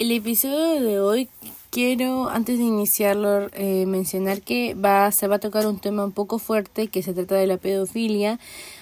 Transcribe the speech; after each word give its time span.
El 0.00 0.10
episodio 0.10 0.80
de 0.80 0.98
hoy 0.98 1.28
quiero, 1.70 2.28
antes 2.28 2.58
de 2.58 2.64
iniciarlo, 2.64 3.48
eh, 3.52 3.86
mencionar 3.86 4.42
que 4.42 4.74
va, 4.74 5.12
se 5.12 5.28
va 5.28 5.36
a 5.36 5.38
tocar 5.38 5.68
un 5.68 5.78
tema 5.78 6.04
un 6.04 6.10
poco 6.10 6.40
fuerte 6.40 6.88
que 6.88 7.00
se 7.04 7.14
trata 7.14 7.36
de 7.36 7.46
la 7.46 7.58
pedofilia, 7.58 8.40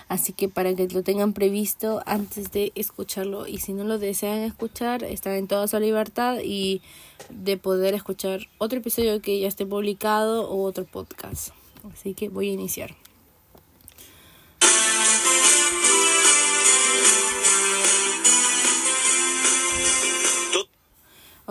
así 0.09 0.33
que 0.33 0.49
para 0.49 0.75
que 0.75 0.89
lo 0.89 1.03
tengan 1.03 1.35
previsto 1.35 2.03
antes 2.07 2.51
de 2.51 2.73
escucharlo 2.77 3.47
y 3.47 3.59
si 3.59 3.75
no 3.75 3.85
lo 3.85 3.99
desean 3.99 4.39
escuchar, 4.39 5.05
están 5.05 5.35
en 5.35 5.49
toda 5.49 5.69
su 5.69 5.79
libertad 5.79 6.39
y 6.43 6.81
de 7.29 7.59
poder 7.59 7.93
escuchar 7.93 8.49
otro 8.57 8.79
episodio 8.79 9.21
que 9.21 9.39
ya 9.39 9.49
esté 9.49 9.67
publicado 9.67 10.49
o 10.49 10.63
otro 10.63 10.87
podcast. 10.87 11.51
Así 11.93 12.15
que 12.15 12.31
voy 12.31 12.49
a 12.49 12.53
iniciar. 12.53 13.02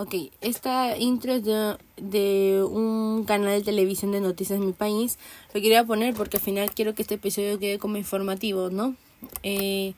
Ok, 0.02 0.16
esta 0.40 0.98
intro 0.98 1.32
es 1.34 1.44
de, 1.44 1.76
de, 1.96 2.64
un 2.64 3.22
canal 3.24 3.60
de 3.60 3.64
televisión 3.64 4.10
de 4.10 4.20
noticias 4.20 4.58
en 4.58 4.66
mi 4.66 4.72
país. 4.72 5.16
Lo 5.54 5.60
quería 5.60 5.84
poner 5.84 6.12
porque 6.14 6.38
al 6.38 6.42
final 6.42 6.72
quiero 6.74 6.92
que 6.92 7.02
este 7.02 7.14
episodio 7.14 7.56
quede 7.60 7.78
como 7.78 7.98
informativo, 7.98 8.68
¿no? 8.68 8.96
Eh, 9.44 9.94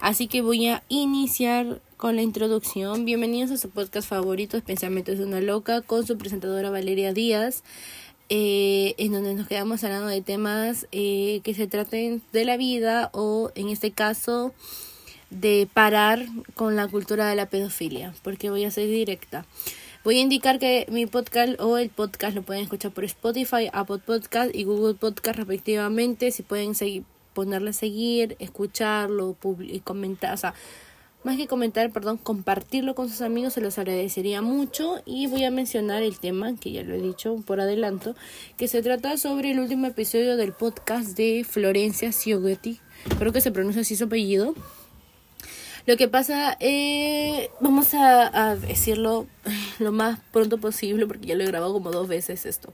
así 0.00 0.26
que 0.26 0.42
voy 0.42 0.66
a 0.66 0.82
iniciar 0.88 1.80
con 1.96 2.16
la 2.16 2.22
introducción. 2.22 3.04
Bienvenidos 3.04 3.52
a 3.52 3.56
su 3.56 3.70
podcast 3.70 4.08
favorito, 4.08 4.60
Pensamientos 4.60 5.18
de 5.18 5.24
una 5.24 5.40
Loca, 5.40 5.82
con 5.82 6.04
su 6.04 6.18
presentadora 6.18 6.70
Valeria 6.70 7.12
Díaz. 7.12 7.62
Eh, 8.30 8.96
en 8.98 9.12
donde 9.12 9.34
nos 9.34 9.46
quedamos 9.46 9.84
hablando 9.84 10.08
de 10.08 10.20
temas 10.20 10.88
eh, 10.90 11.42
que 11.44 11.54
se 11.54 11.68
traten 11.68 12.22
de 12.32 12.44
la 12.44 12.56
vida 12.56 13.10
o 13.12 13.52
en 13.54 13.68
este 13.68 13.92
caso 13.92 14.52
de 15.30 15.68
parar 15.72 16.26
con 16.54 16.76
la 16.76 16.88
cultura 16.88 17.28
de 17.28 17.36
la 17.36 17.46
pedofilia, 17.46 18.14
porque 18.22 18.50
voy 18.50 18.64
a 18.64 18.70
ser 18.70 18.88
directa. 18.88 19.44
Voy 20.04 20.18
a 20.18 20.20
indicar 20.20 20.58
que 20.58 20.86
mi 20.90 21.06
podcast 21.06 21.58
o 21.60 21.78
el 21.78 21.88
podcast 21.88 22.36
lo 22.36 22.42
pueden 22.42 22.62
escuchar 22.62 22.92
por 22.92 23.04
Spotify, 23.04 23.70
Apple 23.72 24.00
Podcast 24.04 24.54
y 24.54 24.64
Google 24.64 24.94
Podcast 24.94 25.38
respectivamente. 25.38 26.30
Si 26.30 26.42
pueden 26.42 26.74
seguir, 26.74 27.04
ponerle 27.32 27.70
a 27.70 27.72
seguir, 27.72 28.36
escucharlo 28.38 29.36
y 29.60 29.80
comentar, 29.80 30.34
o 30.34 30.36
sea, 30.36 30.54
más 31.24 31.38
que 31.38 31.46
comentar, 31.46 31.90
perdón, 31.90 32.18
compartirlo 32.18 32.94
con 32.94 33.08
sus 33.08 33.22
amigos 33.22 33.54
se 33.54 33.62
los 33.62 33.78
agradecería 33.78 34.42
mucho 34.42 35.00
y 35.06 35.26
voy 35.26 35.44
a 35.44 35.50
mencionar 35.50 36.02
el 36.02 36.18
tema, 36.18 36.54
que 36.54 36.70
ya 36.70 36.82
lo 36.82 36.94
he 36.94 37.00
dicho 37.00 37.36
por 37.46 37.60
adelanto, 37.60 38.14
que 38.58 38.68
se 38.68 38.82
trata 38.82 39.16
sobre 39.16 39.52
el 39.52 39.58
último 39.58 39.86
episodio 39.86 40.36
del 40.36 40.52
podcast 40.52 41.16
de 41.16 41.46
Florencia 41.48 42.12
Siogetti, 42.12 42.78
creo 43.18 43.32
que 43.32 43.40
se 43.40 43.52
pronuncia 43.52 43.80
así 43.80 43.96
su 43.96 44.04
apellido, 44.04 44.54
lo 45.86 45.96
que 45.96 46.08
pasa, 46.08 46.56
eh, 46.60 47.50
vamos 47.60 47.94
a, 47.94 48.56
decirlo 48.56 49.26
lo 49.78 49.92
más 49.92 50.20
pronto 50.32 50.58
posible 50.58 51.06
porque 51.06 51.26
ya 51.26 51.34
lo 51.34 51.44
he 51.44 51.46
grabado 51.46 51.72
como 51.72 51.90
dos 51.90 52.08
veces 52.08 52.46
esto. 52.46 52.72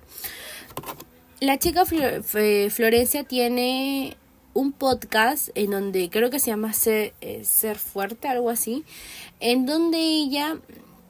La 1.40 1.58
chica 1.58 1.84
Florencia 1.86 3.24
tiene 3.24 4.16
un 4.52 4.72
podcast 4.72 5.48
en 5.54 5.70
donde 5.70 6.10
creo 6.10 6.30
que 6.30 6.38
se 6.38 6.50
llama 6.50 6.72
Ser, 6.72 7.14
eh, 7.20 7.44
Ser 7.44 7.78
Fuerte, 7.78 8.28
algo 8.28 8.50
así, 8.50 8.84
en 9.40 9.66
donde 9.66 9.98
ella 9.98 10.58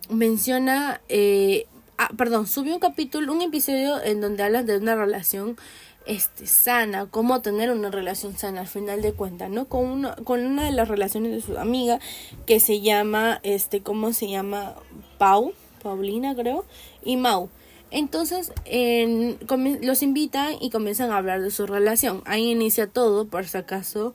menciona, 0.09 1.01
eh, 1.09 1.67
ah, 1.99 2.11
perdón, 2.17 2.47
subió 2.47 2.75
un 2.75 2.81
capítulo, 2.81 3.33
un 3.33 3.43
episodio 3.43 4.03
en 4.03 4.21
donde 4.21 4.43
habla 4.43 4.63
de 4.63 4.77
una 4.77 4.95
relación 4.95 5.57
este, 6.07 6.47
sana, 6.47 7.07
cómo 7.07 7.43
tener 7.43 7.71
una 7.71 7.91
relación 7.91 8.37
sana 8.37 8.63
al 8.63 8.67
final 8.67 9.03
de 9.03 9.13
cuentas, 9.13 9.51
¿no? 9.51 9.67
Con 9.67 9.87
una, 9.87 10.15
con 10.17 10.45
una 10.45 10.65
de 10.65 10.73
las 10.73 10.89
relaciones 10.89 11.33
de 11.33 11.41
su 11.41 11.59
amiga 11.59 12.01
que 12.47 12.61
se 12.61 12.81
llama, 12.81 13.41
este, 13.43 13.83
¿cómo 13.83 14.13
se 14.13 14.29
llama? 14.29 14.75
Pau, 15.19 15.53
Paulina 15.83 16.35
creo, 16.35 16.65
y 17.05 17.17
Mau. 17.17 17.51
Entonces 17.91 18.53
en, 18.65 19.39
los 19.83 20.03
invitan 20.03 20.55
y 20.61 20.71
comienzan 20.71 21.11
a 21.11 21.17
hablar 21.17 21.43
de 21.43 21.51
su 21.51 21.67
relación. 21.67 22.23
Ahí 22.25 22.51
inicia 22.51 22.87
todo, 22.87 23.27
por 23.27 23.47
si 23.47 23.59
acaso, 23.59 24.15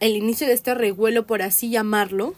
el 0.00 0.16
inicio 0.16 0.46
de 0.46 0.54
este 0.54 0.74
revuelo, 0.74 1.26
por 1.26 1.42
así 1.42 1.70
llamarlo, 1.70 2.34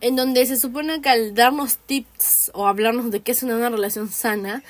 en 0.00 0.16
donde 0.16 0.44
se 0.46 0.56
supone 0.56 1.00
que 1.00 1.08
al 1.08 1.34
darnos 1.34 1.78
tips 1.78 2.50
o 2.54 2.66
hablarnos 2.66 3.12
de 3.12 3.20
qué 3.20 3.32
es 3.32 3.42
una 3.44 3.70
relación 3.70 4.10
sana, 4.10 4.64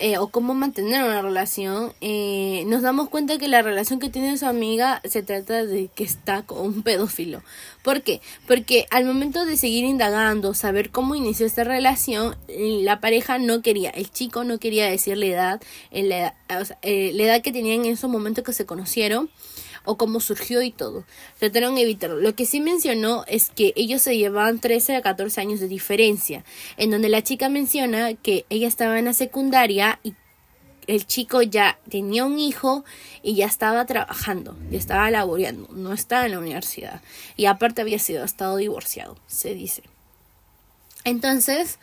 eh, 0.00 0.18
o 0.18 0.28
cómo 0.28 0.54
mantener 0.54 1.02
una 1.04 1.22
relación, 1.22 1.92
eh, 2.00 2.64
nos 2.66 2.82
damos 2.82 3.08
cuenta 3.08 3.38
que 3.38 3.48
la 3.48 3.62
relación 3.62 4.00
que 4.00 4.08
tiene 4.08 4.36
su 4.38 4.46
amiga 4.46 5.00
se 5.04 5.22
trata 5.22 5.64
de 5.64 5.88
que 5.94 6.04
está 6.04 6.42
con 6.42 6.58
un 6.66 6.82
pedófilo. 6.82 7.42
¿Por 7.82 8.02
qué? 8.02 8.20
Porque 8.46 8.86
al 8.90 9.04
momento 9.04 9.44
de 9.44 9.56
seguir 9.56 9.84
indagando, 9.84 10.54
saber 10.54 10.90
cómo 10.90 11.14
inició 11.14 11.46
esta 11.46 11.64
relación, 11.64 12.36
la 12.48 13.00
pareja 13.00 13.38
no 13.38 13.62
quería, 13.62 13.90
el 13.90 14.10
chico 14.10 14.44
no 14.44 14.58
quería 14.58 14.86
decir 14.86 15.16
la 15.16 15.26
edad, 15.26 15.62
la, 15.92 16.34
eh, 16.82 17.12
la 17.14 17.22
edad 17.22 17.42
que 17.42 17.52
tenían 17.52 17.84
en 17.84 17.92
esos 17.92 18.10
momentos 18.10 18.42
que 18.44 18.52
se 18.52 18.66
conocieron 18.66 19.30
o 19.84 19.96
cómo 19.96 20.20
surgió 20.20 20.62
y 20.62 20.70
todo. 20.70 21.04
Trataron 21.38 21.74
de 21.74 21.82
evitarlo. 21.82 22.20
Lo 22.20 22.34
que 22.34 22.46
sí 22.46 22.60
mencionó 22.60 23.24
es 23.26 23.50
que 23.50 23.72
ellos 23.76 24.02
se 24.02 24.16
llevaban 24.16 24.58
13 24.58 24.96
a 24.96 25.02
14 25.02 25.40
años 25.40 25.60
de 25.60 25.68
diferencia, 25.68 26.44
en 26.76 26.90
donde 26.90 27.08
la 27.08 27.22
chica 27.22 27.48
menciona 27.48 28.14
que 28.14 28.44
ella 28.50 28.68
estaba 28.68 28.98
en 28.98 29.06
la 29.06 29.14
secundaria 29.14 30.00
y 30.02 30.14
el 30.86 31.06
chico 31.06 31.42
ya 31.42 31.78
tenía 31.88 32.24
un 32.24 32.38
hijo 32.38 32.84
y 33.22 33.36
ya 33.36 33.46
estaba 33.46 33.86
trabajando, 33.86 34.56
ya 34.70 34.78
estaba 34.78 35.10
laboreando, 35.10 35.68
no 35.72 35.92
estaba 35.92 36.26
en 36.26 36.32
la 36.32 36.38
universidad 36.38 37.00
y 37.36 37.46
aparte 37.46 37.80
había 37.80 37.98
sido 37.98 38.24
estado 38.24 38.56
divorciado, 38.56 39.16
se 39.26 39.54
dice. 39.54 39.82
Entonces, 41.04 41.78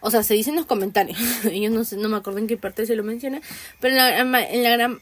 o 0.00 0.10
sea, 0.10 0.22
se 0.22 0.34
dice 0.34 0.50
en 0.50 0.56
los 0.56 0.66
comentarios, 0.66 1.18
yo 1.44 1.70
no 1.70 1.84
sé, 1.84 1.96
no 1.96 2.08
me 2.08 2.16
acuerdo 2.16 2.38
en 2.38 2.46
qué 2.46 2.56
parte 2.56 2.86
se 2.86 2.94
lo 2.94 3.02
menciona, 3.02 3.40
pero 3.80 3.96
en 3.96 4.32
la, 4.32 4.44
en 4.48 4.62
la 4.62 4.70
gran 4.70 5.00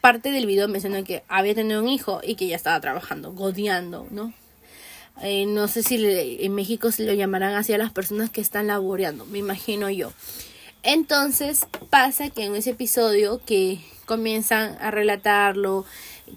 parte 0.00 0.30
del 0.30 0.46
video 0.46 0.68
menciona 0.68 1.02
que 1.02 1.22
había 1.28 1.54
tenido 1.54 1.80
un 1.82 1.88
hijo 1.88 2.20
y 2.22 2.34
que 2.34 2.46
ya 2.46 2.56
estaba 2.56 2.80
trabajando, 2.80 3.32
godeando, 3.32 4.06
¿no? 4.10 4.32
Eh, 5.22 5.46
no 5.46 5.66
sé 5.66 5.82
si 5.82 5.98
en 6.04 6.54
México 6.54 6.92
se 6.92 7.04
lo 7.04 7.12
llamarán 7.12 7.54
así 7.54 7.72
a 7.72 7.78
las 7.78 7.92
personas 7.92 8.30
que 8.30 8.40
están 8.40 8.68
laboreando, 8.68 9.26
me 9.26 9.38
imagino 9.38 9.90
yo. 9.90 10.12
Entonces 10.82 11.66
pasa 11.90 12.30
que 12.30 12.44
en 12.44 12.54
ese 12.54 12.70
episodio 12.70 13.40
que 13.44 13.80
comienzan 14.06 14.76
a 14.80 14.90
relatarlo, 14.90 15.84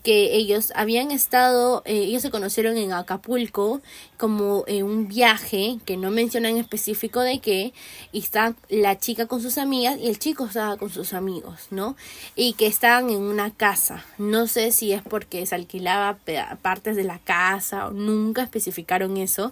que 0.03 0.35
ellos 0.35 0.71
habían 0.75 1.11
estado, 1.11 1.81
eh, 1.85 2.03
ellos 2.03 2.21
se 2.21 2.31
conocieron 2.31 2.77
en 2.77 2.93
Acapulco 2.93 3.81
como 4.17 4.63
en 4.67 4.85
un 4.85 5.07
viaje 5.07 5.77
que 5.85 5.97
no 5.97 6.11
mencionan 6.11 6.57
específico 6.57 7.21
de 7.21 7.39
qué, 7.39 7.73
y 8.11 8.19
está 8.19 8.55
la 8.69 8.99
chica 8.99 9.25
con 9.25 9.41
sus 9.41 9.57
amigas 9.57 9.97
y 9.99 10.07
el 10.07 10.19
chico 10.19 10.45
estaba 10.45 10.77
con 10.77 10.89
sus 10.89 11.13
amigos, 11.13 11.67
¿no? 11.71 11.95
Y 12.35 12.53
que 12.53 12.67
estaban 12.67 13.09
en 13.09 13.21
una 13.21 13.51
casa. 13.51 14.05
No 14.17 14.47
sé 14.47 14.71
si 14.71 14.91
es 14.93 15.01
porque 15.01 15.45
se 15.45 15.55
alquilaba 15.55 16.17
partes 16.61 16.95
de 16.95 17.03
la 17.03 17.19
casa 17.19 17.87
o 17.87 17.91
nunca 17.91 18.43
especificaron 18.43 19.17
eso, 19.17 19.51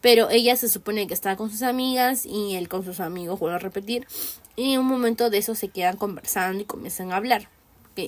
pero 0.00 0.30
ella 0.30 0.56
se 0.56 0.68
supone 0.68 1.06
que 1.06 1.14
estaba 1.14 1.36
con 1.36 1.50
sus 1.50 1.62
amigas 1.62 2.26
y 2.26 2.56
él 2.56 2.68
con 2.68 2.84
sus 2.84 3.00
amigos, 3.00 3.38
vuelvo 3.40 3.56
a 3.56 3.58
repetir, 3.58 4.06
y 4.56 4.74
en 4.74 4.80
un 4.80 4.86
momento 4.86 5.30
de 5.30 5.38
eso 5.38 5.54
se 5.54 5.68
quedan 5.68 5.96
conversando 5.96 6.60
y 6.60 6.64
comienzan 6.64 7.12
a 7.12 7.16
hablar 7.16 7.48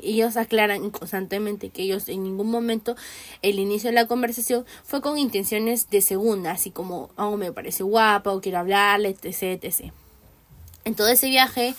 que 0.01 0.09
ellos 0.09 0.37
aclaran 0.37 0.91
constantemente 0.91 1.71
que 1.71 1.83
ellos 1.83 2.09
en 2.09 2.23
ningún 2.23 2.51
momento 2.51 2.97
el 3.43 3.59
inicio 3.59 3.91
de 3.91 3.95
la 3.95 4.07
conversación 4.07 4.65
fue 4.85 5.01
con 5.01 5.19
intenciones 5.19 5.91
de 5.91 6.01
segunda, 6.01 6.53
así 6.53 6.71
como, 6.71 7.11
oh, 7.17 7.37
me 7.37 7.53
parece 7.53 7.83
guapa 7.83 8.33
o 8.33 8.41
quiero 8.41 8.59
hablarle, 8.59 9.11
etc, 9.11 9.63
etc. 9.63 9.93
En 10.85 10.95
todo 10.95 11.09
ese 11.09 11.29
viaje, 11.29 11.75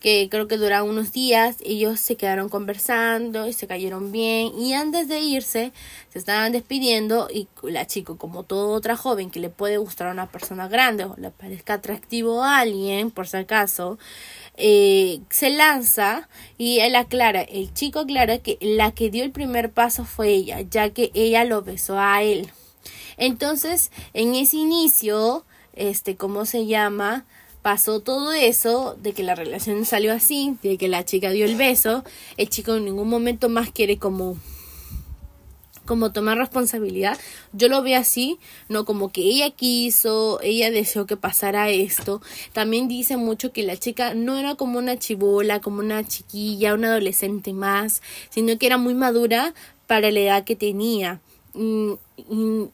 que 0.00 0.28
creo 0.30 0.46
que 0.46 0.56
dura 0.56 0.84
unos 0.84 1.12
días, 1.12 1.56
ellos 1.60 1.98
se 1.98 2.16
quedaron 2.16 2.48
conversando 2.48 3.46
y 3.48 3.52
se 3.52 3.66
cayeron 3.66 4.12
bien 4.12 4.52
y 4.58 4.72
antes 4.74 5.08
de 5.08 5.20
irse 5.20 5.72
se 6.12 6.18
estaban 6.18 6.52
despidiendo 6.52 7.28
y 7.32 7.48
la 7.62 7.86
chica 7.86 8.14
como 8.14 8.44
toda 8.44 8.76
otra 8.76 8.96
joven 8.96 9.30
que 9.30 9.40
le 9.40 9.50
puede 9.50 9.76
gustar 9.78 10.08
a 10.08 10.12
una 10.12 10.26
persona 10.26 10.68
grande 10.68 11.04
o 11.04 11.16
le 11.18 11.30
parezca 11.30 11.74
atractivo 11.74 12.44
a 12.44 12.60
alguien 12.60 13.10
por 13.10 13.26
si 13.26 13.38
acaso 13.38 13.98
eh, 14.60 15.20
se 15.30 15.50
lanza 15.50 16.28
y 16.58 16.80
él 16.80 16.96
aclara, 16.96 17.42
el 17.42 17.72
chico 17.72 18.00
aclara 18.00 18.38
que 18.38 18.58
la 18.60 18.90
que 18.90 19.08
dio 19.08 19.22
el 19.22 19.30
primer 19.30 19.70
paso 19.70 20.04
fue 20.04 20.30
ella, 20.30 20.60
ya 20.62 20.90
que 20.90 21.12
ella 21.14 21.44
lo 21.44 21.62
besó 21.62 21.98
a 21.98 22.22
él. 22.24 22.50
Entonces, 23.16 23.92
en 24.14 24.34
ese 24.34 24.56
inicio, 24.56 25.44
este, 25.74 26.16
¿cómo 26.16 26.44
se 26.44 26.66
llama? 26.66 27.24
Pasó 27.62 28.00
todo 28.00 28.32
eso, 28.32 28.96
de 29.00 29.12
que 29.12 29.22
la 29.22 29.36
relación 29.36 29.84
salió 29.84 30.12
así, 30.12 30.56
de 30.62 30.76
que 30.76 30.88
la 30.88 31.04
chica 31.04 31.30
dio 31.30 31.44
el 31.44 31.54
beso, 31.54 32.04
el 32.36 32.48
chico 32.48 32.74
en 32.74 32.84
ningún 32.84 33.08
momento 33.08 33.48
más 33.48 33.70
quiere 33.70 33.98
como 33.98 34.36
como 35.88 36.12
tomar 36.12 36.36
responsabilidad. 36.36 37.18
Yo 37.52 37.68
lo 37.68 37.82
veo 37.82 37.98
así, 37.98 38.38
no 38.68 38.84
como 38.84 39.10
que 39.10 39.22
ella 39.22 39.50
quiso, 39.50 40.38
ella 40.42 40.70
deseó 40.70 41.06
que 41.06 41.16
pasara 41.16 41.70
esto. 41.70 42.20
También 42.52 42.86
dice 42.86 43.16
mucho 43.16 43.52
que 43.52 43.62
la 43.62 43.76
chica 43.78 44.14
no 44.14 44.36
era 44.36 44.54
como 44.54 44.78
una 44.78 44.98
chivola, 44.98 45.60
como 45.60 45.80
una 45.80 46.06
chiquilla, 46.06 46.74
una 46.74 46.88
adolescente 46.88 47.54
más, 47.54 48.02
sino 48.28 48.58
que 48.58 48.66
era 48.66 48.76
muy 48.76 48.94
madura 48.94 49.54
para 49.86 50.10
la 50.10 50.20
edad 50.20 50.44
que 50.44 50.56
tenía. 50.56 51.20
y 51.54 51.96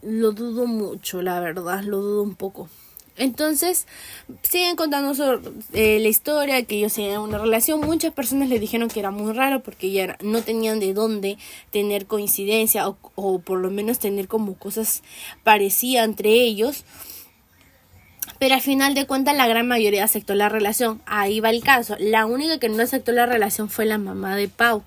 lo 0.03 0.33
dudo 0.33 0.67
mucho, 0.67 1.23
la 1.23 1.39
verdad, 1.41 1.85
lo 1.85 2.01
dudo 2.01 2.23
un 2.23 2.35
poco. 2.35 2.69
Entonces, 3.17 3.87
siguen 4.43 4.75
contando 4.75 5.15
sobre, 5.15 5.51
eh, 5.73 6.01
la 6.01 6.09
historia, 6.09 6.65
que 6.65 6.77
ellos 6.77 6.95
tenían 6.95 7.21
una 7.21 7.39
relación. 7.39 7.81
Muchas 7.81 8.13
personas 8.13 8.49
le 8.49 8.59
dijeron 8.59 8.89
que 8.89 8.99
era 8.99 9.13
muy 9.13 9.33
raro 9.33 9.61
porque 9.61 9.93
ya 9.93 10.17
no 10.21 10.43
tenían 10.43 10.81
de 10.81 10.95
dónde 10.95 11.39
tener 11.71 12.07
coincidencia 12.07 12.89
o, 12.89 12.99
o 13.15 13.39
por 13.39 13.61
lo 13.61 13.71
menos 13.71 14.01
tener 14.01 14.27
como 14.27 14.55
cosas 14.55 15.03
parecidas 15.45 16.05
entre 16.05 16.31
ellos. 16.31 16.85
Pero 18.39 18.57
al 18.57 18.61
final 18.61 18.95
de 18.95 19.07
cuentas 19.07 19.37
la 19.37 19.47
gran 19.47 19.69
mayoría 19.69 20.05
aceptó 20.05 20.35
la 20.35 20.49
relación. 20.49 21.01
Ahí 21.07 21.41
va 21.41 21.51
el 21.51 21.63
caso. 21.63 21.97
La 22.01 22.27
única 22.27 22.59
que 22.59 22.69
no 22.69 22.83
aceptó 22.83 23.13
la 23.13 23.27
relación 23.27 23.69
fue 23.71 23.87
la 23.87 23.99
mamá 23.99 24.37
de 24.37 24.49
Pau. 24.49 24.83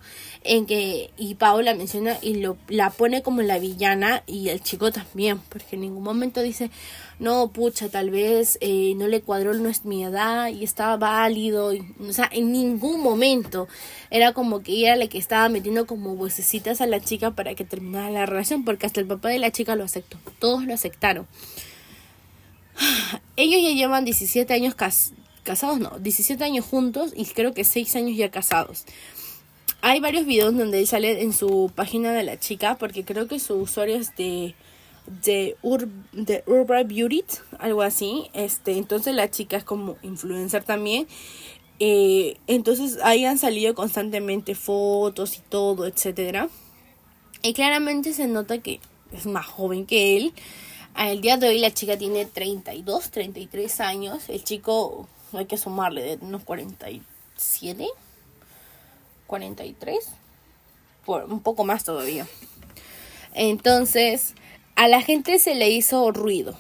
En 0.50 0.66
que, 0.66 1.12
y 1.18 1.36
Pau 1.36 1.62
la 1.62 1.76
menciona 1.76 2.18
y 2.22 2.36
lo, 2.36 2.56
la 2.70 2.90
pone 2.90 3.22
como 3.22 3.42
la 3.42 3.60
villana 3.60 4.24
y 4.28 4.48
el 4.48 4.62
chico 4.62 4.92
también. 4.92 5.40
Porque 5.50 5.76
en 5.76 5.82
ningún 5.82 6.04
momento 6.04 6.42
dice, 6.42 6.72
no, 7.20 7.50
pucha, 7.50 7.90
tal 7.90 8.12
vez 8.12 8.58
eh, 8.62 8.94
no 8.96 9.08
le 9.08 9.22
cuadró 9.22 9.54
no 9.56 9.68
es 9.68 9.84
mi 9.84 10.06
edad 10.06 10.48
y 10.48 10.64
estaba 10.64 10.96
válido. 10.96 11.74
o 12.00 12.14
sea, 12.14 12.30
en 12.32 12.54
ningún 12.54 13.02
momento 13.02 13.68
era 14.10 14.34
como 14.34 14.64
que 14.64 14.72
ella 14.72 14.88
era 14.90 14.96
la 14.96 15.08
que 15.08 15.18
estaba 15.18 15.50
metiendo 15.50 15.86
como 15.86 16.16
vocecitas 16.16 16.80
a 16.80 16.88
la 16.88 17.02
chica 17.02 17.32
para 17.32 17.54
que 17.54 17.66
terminara 17.66 18.10
la 18.10 18.26
relación. 18.26 18.64
Porque 18.64 18.86
hasta 18.86 19.02
el 19.02 19.08
papá 19.08 19.28
de 19.30 19.40
la 19.40 19.52
chica 19.52 19.76
lo 19.76 19.84
aceptó. 19.84 20.18
Todos 20.40 20.64
lo 20.64 20.74
aceptaron. 20.74 21.28
Ellos 23.36 23.62
ya 23.62 23.72
llevan 23.72 24.06
17 24.06 24.54
años 24.54 24.76
casados, 24.76 25.80
no, 25.80 26.00
17 26.00 26.44
años 26.44 26.66
juntos 26.66 27.12
y 27.16 27.26
creo 27.26 27.54
que 27.54 27.64
6 27.64 27.96
años 27.96 28.18
ya 28.18 28.32
casados. 28.32 28.86
Hay 29.82 30.00
varios 30.00 30.26
videos 30.26 30.56
donde 30.56 30.80
él 30.80 30.88
sale 30.88 31.22
en 31.22 31.34
su 31.34 31.72
página 31.74 32.12
de 32.12 32.24
la 32.24 32.40
chica, 32.40 32.78
porque 32.78 33.06
creo 33.06 33.28
que 33.28 33.40
su 33.40 33.56
usuario 33.56 33.96
es 33.96 34.16
de, 34.16 34.56
de, 35.24 35.56
de 36.14 36.44
Urban 36.48 36.88
Beauty, 36.88 37.24
algo 37.60 37.82
así. 37.82 38.30
Este, 38.34 38.78
entonces 38.78 39.16
la 39.16 39.30
chica 39.30 39.58
es 39.58 39.64
como 39.64 39.98
influencer 40.02 40.64
también. 40.64 41.08
Eh, 41.80 42.38
entonces 42.48 42.98
ahí 43.04 43.26
han 43.26 43.38
salido 43.38 43.76
constantemente 43.76 44.56
fotos 44.56 45.38
y 45.38 45.42
todo, 45.42 45.86
etcétera. 45.86 46.50
Y 47.44 47.54
claramente 47.54 48.14
se 48.14 48.28
nota 48.28 48.58
que 48.58 48.80
es 49.12 49.26
más 49.26 49.46
joven 49.46 49.86
que 49.86 50.18
él. 50.18 50.34
Al 50.96 51.22
día 51.22 51.38
de 51.38 51.50
hoy 51.50 51.60
la 51.60 51.72
chica 51.72 51.98
tiene 51.98 52.26
32, 52.26 53.12
33 53.12 53.80
años. 53.82 54.30
El 54.30 54.44
chico, 54.44 55.08
hay 55.34 55.46
que 55.46 55.58
sumarle, 55.58 56.18
de 56.18 56.26
unos 56.26 56.44
47, 56.44 57.88
43, 59.28 59.98
por 61.06 61.26
un 61.26 61.42
poco 61.42 61.64
más 61.64 61.84
todavía. 61.84 62.26
Entonces, 63.34 64.34
a 64.76 64.88
la 64.88 65.02
gente 65.02 65.40
se 65.40 65.56
le 65.56 65.70
hizo 65.70 66.12
ruido. 66.12 66.58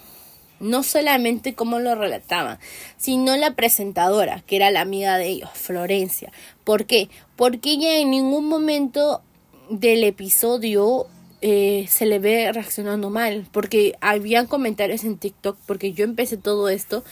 No 0.60 0.82
solamente 0.82 1.54
como 1.54 1.78
lo 1.80 1.94
relataban, 1.94 2.58
sino 2.98 3.38
la 3.38 3.56
presentadora, 3.56 4.42
que 4.48 4.56
era 4.56 4.72
la 4.72 4.82
amiga 4.82 5.18
de 5.18 5.28
ellos, 5.28 5.50
Florencia. 5.54 6.32
¿Por 6.64 6.86
qué? 6.86 7.10
Porque 7.36 7.74
ella 7.74 8.00
en 8.00 8.10
ningún 8.10 8.50
momento 8.50 9.22
del 9.70 10.04
episodio 10.04 11.06
eh, 11.42 11.86
se 11.88 12.08
le 12.08 12.18
ve 12.18 12.52
reaccionando 12.52 13.12
mal, 13.12 13.48
porque 13.52 13.96
habían 14.02 14.48
comentarios 14.48 15.04
en 15.04 15.20
TikTok, 15.20 15.58
porque 15.68 15.94
yo 15.94 16.04
empecé 16.04 16.38
todo 16.38 16.70
esto 16.70 17.04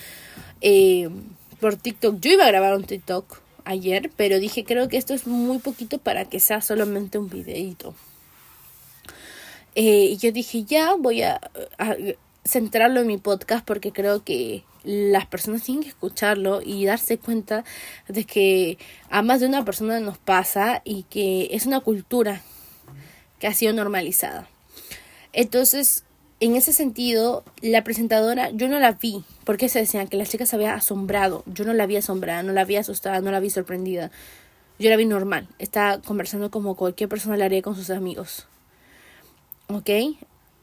eh, 0.61 1.09
por 1.59 1.75
TikTok. 1.75 2.19
Yo 2.19 2.31
iba 2.31 2.45
a 2.45 2.47
grabar 2.47 2.75
un 2.75 2.83
TikTok 2.83 3.41
ayer, 3.65 4.11
pero 4.15 4.39
dije 4.39 4.63
creo 4.63 4.87
que 4.87 4.97
esto 4.97 5.13
es 5.13 5.27
muy 5.27 5.59
poquito 5.59 5.97
para 5.97 6.25
que 6.25 6.39
sea 6.39 6.61
solamente 6.61 7.17
un 7.17 7.29
videito. 7.29 7.93
Eh, 9.75 10.11
y 10.11 10.17
yo 10.17 10.31
dije 10.31 10.63
ya 10.63 10.95
voy 10.95 11.23
a, 11.23 11.41
a 11.77 11.95
centrarlo 12.45 13.01
en 13.01 13.07
mi 13.07 13.17
podcast 13.17 13.65
porque 13.65 13.91
creo 13.91 14.23
que 14.23 14.63
las 14.83 15.25
personas 15.25 15.63
tienen 15.63 15.83
que 15.83 15.89
escucharlo 15.89 16.61
y 16.63 16.85
darse 16.85 17.17
cuenta 17.17 17.65
de 18.07 18.23
que 18.23 18.77
a 19.09 19.23
más 19.23 19.39
de 19.39 19.47
una 19.47 19.65
persona 19.65 19.99
nos 19.99 20.19
pasa 20.19 20.81
y 20.85 21.03
que 21.03 21.49
es 21.51 21.65
una 21.65 21.79
cultura 21.79 22.43
que 23.39 23.47
ha 23.47 23.53
sido 23.53 23.73
normalizada. 23.73 24.47
Entonces, 25.33 26.03
en 26.39 26.55
ese 26.55 26.73
sentido, 26.73 27.43
la 27.61 27.83
presentadora, 27.83 28.49
yo 28.51 28.67
no 28.67 28.79
la 28.79 28.93
vi, 28.93 29.23
porque 29.45 29.69
se 29.69 29.79
decían 29.79 30.07
que 30.07 30.17
la 30.17 30.25
chica 30.25 30.45
se 30.45 30.55
había 30.55 30.73
asombrado. 30.73 31.43
Yo 31.45 31.63
no 31.63 31.73
la 31.73 31.85
vi 31.85 31.95
asombrada, 31.95 32.43
no 32.43 32.51
la 32.51 32.65
vi 32.65 32.75
asustada, 32.75 33.21
no 33.21 33.31
la 33.31 33.39
vi 33.39 33.49
sorprendida. 33.49 34.11
Yo 34.77 34.89
la 34.89 34.97
vi 34.97 35.05
normal. 35.05 35.47
Estaba 35.59 36.01
conversando 36.01 36.51
como 36.51 36.75
cualquier 36.75 37.07
persona 37.07 37.37
la 37.37 37.45
haría 37.45 37.61
con 37.61 37.75
sus 37.75 37.89
amigos. 37.89 38.47
¿Ok? 39.67 39.89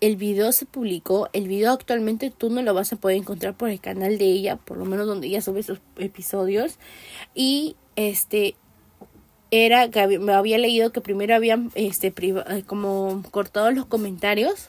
El 0.03 0.17
video 0.17 0.53
se 0.53 0.67
publicó. 0.67 1.31
El 1.33 1.49
video 1.49 1.73
actualmente 1.73 2.31
tú 2.31 2.51
no 2.51 2.61
lo 2.61 2.75
vas 2.75 2.93
a 2.93 2.97
poder 2.97 3.17
encontrar 3.17 3.55
por 3.55 3.71
el 3.71 3.81
canal 3.81 4.19
de 4.19 4.27
ella, 4.27 4.57
por 4.57 4.77
lo 4.77 4.85
menos 4.85 5.07
donde 5.07 5.29
ella 5.29 5.41
sube 5.41 5.63
sus 5.63 5.81
episodios. 5.97 6.77
Y 7.35 7.77
este, 7.97 8.57
era 9.51 9.91
que 9.91 10.01
había 10.01 10.59
leído 10.59 10.93
que 10.93 11.01
primero 11.01 11.35
habían 11.35 11.71
este 11.75 12.13
eh, 12.19 12.65
como 12.67 13.23
cortado 13.31 13.71
los 13.71 13.87
comentarios 13.87 14.69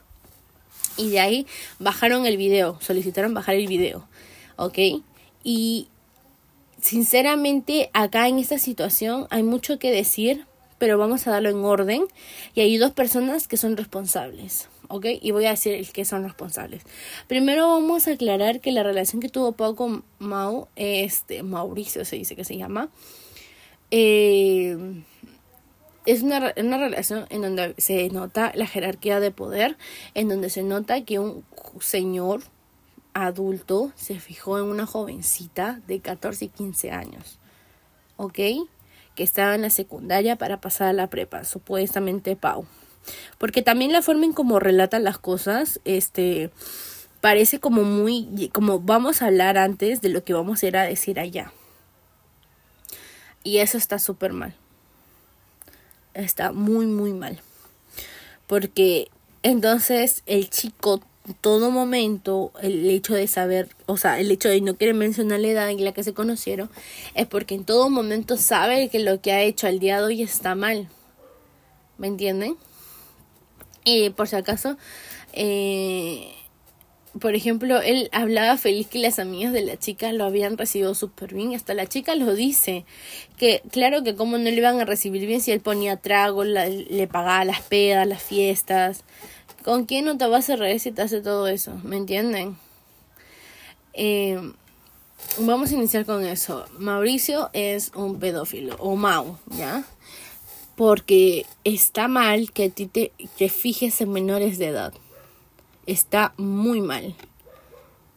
y 0.97 1.09
de 1.09 1.19
ahí 1.19 1.47
bajaron 1.79 2.25
el 2.25 2.37
video, 2.37 2.77
solicitaron 2.81 3.33
bajar 3.33 3.55
el 3.55 3.67
video, 3.67 4.07
¿ok? 4.57 4.77
Y 5.43 5.87
sinceramente 6.81 7.89
acá 7.93 8.27
en 8.27 8.39
esta 8.39 8.57
situación 8.57 9.27
hay 9.29 9.43
mucho 9.43 9.79
que 9.79 9.91
decir, 9.91 10.45
pero 10.77 10.97
vamos 10.97 11.27
a 11.27 11.31
darlo 11.31 11.49
en 11.49 11.63
orden 11.63 12.03
y 12.55 12.61
hay 12.61 12.77
dos 12.77 12.91
personas 12.91 13.47
que 13.47 13.57
son 13.57 13.77
responsables, 13.77 14.69
¿ok? 14.89 15.05
Y 15.21 15.31
voy 15.31 15.45
a 15.45 15.51
decir 15.51 15.73
el 15.73 15.89
que 15.91 16.05
son 16.05 16.23
responsables. 16.23 16.83
Primero 17.27 17.69
vamos 17.69 18.07
a 18.07 18.11
aclarar 18.11 18.59
que 18.59 18.71
la 18.71 18.83
relación 18.83 19.21
que 19.21 19.29
tuvo 19.29 19.53
Pau 19.53 19.75
con 19.75 20.03
Mau, 20.19 20.67
este, 20.75 21.43
Mauricio 21.43 22.05
se 22.05 22.17
dice 22.17 22.35
que 22.35 22.43
se 22.43 22.57
llama, 22.57 22.89
eh, 23.91 24.77
es 26.05 26.21
una, 26.21 26.53
una, 26.57 26.77
relación 26.77 27.25
en 27.29 27.41
donde 27.41 27.75
se 27.77 28.09
nota 28.09 28.51
la 28.55 28.67
jerarquía 28.67 29.19
de 29.19 29.31
poder, 29.31 29.77
en 30.13 30.29
donde 30.29 30.49
se 30.49 30.63
nota 30.63 31.03
que 31.03 31.19
un 31.19 31.43
señor 31.79 32.41
adulto 33.13 33.91
se 33.95 34.19
fijó 34.19 34.57
en 34.57 34.65
una 34.65 34.85
jovencita 34.85 35.79
de 35.87 35.99
14 35.99 36.45
y 36.45 36.49
15 36.49 36.91
años, 36.91 37.39
¿ok? 38.17 38.39
Que 39.15 39.23
estaba 39.23 39.55
en 39.55 39.61
la 39.61 39.69
secundaria 39.69 40.35
para 40.35 40.59
pasar 40.59 40.87
a 40.87 40.93
la 40.93 41.07
prepa, 41.07 41.43
supuestamente 41.43 42.35
Pau. 42.35 42.65
Porque 43.37 43.61
también 43.61 43.91
la 43.91 44.01
forma 44.01 44.25
en 44.25 44.33
cómo 44.33 44.59
relatan 44.59 45.03
las 45.03 45.17
cosas, 45.17 45.79
este, 45.85 46.51
parece 47.21 47.59
como 47.59 47.83
muy, 47.83 48.49
como 48.53 48.79
vamos 48.79 49.21
a 49.21 49.27
hablar 49.27 49.57
antes 49.57 50.01
de 50.01 50.09
lo 50.09 50.23
que 50.23 50.33
vamos 50.33 50.63
a 50.63 50.67
ir 50.67 50.77
a 50.77 50.83
decir 50.83 51.19
allá. 51.19 51.51
Y 53.43 53.57
eso 53.57 53.77
está 53.77 53.99
súper 53.99 54.31
mal. 54.31 54.55
Está 56.13 56.51
muy, 56.51 56.85
muy 56.85 57.13
mal. 57.13 57.39
Porque 58.47 59.09
entonces 59.41 60.23
el 60.25 60.49
chico, 60.49 61.01
todo 61.41 61.71
momento, 61.71 62.51
el 62.61 62.89
hecho 62.89 63.13
de 63.13 63.27
saber, 63.27 63.69
o 63.85 63.97
sea, 63.97 64.19
el 64.19 64.29
hecho 64.31 64.49
de 64.49 64.61
no 64.61 64.75
querer 64.77 64.93
mencionar 64.93 65.39
la 65.39 65.47
edad 65.47 65.69
en 65.69 65.83
la 65.83 65.91
que 65.91 66.03
se 66.03 66.13
conocieron, 66.13 66.69
es 67.15 67.27
porque 67.27 67.55
en 67.55 67.65
todo 67.65 67.89
momento 67.89 68.37
sabe 68.37 68.89
que 68.89 68.99
lo 68.99 69.21
que 69.21 69.31
ha 69.31 69.41
hecho 69.41 69.67
al 69.67 69.79
día 69.79 69.97
de 69.97 70.03
hoy 70.03 70.21
está 70.21 70.55
mal. 70.55 70.87
¿Me 71.97 72.07
entienden? 72.07 72.57
Y 73.85 74.09
por 74.11 74.27
si 74.27 74.35
acaso, 74.35 74.77
eh, 75.33 76.33
por 77.19 77.35
ejemplo, 77.35 77.79
él 77.79 78.09
hablaba 78.11 78.57
feliz 78.57 78.87
que 78.87 78.97
las 78.97 79.19
amigas 79.19 79.53
de 79.53 79.61
la 79.61 79.77
chica 79.77 80.11
lo 80.13 80.25
habían 80.25 80.57
recibido 80.57 80.95
súper 80.95 81.33
bien. 81.33 81.53
Hasta 81.53 81.75
la 81.75 81.85
chica 81.85 82.15
lo 82.15 82.33
dice. 82.33 82.85
Que 83.37 83.61
claro 83.71 84.03
que 84.03 84.15
como 84.15 84.37
no 84.37 84.45
le 84.45 84.51
iban 84.51 84.79
a 84.81 84.85
recibir 84.85 85.27
bien 85.27 85.39
si 85.39 85.51
él 85.51 85.61
ponía 85.61 85.97
trago, 85.97 86.43
le 86.43 87.07
pagaba 87.07 87.45
las 87.45 87.61
pedas, 87.61 88.07
las 88.07 88.23
fiestas. 88.23 89.03
¿Con 89.63 89.85
quién 89.85 90.05
no 90.05 90.17
te 90.17 90.25
vas 90.25 90.49
a 90.49 90.55
reír 90.55 90.79
si 90.79 90.91
te 90.91 91.03
hace 91.03 91.21
todo 91.21 91.47
eso? 91.47 91.79
¿Me 91.83 91.97
entienden? 91.97 92.57
Eh, 93.93 94.39
vamos 95.37 95.71
a 95.71 95.75
iniciar 95.75 96.05
con 96.05 96.25
eso. 96.25 96.65
Mauricio 96.79 97.51
es 97.53 97.91
un 97.93 98.19
pedófilo, 98.19 98.75
o 98.79 98.95
Mau, 98.95 99.37
¿ya? 99.55 99.85
Porque 100.75 101.45
está 101.63 102.07
mal 102.07 102.51
que 102.51 102.65
a 102.65 102.69
ti 102.69 102.87
te 102.87 103.11
que 103.37 103.49
fijes 103.49 104.01
en 104.01 104.11
menores 104.11 104.57
de 104.57 104.67
edad 104.67 104.93
está 105.85 106.33
muy 106.37 106.81
mal. 106.81 107.15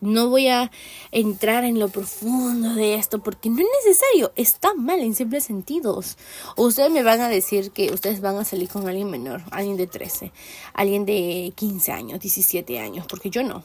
No 0.00 0.28
voy 0.28 0.49
a 0.49 0.70
entrar 1.11 1.64
en 1.64 1.78
lo 1.78 1.88
profundo 1.88 2.75
de 2.75 2.94
esto 2.94 3.23
porque 3.23 3.49
no 3.49 3.61
es 3.61 3.66
necesario, 3.85 4.30
está 4.37 4.75
mal 4.75 5.00
en 5.00 5.14
simples 5.14 5.44
sentidos. 5.44 6.18
ustedes 6.56 6.90
me 6.90 7.02
van 7.02 7.23
a 7.23 7.28
decir 7.28 7.70
que 7.70 7.90
ustedes 7.92 8.20
van 8.20 8.37
a 8.37 8.44
salir 8.44 8.68
con 8.68 8.87
alguien 8.87 9.11
menor, 9.11 9.42
alguien 9.50 9.78
de 9.78 9.87
13, 9.87 10.32
alguien 10.75 11.06
de 11.06 11.52
15 11.56 11.92
años, 11.92 12.20
17 12.20 12.78
años, 12.78 13.06
porque 13.08 13.30
yo 13.30 13.42
no. 13.42 13.64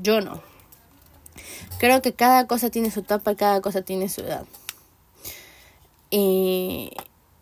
Yo 0.00 0.20
no. 0.20 0.40
Creo 1.78 2.00
que 2.02 2.12
cada 2.12 2.46
cosa 2.46 2.70
tiene 2.70 2.92
su 2.92 3.00
etapa, 3.00 3.34
cada 3.34 3.60
cosa 3.60 3.82
tiene 3.82 4.08
su 4.08 4.20
edad. 4.20 4.46
Eh, 6.12 6.90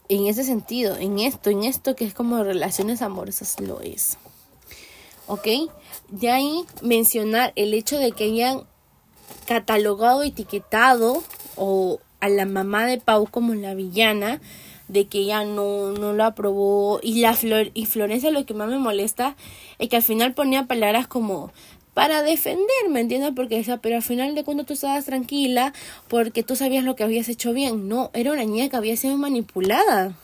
en 0.08 0.26
ese 0.26 0.42
sentido, 0.42 0.96
en 0.96 1.18
esto, 1.18 1.50
en 1.50 1.64
esto 1.64 1.94
que 1.94 2.06
es 2.06 2.14
como 2.14 2.42
relaciones 2.42 3.02
amorosas, 3.02 3.60
lo 3.60 3.80
es. 3.80 4.16
¿Ok? 5.30 5.46
De 6.08 6.28
ahí 6.28 6.64
mencionar 6.82 7.52
el 7.54 7.72
hecho 7.72 7.98
de 7.98 8.10
que 8.10 8.24
hayan 8.24 8.64
catalogado, 9.46 10.24
etiquetado 10.24 11.22
o 11.54 12.00
a 12.20 12.28
la 12.28 12.46
mamá 12.46 12.86
de 12.86 12.98
Pau 12.98 13.28
como 13.30 13.54
la 13.54 13.74
villana 13.74 14.40
de 14.88 15.06
que 15.06 15.18
ella 15.18 15.44
no, 15.44 15.92
no 15.92 16.12
lo 16.12 16.24
aprobó 16.24 16.98
y 17.00 17.20
la 17.20 17.34
Flor 17.34 17.70
y 17.74 17.86
Florencia 17.86 18.32
lo 18.32 18.44
que 18.44 18.54
más 18.54 18.68
me 18.68 18.78
molesta 18.78 19.36
es 19.78 19.88
que 19.88 19.96
al 19.96 20.02
final 20.02 20.34
ponía 20.34 20.66
palabras 20.66 21.06
como 21.06 21.52
para 21.94 22.22
defender, 22.22 22.88
¿me 22.88 23.00
entiendes? 23.00 23.32
Porque 23.36 23.56
decía, 23.56 23.76
pero 23.76 23.96
al 23.96 24.02
final 24.02 24.34
de 24.34 24.42
cuando 24.42 24.64
tú 24.64 24.72
estabas 24.72 25.04
tranquila 25.04 25.72
porque 26.08 26.42
tú 26.42 26.56
sabías 26.56 26.82
lo 26.82 26.96
que 26.96 27.04
habías 27.04 27.28
hecho 27.28 27.52
bien. 27.52 27.88
No, 27.88 28.10
era 28.14 28.32
una 28.32 28.44
niña 28.44 28.68
que 28.68 28.76
había 28.76 28.96
sido 28.96 29.16
manipulada. 29.16 30.14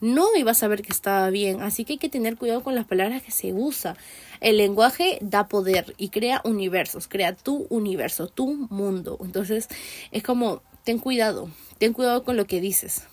No 0.00 0.26
ibas 0.36 0.58
a 0.58 0.60
saber 0.60 0.82
que 0.82 0.92
estaba 0.92 1.30
bien. 1.30 1.62
Así 1.62 1.84
que 1.84 1.94
hay 1.94 1.98
que 1.98 2.08
tener 2.08 2.36
cuidado 2.36 2.62
con 2.62 2.74
las 2.74 2.86
palabras 2.86 3.22
que 3.22 3.30
se 3.30 3.52
usa. 3.52 3.96
El 4.42 4.56
lenguaje 4.56 5.18
da 5.20 5.46
poder 5.46 5.94
y 5.98 6.08
crea 6.08 6.40
universos, 6.44 7.06
crea 7.06 7.32
tu 7.32 7.68
universo, 7.70 8.26
tu 8.26 8.66
mundo. 8.70 9.16
Entonces 9.22 9.68
es 10.10 10.24
como, 10.24 10.62
ten 10.82 10.98
cuidado, 10.98 11.48
ten 11.78 11.92
cuidado 11.92 12.24
con 12.24 12.36
lo 12.36 12.44
que 12.44 12.60
dices. 12.60 13.06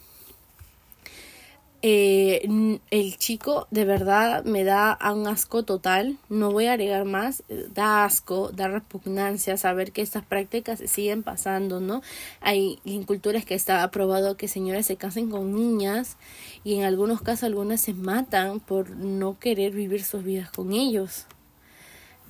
Eh, 1.81 2.79
el 2.91 3.17
chico 3.17 3.67
de 3.71 3.85
verdad 3.85 4.43
me 4.43 4.65
da 4.65 4.97
un 5.13 5.27
asco 5.27 5.63
total, 5.63 6.17
no 6.27 6.51
voy 6.51 6.65
a 6.65 6.73
agregar 6.73 7.05
más, 7.05 7.43
da 7.73 8.03
asco, 8.03 8.51
da 8.51 8.67
repugnancia 8.67 9.55
saber 9.55 9.93
que 9.93 10.01
estas 10.01 10.25
prácticas 10.25 10.81
siguen 10.87 11.23
pasando, 11.23 11.79
¿no? 11.79 12.01
Hay 12.41 12.79
en 12.83 13.03
culturas 13.03 13.45
que 13.45 13.55
está 13.55 13.81
aprobado 13.83 14.35
que 14.35 14.49
señoras 14.49 14.87
se 14.87 14.97
casen 14.97 15.29
con 15.29 15.55
niñas 15.55 16.17
y 16.65 16.75
en 16.75 16.83
algunos 16.83 17.21
casos 17.21 17.43
algunas 17.43 17.79
se 17.79 17.93
matan 17.93 18.59
por 18.59 18.89
no 18.89 19.39
querer 19.39 19.71
vivir 19.71 20.03
sus 20.03 20.23
vidas 20.25 20.51
con 20.51 20.73
ellos. 20.73 21.27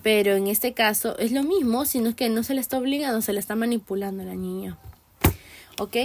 Pero 0.04 0.36
en 0.36 0.48
este 0.48 0.74
caso 0.74 1.18
es 1.18 1.32
lo 1.32 1.44
mismo, 1.44 1.86
sino 1.86 2.16
que 2.16 2.30
no 2.30 2.44
se 2.44 2.54
le 2.54 2.62
está 2.62 2.78
obligando, 2.78 3.22
se 3.22 3.34
le 3.34 3.40
está 3.40 3.56
manipulando 3.56 4.22
a 4.22 4.28
la 4.28 4.36
niña. 4.36 4.78
¿Ok? 5.80 5.96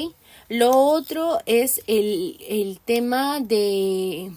Lo 0.48 0.72
otro 0.72 1.38
es 1.46 1.80
el, 1.86 2.36
el 2.48 2.80
tema 2.84 3.40
de, 3.40 4.30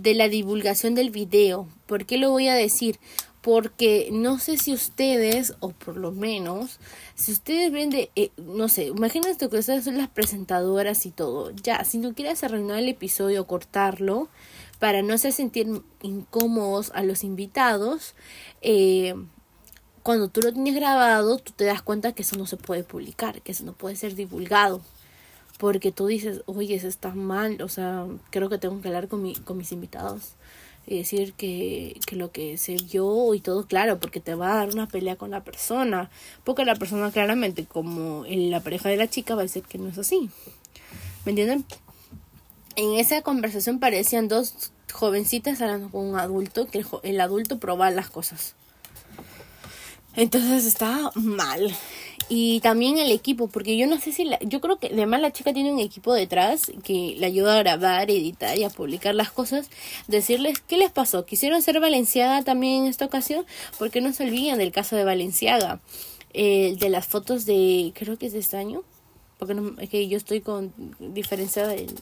de 0.00 0.14
la 0.14 0.28
divulgación 0.28 0.94
del 0.94 1.10
video. 1.10 1.66
¿Por 1.86 2.04
qué 2.04 2.18
lo 2.18 2.30
voy 2.30 2.48
a 2.48 2.54
decir? 2.54 2.98
Porque 3.40 4.10
no 4.12 4.38
sé 4.38 4.58
si 4.58 4.74
ustedes, 4.74 5.54
o 5.60 5.70
por 5.70 5.96
lo 5.96 6.12
menos, 6.12 6.78
si 7.14 7.32
ustedes 7.32 7.72
ven 7.72 7.88
de, 7.88 8.10
eh, 8.14 8.30
no 8.36 8.68
sé, 8.68 8.88
imagínense 8.88 9.48
que 9.48 9.56
ustedes 9.56 9.84
son 9.84 9.96
las 9.96 10.10
presentadoras 10.10 11.06
y 11.06 11.10
todo. 11.10 11.50
Ya, 11.52 11.82
si 11.84 11.96
no 11.96 12.12
quieres 12.12 12.44
arruinar 12.44 12.80
el 12.80 12.88
episodio 12.90 13.46
cortarlo, 13.46 14.28
para 14.78 15.00
no 15.00 15.14
hacer 15.14 15.32
sentir 15.32 15.68
incómodos 16.02 16.90
a 16.94 17.02
los 17.02 17.24
invitados, 17.24 18.14
eh, 18.60 19.14
cuando 20.02 20.28
tú 20.28 20.40
lo 20.40 20.52
tienes 20.52 20.74
grabado, 20.74 21.38
tú 21.38 21.52
te 21.54 21.64
das 21.64 21.82
cuenta 21.82 22.12
que 22.12 22.22
eso 22.22 22.36
no 22.36 22.46
se 22.46 22.56
puede 22.56 22.84
publicar, 22.84 23.42
que 23.42 23.52
eso 23.52 23.64
no 23.64 23.72
puede 23.72 23.96
ser 23.96 24.14
divulgado. 24.14 24.80
Porque 25.58 25.92
tú 25.92 26.06
dices, 26.06 26.42
oye, 26.46 26.74
eso 26.74 26.88
está 26.88 27.14
mal, 27.14 27.60
o 27.60 27.68
sea, 27.68 28.06
creo 28.30 28.48
que 28.48 28.58
tengo 28.58 28.80
que 28.80 28.88
hablar 28.88 29.08
con, 29.08 29.22
mi, 29.22 29.34
con 29.34 29.58
mis 29.58 29.72
invitados 29.72 30.34
y 30.86 30.98
decir 30.98 31.34
que, 31.34 32.00
que 32.06 32.16
lo 32.16 32.32
que 32.32 32.56
se 32.56 32.76
vio 32.76 33.34
y 33.34 33.40
todo 33.40 33.66
claro, 33.66 34.00
porque 34.00 34.20
te 34.20 34.34
va 34.34 34.52
a 34.52 34.56
dar 34.56 34.70
una 34.70 34.88
pelea 34.88 35.16
con 35.16 35.30
la 35.30 35.44
persona. 35.44 36.10
Porque 36.44 36.64
la 36.64 36.74
persona 36.74 37.10
claramente, 37.12 37.66
como 37.66 38.24
en 38.24 38.50
la 38.50 38.60
pareja 38.60 38.88
de 38.88 38.96
la 38.96 39.08
chica, 39.08 39.34
va 39.34 39.42
a 39.42 39.44
decir 39.44 39.62
que 39.62 39.78
no 39.78 39.88
es 39.88 39.98
así. 39.98 40.30
¿Me 41.24 41.30
entienden? 41.30 41.64
En 42.76 42.94
esa 42.94 43.20
conversación 43.22 43.78
parecían 43.78 44.28
dos 44.28 44.72
jovencitas 44.92 45.60
hablando 45.60 45.90
con 45.90 46.06
un 46.06 46.18
adulto, 46.18 46.66
que 46.66 46.78
el, 46.78 46.86
el 47.02 47.20
adulto 47.20 47.58
probaba 47.58 47.90
las 47.90 48.10
cosas. 48.10 48.54
Entonces 50.16 50.66
está 50.66 51.10
mal. 51.14 51.74
Y 52.28 52.60
también 52.60 52.98
el 52.98 53.10
equipo, 53.10 53.48
porque 53.48 53.76
yo 53.76 53.88
no 53.88 53.98
sé 53.98 54.12
si 54.12 54.24
la, 54.24 54.38
yo 54.40 54.60
creo 54.60 54.78
que 54.78 54.88
además 54.88 55.20
la 55.20 55.32
chica 55.32 55.52
tiene 55.52 55.72
un 55.72 55.80
equipo 55.80 56.14
detrás 56.14 56.70
que 56.84 57.16
le 57.18 57.26
ayuda 57.26 57.56
a 57.56 57.62
grabar, 57.62 58.08
editar 58.10 58.56
y 58.56 58.62
a 58.62 58.70
publicar 58.70 59.14
las 59.14 59.32
cosas. 59.32 59.68
Decirles 60.06 60.60
qué 60.60 60.76
les 60.76 60.92
pasó. 60.92 61.26
Quisieron 61.26 61.60
ser 61.62 61.80
Valenciaga 61.80 62.42
también 62.42 62.84
en 62.84 62.88
esta 62.88 63.04
ocasión, 63.04 63.44
porque 63.78 64.00
no 64.00 64.12
se 64.12 64.24
olviden 64.24 64.58
del 64.58 64.70
caso 64.70 64.94
de 64.94 65.04
Valenciaga, 65.04 65.80
eh, 66.32 66.76
de 66.78 66.88
las 66.88 67.06
fotos 67.06 67.46
de, 67.46 67.92
creo 67.96 68.16
que 68.16 68.26
es 68.26 68.32
de 68.32 68.38
este 68.38 68.56
año, 68.56 68.84
porque 69.38 69.54
no, 69.54 69.80
es 69.80 69.88
que 69.88 70.06
yo 70.06 70.16
estoy 70.16 70.40
con 70.40 70.72
diferencia 71.00 71.66
del, 71.66 71.94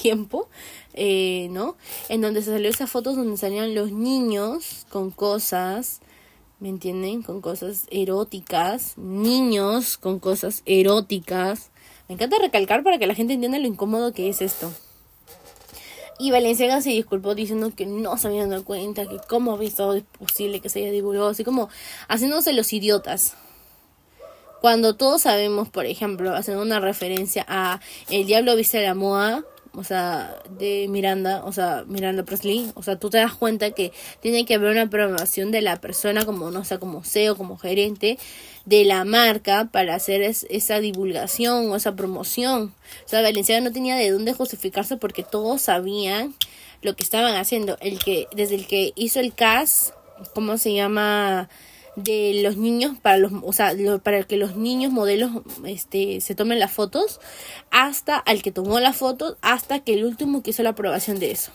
tiempo, 0.00 0.48
eh, 0.94 1.48
¿no? 1.50 1.76
En 2.08 2.20
donde 2.20 2.42
se 2.42 2.52
salió 2.52 2.70
esas 2.70 2.88
fotos 2.88 3.16
donde 3.16 3.36
salían 3.36 3.74
los 3.74 3.90
niños 3.90 4.86
con 4.88 5.10
cosas 5.10 6.00
¿me 6.60 6.68
entienden? 6.68 7.22
Con 7.22 7.40
cosas 7.40 7.86
eróticas, 7.90 8.94
niños 8.96 9.96
con 9.96 10.18
cosas 10.18 10.62
eróticas. 10.66 11.70
Me 12.08 12.14
encanta 12.14 12.38
recalcar 12.38 12.82
para 12.82 12.98
que 12.98 13.06
la 13.06 13.14
gente 13.14 13.34
entienda 13.34 13.58
lo 13.58 13.66
incómodo 13.66 14.12
que 14.12 14.28
es 14.28 14.42
esto. 14.42 14.72
Y 16.18 16.32
Valenciaga 16.32 16.80
se 16.80 16.90
disculpó 16.90 17.36
diciendo 17.36 17.72
que 17.74 17.86
no 17.86 18.18
se 18.18 18.26
habían 18.26 18.50
dado 18.50 18.64
cuenta, 18.64 19.06
que 19.06 19.18
cómo 19.28 19.52
había 19.52 19.68
estado 19.68 20.02
posible 20.18 20.60
que 20.60 20.68
se 20.68 20.80
haya 20.80 20.90
divulgado, 20.90 21.28
así 21.28 21.44
como 21.44 21.68
haciéndose 22.08 22.52
los 22.52 22.72
idiotas. 22.72 23.34
Cuando 24.60 24.96
todos 24.96 25.22
sabemos, 25.22 25.68
por 25.68 25.86
ejemplo, 25.86 26.34
haciendo 26.34 26.62
una 26.62 26.80
referencia 26.80 27.44
a 27.46 27.80
El 28.10 28.26
Diablo 28.26 28.56
Viste 28.56 28.82
la 28.82 28.94
Moa, 28.94 29.44
o 29.78 29.84
sea, 29.84 30.36
de 30.58 30.86
Miranda, 30.88 31.44
o 31.44 31.52
sea, 31.52 31.84
Miranda 31.86 32.24
Presley, 32.24 32.72
o 32.74 32.82
sea, 32.82 32.98
tú 32.98 33.10
te 33.10 33.18
das 33.18 33.34
cuenta 33.34 33.70
que 33.70 33.92
tiene 34.20 34.44
que 34.44 34.54
haber 34.54 34.72
una 34.72 34.90
programación 34.90 35.52
de 35.52 35.62
la 35.62 35.80
persona 35.80 36.24
como, 36.24 36.50
no 36.50 36.64
sé, 36.64 36.80
como 36.80 37.04
CEO, 37.04 37.36
como 37.36 37.56
gerente 37.56 38.18
de 38.64 38.84
la 38.84 39.04
marca 39.04 39.68
para 39.70 39.94
hacer 39.94 40.20
esa 40.22 40.80
divulgación 40.80 41.70
o 41.70 41.76
esa 41.76 41.94
promoción. 41.94 42.74
O 43.06 43.08
sea, 43.08 43.22
Valenciaga 43.22 43.60
no 43.60 43.72
tenía 43.72 43.94
de 43.94 44.10
dónde 44.10 44.32
justificarse 44.32 44.96
porque 44.96 45.22
todos 45.22 45.62
sabían 45.62 46.34
lo 46.82 46.96
que 46.96 47.04
estaban 47.04 47.36
haciendo. 47.36 47.78
El 47.80 48.00
que, 48.00 48.26
desde 48.34 48.56
el 48.56 48.66
que 48.66 48.92
hizo 48.96 49.20
el 49.20 49.32
CAS, 49.32 49.94
¿cómo 50.34 50.58
se 50.58 50.74
llama? 50.74 51.48
De 52.04 52.40
los 52.42 52.56
niños 52.56 52.96
para 53.00 53.18
los 53.18 53.32
o 53.42 53.52
sea 53.52 53.72
para 54.02 54.22
que 54.22 54.36
los 54.36 54.56
niños 54.56 54.92
modelos 54.92 55.30
este 55.64 56.20
se 56.20 56.34
tomen 56.34 56.58
las 56.58 56.72
fotos 56.72 57.20
hasta 57.70 58.16
al 58.16 58.42
que 58.42 58.52
tomó 58.52 58.80
las 58.80 58.96
fotos 58.96 59.36
hasta 59.42 59.80
que 59.80 59.94
el 59.94 60.04
último 60.04 60.42
que 60.42 60.50
hizo 60.50 60.62
la 60.62 60.70
aprobación 60.70 61.18
de 61.18 61.32
eso 61.32 61.52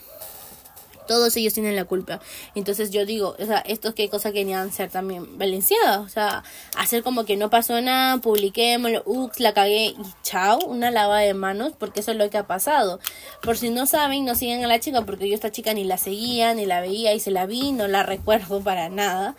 todos 1.08 1.36
ellos 1.38 1.54
tienen 1.54 1.76
la 1.76 1.86
culpa. 1.86 2.20
Entonces 2.56 2.92
yo 2.92 3.06
digo, 3.06 3.36
o 3.40 3.46
sea, 3.46 3.60
estos 3.60 3.94
qué 3.94 4.10
cosa 4.10 4.32
querían 4.32 4.72
ser 4.72 4.90
también 4.90 5.38
valenciados, 5.38 6.06
o 6.06 6.10
sea, 6.10 6.44
hacer 6.78 7.04
como 7.04 7.26
que 7.26 7.38
no 7.38 7.50
pasó 7.50 7.80
nada, 7.82 8.18
publiquémoslo, 8.18 9.04
ups, 9.06 9.40
la 9.40 9.54
cagué 9.54 9.88
y 9.88 9.98
chao, 10.24 10.60
una 10.66 10.92
lava 10.92 11.20
de 11.20 11.34
manos, 11.34 11.74
porque 11.78 12.00
eso 12.00 12.12
es 12.12 12.18
lo 12.18 12.30
que 12.30 12.38
ha 12.38 12.48
pasado. 12.48 13.00
Por 13.42 13.58
si 13.58 13.70
no 13.70 13.86
saben, 13.86 14.26
no 14.26 14.36
siguen 14.36 14.64
a 14.64 14.68
la 14.68 14.80
chica, 14.80 15.06
porque 15.06 15.28
yo 15.28 15.36
esta 15.36 15.52
chica 15.52 15.74
ni 15.74 15.84
la 15.84 15.98
seguía, 15.98 16.54
ni 16.54 16.66
la 16.66 16.82
veía 16.82 17.14
y 17.14 17.20
se 17.20 17.32
la 17.32 17.46
vi, 17.46 17.72
no 17.72 17.88
la 17.88 18.04
recuerdo 18.04 18.62
para 18.62 18.90
nada. 18.90 19.36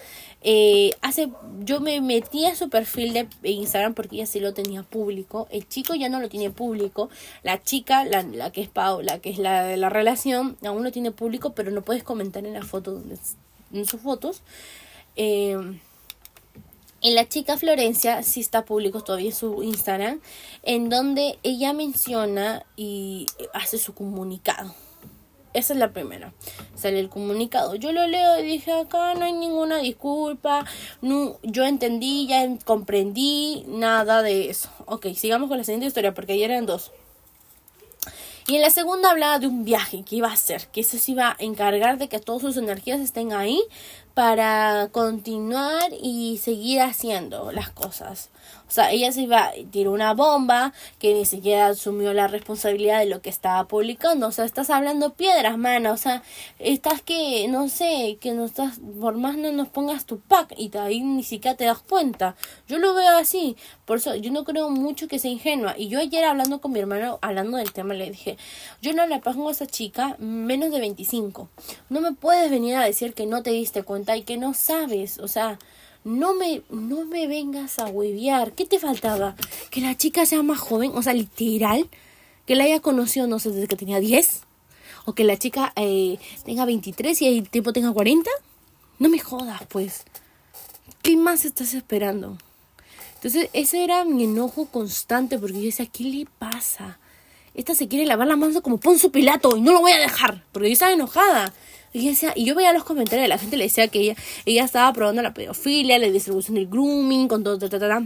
Eh, 0.47 0.91
hace, 1.01 1.31
yo 1.61 1.81
me 1.81 2.03
metí 2.03 2.45
a 2.45 2.55
su 2.55 2.69
perfil 2.69 3.15
de 3.15 3.51
Instagram 3.51 3.95
porque 3.95 4.17
ella 4.17 4.27
sí 4.27 4.41
lo 4.41 4.53
tenía 4.53 4.83
público. 4.83 5.49
El 5.51 5.67
chico 5.67 5.95
ya 5.95 6.11
no 6.11 6.21
lo 6.21 6.29
tiene 6.29 6.51
público. 6.51 7.09
La 7.43 7.63
chica, 7.63 8.05
la, 8.05 8.23
la 8.23 8.53
que 8.53 8.61
es 8.61 8.69
Pau, 8.69 9.01
la 9.01 9.19
que 9.21 9.31
es 9.31 9.39
la 9.39 9.65
de 9.65 9.79
la 9.79 9.89
relación, 9.89 10.59
aún 10.63 10.85
lo 10.85 10.93
tiene 10.93 11.11
público, 11.11 11.55
pero 11.55 11.71
no 11.71 11.81
puedes 11.81 12.03
comentar 12.05 12.45
en 12.45 12.53
la 12.53 12.63
foto, 12.63 13.03
en 13.73 13.87
sus 13.87 14.03
fotos. 14.03 14.43
Eh, 15.17 15.57
en 17.01 17.15
la 17.15 17.29
chica 17.29 17.57
Florencia 17.57 18.23
sí 18.23 18.41
está 18.41 18.67
público 18.67 19.03
todavía 19.03 19.33
su 19.33 19.63
Instagram, 19.63 20.21
en 20.63 20.91
donde 20.91 21.39
ella 21.43 21.73
menciona 21.73 22.65
y 22.77 23.27
hace 23.55 23.79
su 23.79 23.95
comunicado. 23.95 24.75
Esa 25.55 25.73
es 25.73 25.79
la 25.79 25.93
primera. 25.93 26.33
Sale 26.75 26.99
el 26.99 27.09
comunicado. 27.09 27.77
Yo 27.77 27.93
lo 27.93 28.07
leo 28.09 28.41
y 28.41 28.43
dije, 28.43 28.73
acá 28.73 29.15
no 29.15 29.25
hay 29.25 29.33
ninguna 29.33 29.79
disculpa. 29.79 30.67
No, 31.01 31.39
yo 31.43 31.65
entendí, 31.65 32.27
ya 32.27 32.45
comprendí 32.65 33.65
nada 33.69 34.23
de 34.23 34.51
eso. 34.51 34.69
Ok, 34.87 35.07
sigamos 35.15 35.49
con 35.49 35.59
la 35.59 35.65
siguiente 35.65 35.87
historia 35.87 36.13
porque 36.13 36.33
ayer 36.33 36.51
eran 36.51 36.67
dos. 36.67 36.91
Y 38.47 38.57
en 38.57 38.63
la 38.63 38.71
segunda 38.71 39.11
hablaba 39.11 39.39
de 39.39 39.47
un 39.47 39.65
viaje 39.65 40.03
que 40.05 40.17
iba 40.17 40.29
a 40.29 40.35
hacer, 40.35 40.67
que 40.69 40.83
se 40.83 41.11
iba 41.11 41.31
a 41.31 41.37
encargar 41.39 41.97
de 41.97 42.09
que 42.09 42.19
todas 42.19 42.43
sus 42.43 42.59
energías 42.59 43.01
estén 43.01 43.33
ahí 43.33 43.63
para 44.13 44.91
continuar 44.93 45.93
y 45.99 46.39
seguir 46.39 46.83
haciendo 46.83 47.53
las 47.53 47.71
cosas. 47.71 48.29
O 48.69 48.71
sea, 48.71 48.91
ella 48.91 49.13
se 49.13 49.23
iba, 49.23 49.53
tiró 49.71 49.93
una 49.93 50.15
bomba 50.15 50.73
que 50.99 51.15
ni 51.15 51.25
siquiera 51.27 51.69
asumió 51.69 52.13
la 52.13 52.29
responsabilidad 52.29 52.99
de 53.01 53.07
lo 53.07 53.21
que 53.21 53.31
estaba 53.31 53.69
publicando. 53.69 54.27
O 54.27 54.33
sea, 54.33 54.45
estás 54.45 54.71
hablando 54.71 55.15
piedras, 55.15 55.59
mana. 55.59 55.93
O 55.93 55.97
sea, 55.97 56.23
estás 56.59 57.03
que, 57.03 57.47
no 57.49 57.69
sé, 57.69 58.19
que 58.21 58.33
no 58.33 58.45
estás, 58.47 58.81
por 59.01 59.17
más 59.17 59.37
no 59.37 59.53
nos 59.53 59.69
pongas 59.69 60.07
tu 60.07 60.19
pack 60.21 60.55
y 60.57 60.75
ahí 60.77 61.01
ni 61.01 61.23
siquiera 61.23 61.57
te 61.57 61.65
das 61.65 61.79
cuenta. 61.79 62.37
Yo 62.67 62.79
lo 62.79 62.95
veo 62.95 63.17
así. 63.17 63.57
Por 63.85 63.99
eso, 63.99 64.15
yo 64.17 64.31
no 64.31 64.45
creo 64.45 64.71
mucho 64.71 65.09
que 65.09 65.19
sea 65.19 65.31
ingenua. 65.31 65.75
Y 65.77 65.89
yo 65.89 66.01
ayer 66.01 66.25
hablando 66.25 66.61
con 66.61 66.73
mi 66.73 66.81
hermano, 66.81 67.19
hablando 67.23 67.59
del 67.59 67.73
tema, 67.73 67.95
le 67.95 68.11
dije, 68.11 68.39
yo 68.81 68.93
no 68.95 69.07
le 69.07 69.21
pongo 69.21 69.49
a 69.49 69.53
esa 69.53 69.67
chica 69.67 70.17
menos 70.19 70.71
de 70.71 70.81
25. 70.81 71.49
No 71.91 72.01
me 72.01 72.13
puedes 72.13 72.51
venir 72.51 72.77
a 72.77 72.85
decir 72.85 73.15
que 73.15 73.27
no 73.27 73.43
te 73.43 73.51
diste 73.51 73.83
cuenta 73.83 74.17
y 74.17 74.23
que 74.23 74.37
no 74.37 74.55
sabes. 74.55 75.19
O 75.19 75.29
sea, 75.29 75.59
no 76.05 76.35
me, 76.35 76.63
no 76.71 77.07
me 77.07 77.27
vengas 77.27 77.79
a 77.79 77.87
huevear. 77.87 78.53
¿Qué 78.53 78.67
te 78.67 78.79
faltaba? 78.79 79.35
Que 79.71 79.81
la 79.81 79.97
chica 79.97 80.27
sea 80.27 80.43
más 80.43 80.61
joven, 80.61 80.93
o 80.95 81.03
sea, 81.03 81.15
literal, 81.15 81.89
que 82.47 82.55
la 82.55 82.65
haya 82.65 82.81
conocido, 82.81 83.27
no 83.27 83.39
sé, 83.39 83.51
desde 83.51 83.67
que 83.67 83.77
tenía 83.77 84.01
10. 84.01 84.43
O 85.07 85.15
que 85.15 85.25
la 85.25 85.39
chica 85.39 85.73
eh, 85.77 86.19
tenga 86.45 86.65
23 86.65 87.21
y 87.23 87.39
el 87.39 87.49
tipo 87.49 87.73
tenga 87.73 87.93
40. 87.93 88.31
No 88.99 89.09
me 89.09 89.19
jodas, 89.19 89.63
pues. 89.69 90.05
¿Qué 91.03 91.17
más 91.17 91.45
estás 91.45 91.75
esperando? 91.75 92.39
Entonces, 93.15 93.49
ese 93.55 93.85
era 93.85 94.05
mi 94.05 94.25
enojo 94.25 94.67
constante 94.67 95.39
porque 95.39 95.59
yo 95.59 95.65
decía, 95.65 95.87
¿qué 95.87 96.05
le 96.05 96.27
pasa? 96.39 96.99
Esta 97.55 97.75
se 97.75 97.89
quiere 97.89 98.05
lavar 98.05 98.27
la 98.27 98.37
mano 98.37 98.61
como 98.63 98.79
Ponzo 98.79 99.11
Pilato 99.11 99.57
y 99.57 99.61
no 99.61 99.73
lo 99.73 99.81
voy 99.81 99.93
a 99.93 99.99
dejar 99.99 100.45
porque 100.53 100.69
yo 100.69 100.73
estaba 100.75 100.93
enojada. 100.93 101.53
Y, 101.95 102.09
decía, 102.09 102.33
y 102.35 102.45
yo 102.45 102.57
veía 102.57 102.73
los 102.73 102.83
comentarios 102.83 103.23
de 103.23 103.29
la 103.29 103.39
gente 103.39 103.57
le 103.57 103.65
decía 103.65 103.87
que 103.87 104.01
ella, 104.01 104.17
ella 104.47 104.65
estaba 104.65 104.93
probando 104.93 105.23
la 105.23 105.33
pedofilia, 105.33 105.97
la 105.97 106.11
distribución 106.11 106.57
del 106.57 106.67
grooming, 106.67 107.29
con 107.29 107.45
todo, 107.45 107.57
ta, 107.57 107.69
ta, 107.69 107.79
ta, 107.79 108.03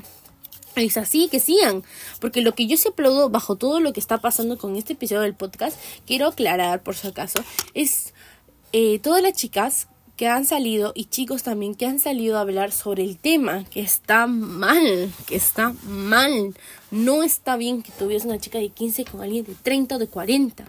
Y 0.76 0.82
dice 0.82 1.00
así, 1.00 1.28
que 1.30 1.40
sigan. 1.40 1.82
Porque 2.20 2.42
lo 2.42 2.54
que 2.54 2.66
yo 2.66 2.76
se 2.76 2.90
aplaudo 2.90 3.30
bajo 3.30 3.56
todo 3.56 3.80
lo 3.80 3.94
que 3.94 4.00
está 4.00 4.18
pasando 4.18 4.58
con 4.58 4.76
este 4.76 4.92
episodio 4.92 5.22
del 5.22 5.34
podcast, 5.34 5.78
quiero 6.06 6.26
aclarar 6.26 6.82
por 6.82 6.96
si 6.96 7.08
acaso, 7.08 7.42
es 7.72 8.12
eh, 8.74 8.98
todas 8.98 9.22
las 9.22 9.32
chicas 9.32 9.88
que 10.18 10.28
han 10.28 10.44
salido 10.44 10.92
y 10.94 11.06
chicos 11.06 11.42
también 11.42 11.74
que 11.74 11.86
han 11.86 11.98
salido 11.98 12.36
a 12.36 12.42
hablar 12.42 12.72
sobre 12.72 13.04
el 13.04 13.16
tema, 13.16 13.64
que 13.70 13.80
está 13.80 14.26
mal, 14.26 15.10
que 15.26 15.36
está 15.36 15.72
mal. 15.84 16.54
No 16.90 17.22
está 17.22 17.56
bien 17.56 17.82
que 17.82 17.92
tuvieras 17.92 18.26
una 18.26 18.38
chica 18.38 18.58
de 18.58 18.68
15 18.68 19.06
con 19.06 19.22
alguien 19.22 19.46
de 19.46 19.54
30 19.54 19.96
o 19.96 19.98
de 19.98 20.08
40 20.08 20.66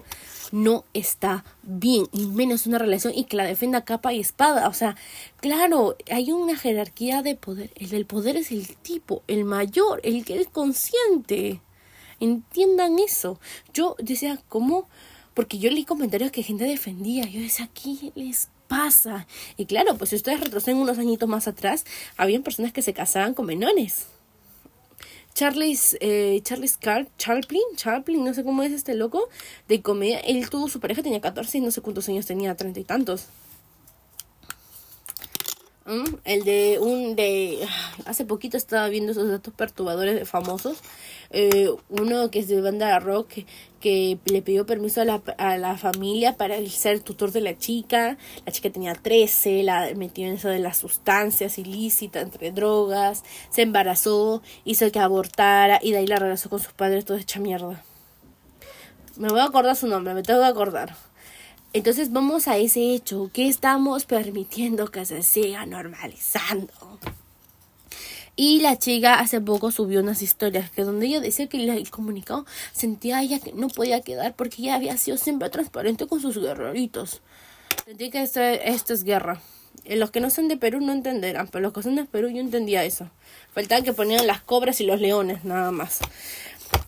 no 0.52 0.86
está 0.94 1.44
bien, 1.64 2.08
y 2.12 2.26
menos 2.28 2.68
una 2.68 2.78
relación 2.78 3.14
y 3.16 3.26
que 3.26 3.38
la 3.38 3.44
defienda 3.44 3.86
capa 3.86 4.14
y 4.14 4.20
espada. 4.20 4.68
O 4.68 4.74
sea, 4.74 4.96
claro, 5.38 5.96
hay 6.12 6.32
una 6.32 6.56
jerarquía 6.58 7.22
de 7.22 7.36
poder. 7.36 7.72
El 7.76 8.06
poder 8.06 8.38
es 8.38 8.52
el 8.52 8.76
tipo, 8.78 9.24
el 9.28 9.46
mayor, 9.46 10.02
el 10.04 10.26
que 10.26 10.40
es 10.40 10.48
consciente. 10.48 11.62
Entiendan 12.20 13.00
eso. 13.00 13.40
Yo 13.74 13.96
decía, 14.00 14.42
¿cómo? 14.50 14.88
Porque 15.34 15.58
yo 15.60 15.72
leí 15.72 15.86
comentarios 15.86 16.32
que 16.32 16.44
gente 16.44 16.66
defendía. 16.66 17.26
Yo 17.26 17.40
decía, 17.40 17.70
¿qué 17.74 18.12
les 18.16 18.50
pasa? 18.68 19.28
Y 19.58 19.66
claro, 19.66 19.98
pues 19.98 20.12
si 20.12 20.16
ustedes 20.18 20.42
retroceden 20.42 20.78
unos 20.78 20.98
añitos 20.98 21.30
más 21.30 21.48
atrás, 21.48 21.86
habían 22.18 22.44
personas 22.44 22.74
que 22.74 22.82
se 22.82 22.94
casaban 22.94 23.34
con 23.34 23.46
menores. 23.46 24.08
Charles, 25.34 25.98
eh, 26.02 26.40
Charles 26.44 26.78
Car 26.78 27.08
Chaplin, 27.18 27.62
no 28.24 28.34
sé 28.34 28.44
cómo 28.44 28.64
es 28.64 28.72
este 28.72 28.96
loco, 28.96 29.30
de 29.68 29.82
comedia. 29.82 30.20
Él 30.20 30.50
tuvo 30.50 30.68
su 30.68 30.80
pareja, 30.80 31.02
tenía 31.02 31.22
14 31.22 31.58
y 31.58 31.62
no 31.62 31.72
sé 31.72 31.82
cuántos 31.82 32.10
años 32.10 32.26
tenía, 32.26 32.56
treinta 32.56 32.80
y 32.80 32.84
tantos. 32.84 33.28
¿Mm? 35.90 36.18
El 36.24 36.44
de 36.44 36.78
un 36.80 37.16
de 37.16 37.68
hace 38.06 38.24
poquito 38.24 38.58
estaba 38.58 38.88
viendo 38.90 39.12
esos 39.12 39.28
datos 39.28 39.52
perturbadores 39.56 40.14
de 40.14 40.24
famosos. 40.24 40.78
Eh, 41.32 41.72
uno 41.90 42.30
que 42.30 42.40
es 42.40 42.48
de 42.48 42.62
banda 42.62 43.00
rock 43.00 43.40
que, 43.80 44.20
le 44.26 44.44
pidió 44.44 44.68
permiso 44.68 45.02
a 45.02 45.06
la, 45.06 45.24
a 45.40 45.58
la 45.58 45.78
familia 45.78 46.38
para 46.38 46.64
ser 46.68 47.00
tutor 47.00 47.32
de 47.32 47.42
la 47.42 47.58
chica. 47.58 48.20
La 48.46 48.52
chica 48.52 48.70
tenía 48.70 48.94
13, 48.94 49.64
la 49.64 49.90
metió 49.96 50.28
en 50.28 50.34
eso 50.34 50.50
de 50.50 50.60
las 50.60 50.78
sustancias 50.78 51.58
ilícitas, 51.58 52.22
entre 52.22 52.52
drogas, 52.52 53.24
se 53.50 53.64
embarazó, 53.64 54.44
hizo 54.66 54.92
que 54.92 55.00
abortara 55.00 55.80
y 55.82 55.92
de 55.92 56.00
ahí 56.00 56.08
la 56.08 56.18
regresó 56.18 56.52
con 56.52 56.60
sus 56.60 56.74
padres 56.74 57.04
toda 57.04 57.20
hecha 57.20 57.40
mierda. 57.40 57.84
Me 59.18 59.30
voy 59.30 59.40
a 59.40 59.46
acordar 59.46 59.76
su 59.76 59.88
nombre, 59.88 60.14
me 60.14 60.22
tengo 60.22 60.42
que 60.42 60.46
acordar. 60.46 60.96
Entonces 61.72 62.12
vamos 62.12 62.48
a 62.48 62.58
ese 62.58 62.94
hecho 62.94 63.30
que 63.32 63.48
estamos 63.48 64.06
permitiendo 64.06 64.90
que 64.90 65.06
se 65.06 65.22
siga 65.22 65.66
normalizando. 65.66 66.74
Y 68.36 68.62
la 68.62 68.80
chica 68.80 69.20
hace 69.20 69.42
poco 69.42 69.70
subió 69.70 70.00
unas 70.00 70.22
historias 70.22 70.72
que 70.72 70.84
donde 70.84 71.08
ella 71.08 71.20
decía 71.20 71.48
que 71.48 71.62
el 71.62 71.90
comunicado 71.92 72.46
sentía 72.72 73.22
ella 73.22 73.40
que 73.40 73.52
no 73.52 73.68
podía 73.68 74.00
quedar 74.00 74.34
porque 74.34 74.62
ella 74.62 74.76
había 74.76 74.96
sido 74.98 75.18
siempre 75.18 75.50
transparente 75.50 76.08
con 76.08 76.22
sus 76.22 76.38
guerreritos. 76.38 77.22
Sentí 77.86 78.10
que 78.10 78.24
esto, 78.24 78.42
es 78.42 79.04
guerra. 79.04 79.42
Eh, 79.84 79.98
los 79.98 80.12
que 80.12 80.22
no 80.22 80.30
son 80.30 80.48
de 80.48 80.56
Perú 80.56 80.80
no 80.80 80.94
entenderán, 80.94 81.50
pero 81.50 81.62
los 81.64 81.74
que 81.74 81.84
son 81.84 81.96
de 81.96 82.06
Perú 82.06 82.30
yo 82.30 82.40
entendía 82.40 82.86
eso. 82.86 83.10
Faltaba 83.54 83.82
que 83.82 83.94
ponían 83.94 84.26
las 84.26 84.42
cobras 84.42 84.80
y 84.80 84.86
los 84.86 85.02
leones, 85.02 85.44
nada 85.44 85.72
más. 85.72 86.00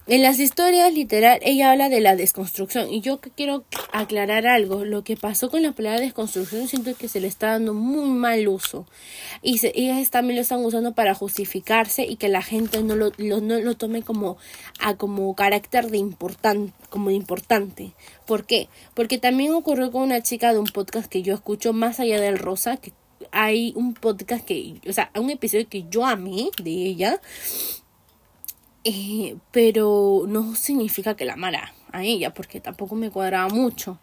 En 0.08 0.24
las 0.24 0.40
historias 0.40 0.94
literal 0.94 1.40
ella 1.42 1.72
habla 1.72 1.88
de 1.88 2.02
la 2.02 2.16
desconstrucción 2.16 2.92
y 2.92 3.02
yo 3.02 3.22
quiero 3.22 3.64
aclarar 3.94 4.46
algo, 4.46 4.84
lo 4.84 5.04
que 5.04 5.16
pasó 5.16 5.50
con 5.50 5.62
la 5.62 5.72
palabra 5.72 6.02
desconstrucción 6.02 6.68
siento 6.68 6.96
que 6.96 7.08
se 7.08 7.22
le 7.22 7.28
está 7.28 7.52
dando 7.52 7.74
muy 7.74 8.10
mal 8.10 8.48
uso 8.48 8.86
y 9.42 9.60
se, 9.60 9.72
ellas 9.76 10.10
también 10.10 10.36
lo 10.36 10.42
están 10.42 10.66
usando 10.66 10.94
para 10.94 11.14
justificarse 11.14 12.04
y 12.04 12.18
que 12.18 12.30
la 12.30 12.42
gente 12.42 12.84
no 12.84 12.96
lo, 12.96 13.12
no 13.20 13.60
lo 13.60 13.78
tome 13.78 14.02
como 14.02 14.38
a 14.80 14.98
como 14.98 15.34
carácter 15.36 15.90
de 15.90 16.00
importante 16.00 16.74
como 16.90 17.10
importante. 17.10 17.94
¿Por 18.28 18.46
qué? 18.46 18.68
Porque 18.94 19.18
también 19.18 19.54
ocurrió 19.54 19.92
con 19.92 20.02
una 20.02 20.22
chica 20.22 20.52
de 20.52 20.60
un 20.60 20.66
podcast 20.66 21.10
que 21.10 21.22
yo 21.22 21.34
escucho 21.34 21.72
más 21.72 22.02
allá 22.02 22.20
del 22.20 22.38
rosa 22.38 22.76
que 22.78 22.92
hay 23.32 23.72
un 23.76 23.94
podcast 23.94 24.46
que, 24.46 24.82
o 24.88 24.94
sea, 24.94 25.10
un 25.16 25.30
episodio 25.30 25.70
que 25.70 25.86
yo 25.90 26.06
amé 26.06 26.50
de 26.62 26.72
ella 26.72 27.22
eh, 28.84 29.36
pero 29.52 30.26
no 30.28 30.56
significa 30.56 31.16
que 31.16 31.26
la 31.26 31.34
amara 31.34 31.74
a 31.92 32.04
ella, 32.04 32.34
porque 32.34 32.60
tampoco 32.60 32.96
me 32.96 33.12
cuadraba 33.12 33.50
mucho. 33.50 34.00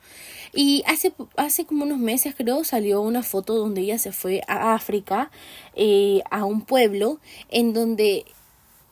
Y 0.52 0.82
hace, 0.86 1.12
hace 1.36 1.64
como 1.66 1.84
unos 1.84 1.98
meses 1.98 2.34
creo 2.36 2.64
salió 2.64 3.00
una 3.00 3.22
foto 3.22 3.54
donde 3.54 3.82
ella 3.82 3.98
se 3.98 4.12
fue 4.12 4.42
a 4.46 4.74
África, 4.74 5.30
eh, 5.74 6.22
a 6.30 6.44
un 6.44 6.62
pueblo, 6.62 7.20
en 7.50 7.72
donde 7.72 8.24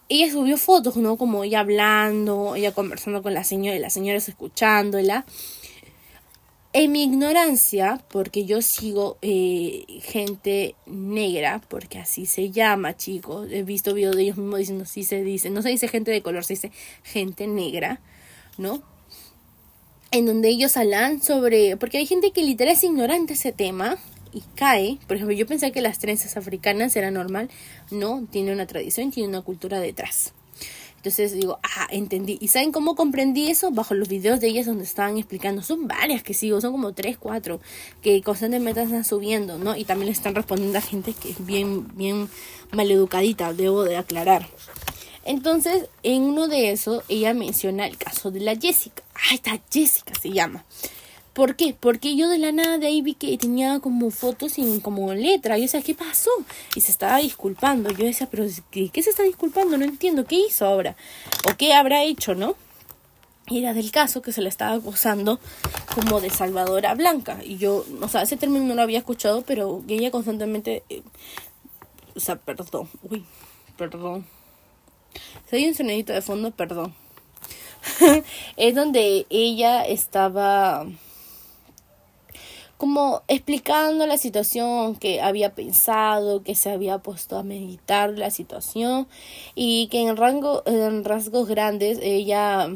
ella 0.08 0.30
subió 0.30 0.56
fotos, 0.56 0.96
¿no? 0.96 1.16
Como 1.16 1.44
ella 1.44 1.60
hablando, 1.60 2.54
ella 2.56 2.72
conversando 2.72 3.22
con 3.22 3.34
la 3.34 3.44
señora 3.44 3.76
y 3.76 3.80
la 3.80 3.90
señora 3.90 4.18
escuchándola. 4.18 5.24
En 6.78 6.92
mi 6.92 7.04
ignorancia, 7.04 8.04
porque 8.10 8.44
yo 8.44 8.60
sigo 8.60 9.16
eh, 9.22 9.86
gente 10.02 10.74
negra, 10.84 11.62
porque 11.68 11.98
así 11.98 12.26
se 12.26 12.50
llama, 12.50 12.98
chicos. 12.98 13.48
He 13.50 13.62
visto 13.62 13.94
videos 13.94 14.14
de 14.14 14.24
ellos 14.24 14.36
mismos 14.36 14.58
diciendo 14.58 14.84
así 14.84 15.02
se 15.02 15.24
dice. 15.24 15.48
No 15.48 15.62
se 15.62 15.70
dice 15.70 15.88
gente 15.88 16.10
de 16.10 16.20
color, 16.20 16.44
se 16.44 16.52
dice 16.52 16.72
gente 17.02 17.46
negra, 17.46 18.02
¿no? 18.58 18.82
En 20.10 20.26
donde 20.26 20.50
ellos 20.50 20.76
hablan 20.76 21.22
sobre. 21.22 21.78
Porque 21.78 21.96
hay 21.96 22.04
gente 22.04 22.30
que 22.32 22.42
literal 22.42 22.74
es 22.74 22.84
ignorante 22.84 23.32
ese 23.32 23.52
tema 23.52 23.96
y 24.34 24.42
cae. 24.54 24.98
Por 25.06 25.16
ejemplo, 25.16 25.34
yo 25.34 25.46
pensé 25.46 25.72
que 25.72 25.80
las 25.80 25.98
trenzas 25.98 26.36
africanas 26.36 26.94
era 26.94 27.10
normal. 27.10 27.48
No, 27.90 28.28
tiene 28.30 28.52
una 28.52 28.66
tradición, 28.66 29.10
tiene 29.10 29.30
una 29.30 29.40
cultura 29.40 29.80
detrás. 29.80 30.34
Entonces 31.06 31.34
digo, 31.34 31.60
ah, 31.62 31.86
entendí. 31.92 32.36
¿Y 32.40 32.48
saben 32.48 32.72
cómo 32.72 32.96
comprendí 32.96 33.48
eso? 33.48 33.70
Bajo 33.70 33.94
los 33.94 34.08
videos 34.08 34.40
de 34.40 34.48
ellas 34.48 34.66
donde 34.66 34.82
estaban 34.82 35.18
explicando. 35.18 35.62
Son 35.62 35.86
varias 35.86 36.24
que 36.24 36.34
sigo, 36.34 36.60
son 36.60 36.72
como 36.72 36.94
tres, 36.94 37.16
cuatro, 37.16 37.60
que 38.02 38.20
constantemente 38.22 38.82
están 38.82 39.04
subiendo, 39.04 39.56
¿no? 39.56 39.76
Y 39.76 39.84
también 39.84 40.06
le 40.06 40.12
están 40.12 40.34
respondiendo 40.34 40.78
a 40.78 40.80
gente 40.80 41.12
que 41.12 41.30
es 41.30 41.46
bien, 41.46 41.86
bien 41.96 42.28
maleducadita, 42.72 43.52
debo 43.52 43.84
de 43.84 43.96
aclarar. 43.96 44.48
Entonces, 45.24 45.88
en 46.02 46.22
uno 46.22 46.48
de 46.48 46.72
esos, 46.72 47.04
ella 47.08 47.34
menciona 47.34 47.86
el 47.86 47.96
caso 47.96 48.32
de 48.32 48.40
la 48.40 48.56
Jessica. 48.56 49.04
Ah, 49.14 49.34
está 49.34 49.60
Jessica 49.70 50.12
se 50.20 50.30
llama. 50.30 50.64
¿Por 51.36 51.54
qué? 51.54 51.76
Porque 51.78 52.16
yo 52.16 52.30
de 52.30 52.38
la 52.38 52.50
nada 52.50 52.78
de 52.78 52.86
ahí 52.86 53.02
vi 53.02 53.12
que 53.12 53.36
tenía 53.36 53.78
como 53.80 54.10
fotos 54.10 54.52
sin 54.52 54.80
como 54.80 55.12
letra. 55.12 55.58
Yo 55.58 55.64
decía, 55.64 55.82
¿qué 55.82 55.94
pasó? 55.94 56.30
Y 56.74 56.80
se 56.80 56.90
estaba 56.90 57.18
disculpando. 57.18 57.90
Yo 57.90 58.06
decía, 58.06 58.26
pero 58.30 58.46
¿qué, 58.70 58.90
se 59.02 59.10
está 59.10 59.22
disculpando? 59.22 59.76
No 59.76 59.84
entiendo. 59.84 60.24
¿Qué 60.24 60.36
hizo 60.36 60.64
ahora? 60.64 60.96
¿O 61.46 61.54
qué 61.58 61.74
habrá 61.74 62.04
hecho, 62.04 62.34
no? 62.34 62.56
Y 63.48 63.58
era 63.58 63.74
del 63.74 63.90
caso 63.90 64.22
que 64.22 64.32
se 64.32 64.40
le 64.40 64.48
estaba 64.48 64.76
acusando 64.76 65.38
como 65.94 66.22
de 66.22 66.30
Salvadora 66.30 66.94
Blanca. 66.94 67.38
Y 67.44 67.58
yo, 67.58 67.84
o 68.00 68.08
sea, 68.08 68.22
ese 68.22 68.38
término 68.38 68.64
no 68.64 68.74
lo 68.74 68.80
había 68.80 69.00
escuchado, 69.00 69.42
pero 69.42 69.84
ella 69.88 70.10
constantemente... 70.10 70.84
Eh, 70.88 71.02
o 72.14 72.20
sea, 72.20 72.36
perdón. 72.36 72.88
Uy, 73.02 73.26
perdón. 73.76 74.24
Si 75.50 75.56
hay 75.56 75.68
un 75.68 75.74
sonidito 75.74 76.14
de 76.14 76.22
fondo, 76.22 76.50
perdón. 76.50 76.94
es 78.56 78.74
donde 78.74 79.26
ella 79.28 79.84
estaba 79.84 80.86
como 82.76 83.22
explicando 83.28 84.06
la 84.06 84.18
situación 84.18 84.96
que 84.96 85.20
había 85.20 85.54
pensado, 85.54 86.42
que 86.42 86.54
se 86.54 86.70
había 86.70 86.98
puesto 86.98 87.38
a 87.38 87.42
meditar 87.42 88.10
la 88.10 88.30
situación 88.30 89.08
y 89.54 89.88
que 89.88 90.02
en 90.02 90.16
rango 90.16 90.62
en 90.66 91.04
rasgos 91.04 91.48
grandes 91.48 91.98
ella 92.02 92.68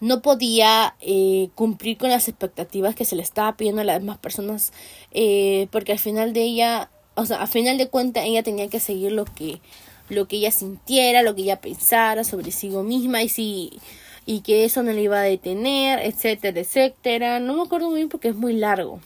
no 0.00 0.22
podía 0.22 0.94
eh, 1.00 1.48
cumplir 1.56 1.98
con 1.98 2.10
las 2.10 2.28
expectativas 2.28 2.94
que 2.94 3.04
se 3.04 3.16
le 3.16 3.22
estaba 3.22 3.56
pidiendo 3.56 3.82
a 3.82 3.84
las 3.84 3.98
demás 3.98 4.18
personas 4.18 4.72
eh, 5.10 5.66
porque 5.72 5.92
al 5.92 5.98
final 5.98 6.32
de 6.32 6.42
ella 6.42 6.90
o 7.16 7.26
sea 7.26 7.40
al 7.40 7.48
final 7.48 7.78
de 7.78 7.88
cuentas 7.88 8.24
ella 8.24 8.44
tenía 8.44 8.68
que 8.68 8.78
seguir 8.78 9.10
lo 9.10 9.24
que 9.24 9.60
lo 10.08 10.28
que 10.28 10.36
ella 10.36 10.52
sintiera 10.52 11.22
lo 11.22 11.34
que 11.34 11.42
ella 11.42 11.60
pensara 11.60 12.22
sobre 12.22 12.52
sí 12.52 12.68
misma 12.68 13.24
y 13.24 13.28
si 13.28 13.80
y 14.28 14.42
que 14.42 14.66
eso 14.66 14.82
no 14.82 14.92
le 14.92 15.00
iba 15.00 15.18
a 15.18 15.22
detener, 15.22 16.00
etcétera, 16.00 16.60
etcétera. 16.60 17.40
No 17.40 17.54
me 17.54 17.62
acuerdo 17.62 17.88
muy 17.88 17.96
bien 17.96 18.10
porque 18.10 18.28
es 18.28 18.36
muy 18.36 18.52
largo. 18.52 19.00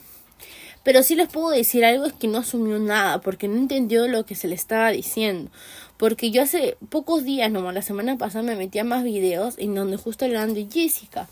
Pero 0.82 1.04
sí 1.04 1.14
les 1.14 1.28
puedo 1.28 1.50
decir 1.50 1.84
algo 1.84 2.06
es 2.06 2.12
que 2.12 2.26
no 2.26 2.38
asumió 2.38 2.80
nada 2.80 3.20
porque 3.20 3.46
no 3.46 3.56
entendió 3.56 4.08
lo 4.08 4.26
que 4.26 4.34
se 4.34 4.48
le 4.48 4.56
estaba 4.56 4.90
diciendo. 4.90 5.52
Porque 5.96 6.32
yo 6.32 6.42
hace 6.42 6.76
pocos 6.88 7.22
días, 7.22 7.52
nomás 7.52 7.72
la 7.72 7.82
semana 7.82 8.18
pasada, 8.18 8.42
me 8.42 8.56
metí 8.56 8.80
a 8.80 8.84
más 8.84 9.04
videos 9.04 9.54
en 9.58 9.76
donde 9.76 9.96
justo 9.96 10.24
hablaban 10.24 10.54
de 10.54 10.66
Jessica 10.68 11.28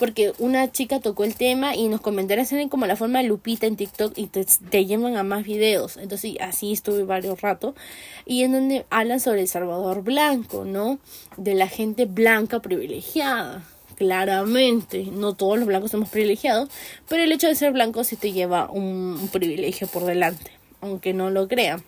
porque 0.00 0.32
una 0.38 0.72
chica 0.72 0.98
tocó 0.98 1.24
el 1.24 1.34
tema 1.34 1.76
y 1.76 1.88
nos 1.88 2.00
comentarios 2.00 2.48
tienen 2.48 2.70
como 2.70 2.86
la 2.86 2.96
forma 2.96 3.18
de 3.18 3.28
Lupita 3.28 3.66
en 3.66 3.76
TikTok 3.76 4.14
y 4.16 4.28
te, 4.28 4.86
llevan 4.86 5.18
a 5.18 5.22
más 5.22 5.44
videos. 5.44 5.98
Entonces 5.98 6.36
así 6.40 6.72
estuve 6.72 7.04
varios 7.04 7.42
ratos 7.42 7.74
y 8.24 8.42
en 8.42 8.52
donde 8.52 8.86
hablan 8.88 9.20
sobre 9.20 9.42
el 9.42 9.48
Salvador 9.48 10.02
Blanco, 10.02 10.64
¿no? 10.64 10.98
De 11.36 11.52
la 11.52 11.68
gente 11.68 12.06
blanca 12.06 12.60
privilegiada. 12.60 13.62
Claramente, 13.96 15.04
no 15.12 15.34
todos 15.34 15.58
los 15.58 15.66
blancos 15.66 15.90
somos 15.90 16.08
privilegiados, 16.08 16.70
pero 17.06 17.22
el 17.22 17.30
hecho 17.32 17.48
de 17.48 17.54
ser 17.54 17.72
blanco 17.72 18.02
sí 18.02 18.16
te 18.16 18.32
lleva 18.32 18.70
un 18.70 19.28
privilegio 19.30 19.86
por 19.86 20.06
delante, 20.06 20.50
aunque 20.80 21.12
no 21.12 21.28
lo 21.28 21.46
crean. 21.46 21.84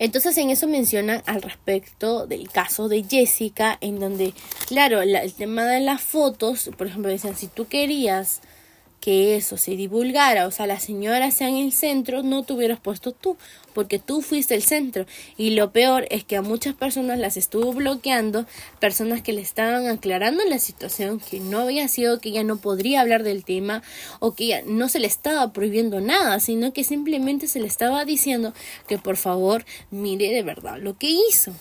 Entonces 0.00 0.36
en 0.38 0.48
eso 0.48 0.66
mencionan 0.66 1.22
al 1.26 1.42
respecto 1.42 2.26
del 2.26 2.50
caso 2.50 2.88
de 2.88 3.04
Jessica, 3.04 3.76
en 3.82 4.00
donde, 4.00 4.32
claro, 4.66 5.02
el 5.02 5.32
tema 5.34 5.66
de 5.66 5.80
las 5.80 6.00
fotos, 6.00 6.70
por 6.78 6.86
ejemplo, 6.86 7.10
decían, 7.10 7.36
si 7.36 7.48
tú 7.48 7.68
querías 7.68 8.40
que 9.00 9.36
eso 9.36 9.56
se 9.56 9.76
divulgara, 9.76 10.46
o 10.46 10.50
sea, 10.50 10.66
la 10.66 10.78
señora 10.78 11.30
sea 11.30 11.48
en 11.48 11.56
el 11.56 11.72
centro, 11.72 12.22
no 12.22 12.42
te 12.42 12.52
hubieras 12.52 12.78
puesto 12.78 13.12
tú, 13.12 13.38
porque 13.72 13.98
tú 13.98 14.20
fuiste 14.20 14.54
el 14.54 14.62
centro. 14.62 15.06
Y 15.38 15.50
lo 15.50 15.72
peor 15.72 16.06
es 16.10 16.22
que 16.22 16.36
a 16.36 16.42
muchas 16.42 16.74
personas 16.74 17.18
las 17.18 17.38
estuvo 17.38 17.72
bloqueando, 17.72 18.46
personas 18.78 19.22
que 19.22 19.32
le 19.32 19.40
estaban 19.40 19.86
aclarando 19.86 20.44
la 20.44 20.58
situación, 20.58 21.18
que 21.18 21.40
no 21.40 21.60
había 21.60 21.88
sido 21.88 22.20
que 22.20 22.28
ella 22.28 22.44
no 22.44 22.58
podría 22.58 23.00
hablar 23.00 23.22
del 23.22 23.44
tema, 23.44 23.82
o 24.18 24.34
que 24.34 24.44
ella 24.44 24.62
no 24.66 24.88
se 24.90 25.00
le 25.00 25.06
estaba 25.06 25.50
prohibiendo 25.52 26.00
nada, 26.00 26.38
sino 26.38 26.72
que 26.74 26.84
simplemente 26.84 27.48
se 27.48 27.60
le 27.60 27.66
estaba 27.66 28.04
diciendo 28.04 28.52
que 28.86 28.98
por 28.98 29.16
favor 29.16 29.64
mire 29.90 30.28
de 30.28 30.42
verdad 30.42 30.78
lo 30.78 30.98
que 30.98 31.10
hizo, 31.10 31.52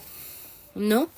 ¿no? 0.75 1.09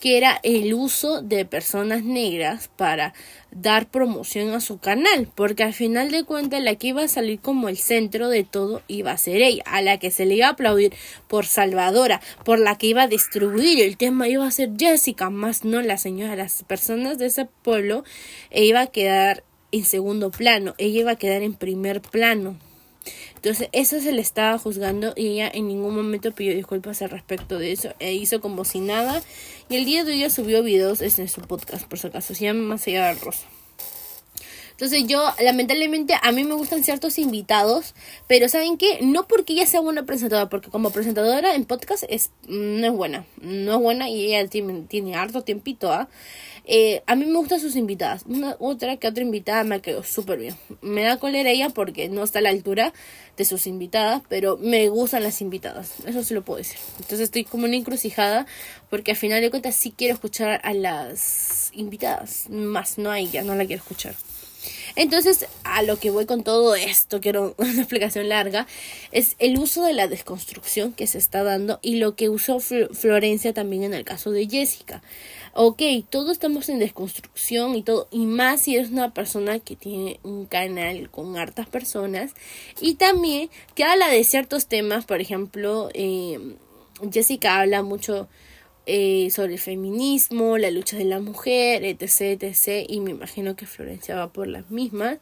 Que 0.00 0.18
era 0.18 0.40
el 0.42 0.74
uso 0.74 1.22
de 1.22 1.44
personas 1.44 2.02
negras 2.02 2.68
para 2.76 3.14
dar 3.50 3.90
promoción 3.90 4.50
a 4.50 4.60
su 4.60 4.78
canal, 4.78 5.28
porque 5.34 5.62
al 5.62 5.72
final 5.72 6.10
de 6.10 6.24
cuentas 6.24 6.62
la 6.62 6.74
que 6.74 6.88
iba 6.88 7.02
a 7.02 7.08
salir 7.08 7.40
como 7.40 7.68
el 7.68 7.78
centro 7.78 8.28
de 8.28 8.44
todo 8.44 8.82
iba 8.88 9.12
a 9.12 9.18
ser 9.18 9.40
ella, 9.40 9.62
a 9.66 9.80
la 9.80 9.98
que 9.98 10.10
se 10.10 10.26
le 10.26 10.34
iba 10.34 10.48
a 10.48 10.50
aplaudir 10.50 10.92
por 11.28 11.46
salvadora, 11.46 12.20
por 12.44 12.58
la 12.58 12.76
que 12.76 12.88
iba 12.88 13.04
a 13.04 13.08
destruir 13.08 13.80
el 13.80 13.96
tema 13.96 14.28
iba 14.28 14.46
a 14.46 14.50
ser 14.50 14.70
Jessica, 14.78 15.30
más 15.30 15.64
no 15.64 15.80
la 15.80 15.96
señora, 15.96 16.36
las 16.36 16.62
personas 16.64 17.18
de 17.18 17.26
ese 17.26 17.46
pueblo 17.62 18.04
e 18.50 18.64
iba 18.64 18.82
a 18.82 18.86
quedar 18.88 19.44
en 19.72 19.84
segundo 19.84 20.30
plano, 20.30 20.74
ella 20.78 21.00
iba 21.00 21.10
a 21.12 21.16
quedar 21.16 21.42
en 21.42 21.54
primer 21.54 22.00
plano. 22.02 22.58
Entonces, 23.36 23.68
eso 23.72 24.00
se 24.00 24.12
le 24.12 24.20
estaba 24.20 24.58
juzgando 24.58 25.12
y 25.16 25.28
ella 25.28 25.50
en 25.52 25.68
ningún 25.68 25.94
momento 25.94 26.32
pidió 26.32 26.54
disculpas 26.54 27.02
al 27.02 27.10
respecto 27.10 27.58
de 27.58 27.72
eso 27.72 27.94
e 27.98 28.14
hizo 28.14 28.40
como 28.40 28.64
si 28.64 28.80
nada. 28.80 29.22
Y 29.68 29.76
el 29.76 29.84
día 29.84 30.04
de 30.04 30.12
hoy 30.12 30.30
subió 30.30 30.62
videos 30.62 31.00
en 31.00 31.28
su 31.28 31.40
podcast, 31.42 31.86
por 31.86 31.98
si 31.98 32.06
acaso, 32.08 32.34
se 32.34 32.44
llama 32.44 32.60
Más 32.60 32.86
allá 32.86 33.14
rosa. 33.14 33.46
Entonces 34.76 35.06
yo, 35.06 35.24
lamentablemente, 35.42 36.14
a 36.20 36.32
mí 36.32 36.44
me 36.44 36.52
gustan 36.52 36.84
ciertos 36.84 37.18
invitados, 37.18 37.94
pero 38.26 38.46
¿saben 38.50 38.76
qué? 38.76 38.98
No 39.00 39.26
porque 39.26 39.54
ella 39.54 39.64
sea 39.64 39.80
buena 39.80 40.04
presentadora, 40.04 40.50
porque 40.50 40.68
como 40.68 40.90
presentadora 40.90 41.54
en 41.54 41.64
podcast 41.64 42.04
es, 42.10 42.30
no 42.46 42.86
es 42.86 42.92
buena, 42.92 43.24
no 43.40 43.72
es 43.72 43.80
buena 43.80 44.10
y 44.10 44.26
ella 44.26 44.46
tiene, 44.48 44.82
tiene 44.82 45.14
harto 45.16 45.42
tiempito, 45.42 45.90
¿ah? 45.90 46.08
Eh, 46.68 47.02
a 47.06 47.14
mí 47.14 47.24
me 47.24 47.38
gustan 47.38 47.60
sus 47.60 47.76
invitadas. 47.76 48.24
Una 48.26 48.56
otra 48.58 48.96
que 48.96 49.06
otra 49.06 49.22
invitada 49.22 49.62
me 49.64 49.80
quedó 49.80 50.02
súper 50.02 50.40
bien. 50.40 50.56
Me 50.82 51.04
da 51.04 51.16
cólera 51.16 51.48
ella 51.50 51.70
porque 51.70 52.08
no 52.08 52.24
está 52.24 52.40
a 52.40 52.42
la 52.42 52.50
altura 52.50 52.92
de 53.36 53.44
sus 53.44 53.66
invitadas, 53.68 54.22
pero 54.28 54.56
me 54.56 54.88
gustan 54.88 55.22
las 55.22 55.40
invitadas. 55.40 55.92
Eso 56.06 56.24
sí 56.24 56.34
lo 56.34 56.42
puedo 56.42 56.58
decir. 56.58 56.78
Entonces 56.98 57.20
estoy 57.20 57.44
como 57.44 57.66
una 57.66 57.76
encrucijada 57.76 58.46
porque 58.90 59.12
al 59.12 59.16
final 59.16 59.40
de 59.40 59.50
cuentas 59.50 59.76
sí 59.76 59.94
quiero 59.96 60.14
escuchar 60.14 60.60
a 60.64 60.74
las 60.74 61.70
invitadas, 61.72 62.50
más 62.50 62.98
no 62.98 63.10
a 63.10 63.20
ella, 63.20 63.42
no 63.44 63.54
la 63.54 63.64
quiero 63.64 63.82
escuchar. 63.82 64.16
Entonces, 64.94 65.46
a 65.64 65.82
lo 65.82 65.98
que 65.98 66.10
voy 66.10 66.26
con 66.26 66.42
todo 66.42 66.74
esto, 66.74 67.20
quiero 67.20 67.54
una 67.58 67.80
explicación 67.80 68.28
larga, 68.28 68.66
es 69.12 69.36
el 69.38 69.58
uso 69.58 69.84
de 69.84 69.92
la 69.92 70.08
desconstrucción 70.08 70.92
que 70.92 71.06
se 71.06 71.18
está 71.18 71.42
dando 71.42 71.78
y 71.82 71.96
lo 71.96 72.16
que 72.16 72.28
usó 72.28 72.60
Florencia 72.60 73.52
también 73.52 73.84
en 73.84 73.94
el 73.94 74.04
caso 74.04 74.30
de 74.30 74.48
Jessica. 74.48 75.02
Ok, 75.58 75.80
todos 76.10 76.32
estamos 76.32 76.68
en 76.68 76.78
desconstrucción 76.78 77.76
y 77.76 77.82
todo, 77.82 78.08
y 78.10 78.26
más 78.26 78.60
si 78.60 78.76
es 78.76 78.90
una 78.90 79.14
persona 79.14 79.58
que 79.58 79.74
tiene 79.74 80.20
un 80.22 80.44
canal 80.44 81.08
con 81.10 81.38
hartas 81.38 81.66
personas 81.66 82.32
y 82.78 82.96
también 82.96 83.48
que 83.74 83.84
habla 83.84 84.08
de 84.08 84.22
ciertos 84.22 84.66
temas, 84.66 85.06
por 85.06 85.22
ejemplo, 85.22 85.88
eh, 85.94 86.38
Jessica 87.10 87.60
habla 87.60 87.82
mucho 87.82 88.28
eh, 88.88 89.30
sobre 89.32 89.54
el 89.54 89.58
feminismo, 89.58 90.58
la 90.58 90.70
lucha 90.70 90.96
de 90.96 91.04
la 91.04 91.18
mujer, 91.18 91.84
etc, 91.84 92.40
etc. 92.40 92.86
Y 92.88 93.00
me 93.00 93.10
imagino 93.10 93.56
que 93.56 93.66
Florencia 93.66 94.14
va 94.14 94.32
por 94.32 94.46
las 94.46 94.70
mismas. 94.70 95.18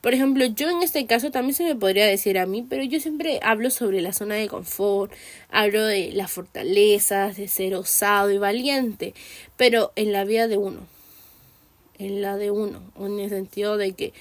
Por 0.00 0.14
ejemplo, 0.14 0.46
yo 0.46 0.70
en 0.70 0.82
este 0.82 1.04
caso 1.04 1.30
también 1.30 1.54
se 1.54 1.64
me 1.64 1.76
podría 1.76 2.06
decir 2.06 2.38
a 2.38 2.46
mí, 2.46 2.66
pero 2.66 2.82
yo 2.84 3.00
siempre 3.00 3.38
hablo 3.42 3.68
sobre 3.68 4.00
la 4.00 4.14
zona 4.14 4.36
de 4.36 4.48
confort, 4.48 5.12
hablo 5.50 5.84
de 5.84 6.12
las 6.12 6.32
fortalezas, 6.32 7.36
de 7.36 7.48
ser 7.48 7.74
osado 7.74 8.30
y 8.30 8.38
valiente, 8.38 9.12
pero 9.58 9.92
en 9.94 10.12
la 10.12 10.24
vida 10.24 10.48
de 10.48 10.56
uno, 10.56 10.80
en 11.98 12.22
la 12.22 12.38
de 12.38 12.50
uno, 12.50 12.80
en 12.98 13.18
el 13.20 13.28
sentido 13.28 13.76
de 13.76 13.92
que 13.92 14.14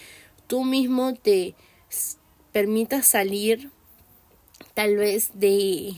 tú 0.47 0.65
mismo 0.65 1.13
te 1.13 1.55
permitas 2.51 3.07
salir 3.07 3.69
tal 4.73 4.97
vez 4.97 5.31
de 5.33 5.93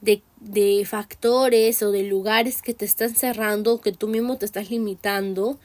de, 0.00 0.22
de 0.40 0.84
factores 0.86 1.82
o 1.82 1.90
de 1.90 2.02
lugares 2.02 2.62
que 2.62 2.74
te 2.74 2.84
están 2.84 3.14
cerrando, 3.14 3.80
que 3.80 3.92
tú 3.92 4.08
mismo 4.08 4.36
te 4.36 4.46
estás 4.46 4.70
limitando 4.70 5.58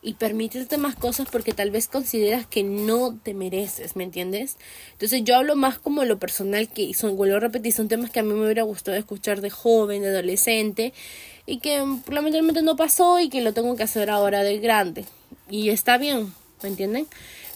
y 0.00 0.14
permitirte 0.14 0.78
más 0.78 0.94
cosas 0.94 1.28
porque 1.30 1.52
tal 1.52 1.70
vez 1.70 1.88
consideras 1.88 2.46
que 2.46 2.62
no 2.62 3.18
te 3.22 3.34
mereces, 3.34 3.96
¿me 3.96 4.04
entiendes? 4.04 4.56
Entonces 4.92 5.24
yo 5.24 5.36
hablo 5.36 5.56
más 5.56 5.78
como 5.78 6.04
lo 6.04 6.18
personal 6.18 6.68
que 6.68 6.92
son, 6.94 7.16
vuelvo 7.16 7.36
a 7.36 7.40
repetir, 7.40 7.72
son 7.72 7.88
temas 7.88 8.10
que 8.10 8.20
a 8.20 8.22
mí 8.22 8.32
me 8.32 8.44
hubiera 8.44 8.62
gustado 8.62 8.96
escuchar 8.96 9.40
de 9.40 9.50
joven, 9.50 10.02
de 10.02 10.08
adolescente 10.08 10.92
y 11.46 11.58
que 11.58 11.78
lamentablemente 11.78 12.62
no 12.62 12.76
pasó 12.76 13.18
y 13.18 13.28
que 13.28 13.40
lo 13.40 13.52
tengo 13.52 13.74
que 13.74 13.82
hacer 13.82 14.10
ahora 14.10 14.42
de 14.42 14.58
grande. 14.58 15.04
Y 15.50 15.70
está 15.70 15.98
bien, 15.98 16.32
¿me 16.62 16.68
entienden? 16.68 17.06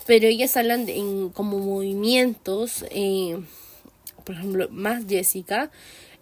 Pero 0.06 0.26
ellas 0.26 0.56
hablan 0.56 0.84
de, 0.84 1.30
como 1.32 1.58
movimientos, 1.58 2.84
eh, 2.90 3.38
por 4.22 4.36
ejemplo, 4.36 4.68
más 4.70 5.04
Jessica, 5.08 5.70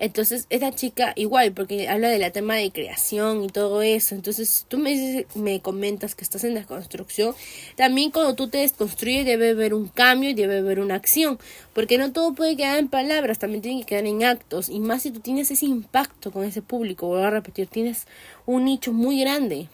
entonces, 0.01 0.47
esta 0.49 0.73
chica 0.73 1.13
igual, 1.15 1.53
porque 1.53 1.87
habla 1.87 2.09
de 2.09 2.19
la 2.19 2.31
tema 2.31 2.55
de 2.57 2.73
creación 2.73 3.45
y 3.45 3.49
todo 3.49 3.83
eso. 3.83 4.15
Entonces, 4.15 4.65
tú 4.67 4.79
me, 4.79 4.93
dices, 4.93 5.27
me 5.37 5.61
comentas 5.61 6.15
que 6.15 6.25
estás 6.25 6.43
en 6.45 6.55
desconstrucción. 6.55 7.35
También 7.77 8.11
cuando 8.11 8.35
tú 8.35 8.49
te 8.49 8.59
desconstruyes 8.59 9.27
debe 9.27 9.51
haber 9.51 9.75
un 9.75 9.89
cambio 9.89 10.31
y 10.31 10.35
debe 10.35 10.61
haber 10.61 10.81
una 10.81 10.95
acción. 10.95 11.39
Porque 11.75 11.99
no 11.99 12.13
todo 12.13 12.33
puede 12.33 12.57
quedar 12.57 12.79
en 12.79 12.89
palabras, 12.89 13.39
también 13.39 13.61
tiene 13.61 13.81
que 13.81 13.87
quedar 13.89 14.07
en 14.07 14.25
actos. 14.25 14.71
Y 14.71 14.81
más 14.81 15.03
si 15.03 15.11
tú 15.11 15.21
tienes 15.21 15.51
ese 15.51 15.67
impacto 15.67 16.33
con 16.33 16.45
ese 16.45 16.63
público, 16.63 17.07
voy 17.07 17.23
a 17.23 17.29
repetir, 17.29 17.67
tienes 17.67 18.07
un 18.47 18.65
nicho 18.65 18.95
muy 18.95 19.21
grande 19.21 19.69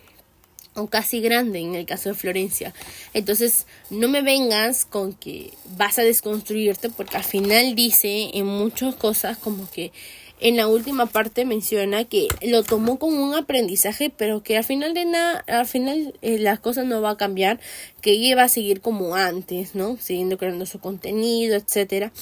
o 0.76 0.86
casi 0.86 1.20
grande 1.20 1.58
en 1.58 1.74
el 1.74 1.86
caso 1.86 2.10
de 2.10 2.14
Florencia. 2.14 2.72
Entonces, 3.14 3.66
no 3.90 4.08
me 4.08 4.22
vengas 4.22 4.84
con 4.84 5.14
que 5.14 5.50
vas 5.76 5.98
a 5.98 6.02
desconstruirte 6.02 6.90
porque 6.90 7.16
al 7.16 7.24
final 7.24 7.74
dice 7.74 8.30
en 8.34 8.46
muchas 8.46 8.94
cosas 8.94 9.38
como 9.38 9.68
que 9.70 9.92
en 10.38 10.56
la 10.56 10.68
última 10.68 11.06
parte 11.06 11.46
menciona 11.46 12.04
que 12.04 12.28
lo 12.42 12.62
tomó 12.62 12.98
como 12.98 13.24
un 13.24 13.34
aprendizaje, 13.34 14.12
pero 14.14 14.42
que 14.42 14.58
al 14.58 14.64
final 14.64 14.92
de 14.92 15.06
nada, 15.06 15.42
al 15.46 15.66
final 15.66 16.14
eh, 16.20 16.38
las 16.38 16.60
cosas 16.60 16.84
no 16.84 17.00
va 17.00 17.10
a 17.10 17.16
cambiar, 17.16 17.58
que 18.02 18.10
ella 18.10 18.36
va 18.36 18.44
a 18.44 18.48
seguir 18.48 18.82
como 18.82 19.14
antes, 19.14 19.74
¿no? 19.74 19.96
Siguiendo 19.98 20.36
creando 20.36 20.66
su 20.66 20.78
contenido, 20.78 21.56
etcétera 21.56 22.12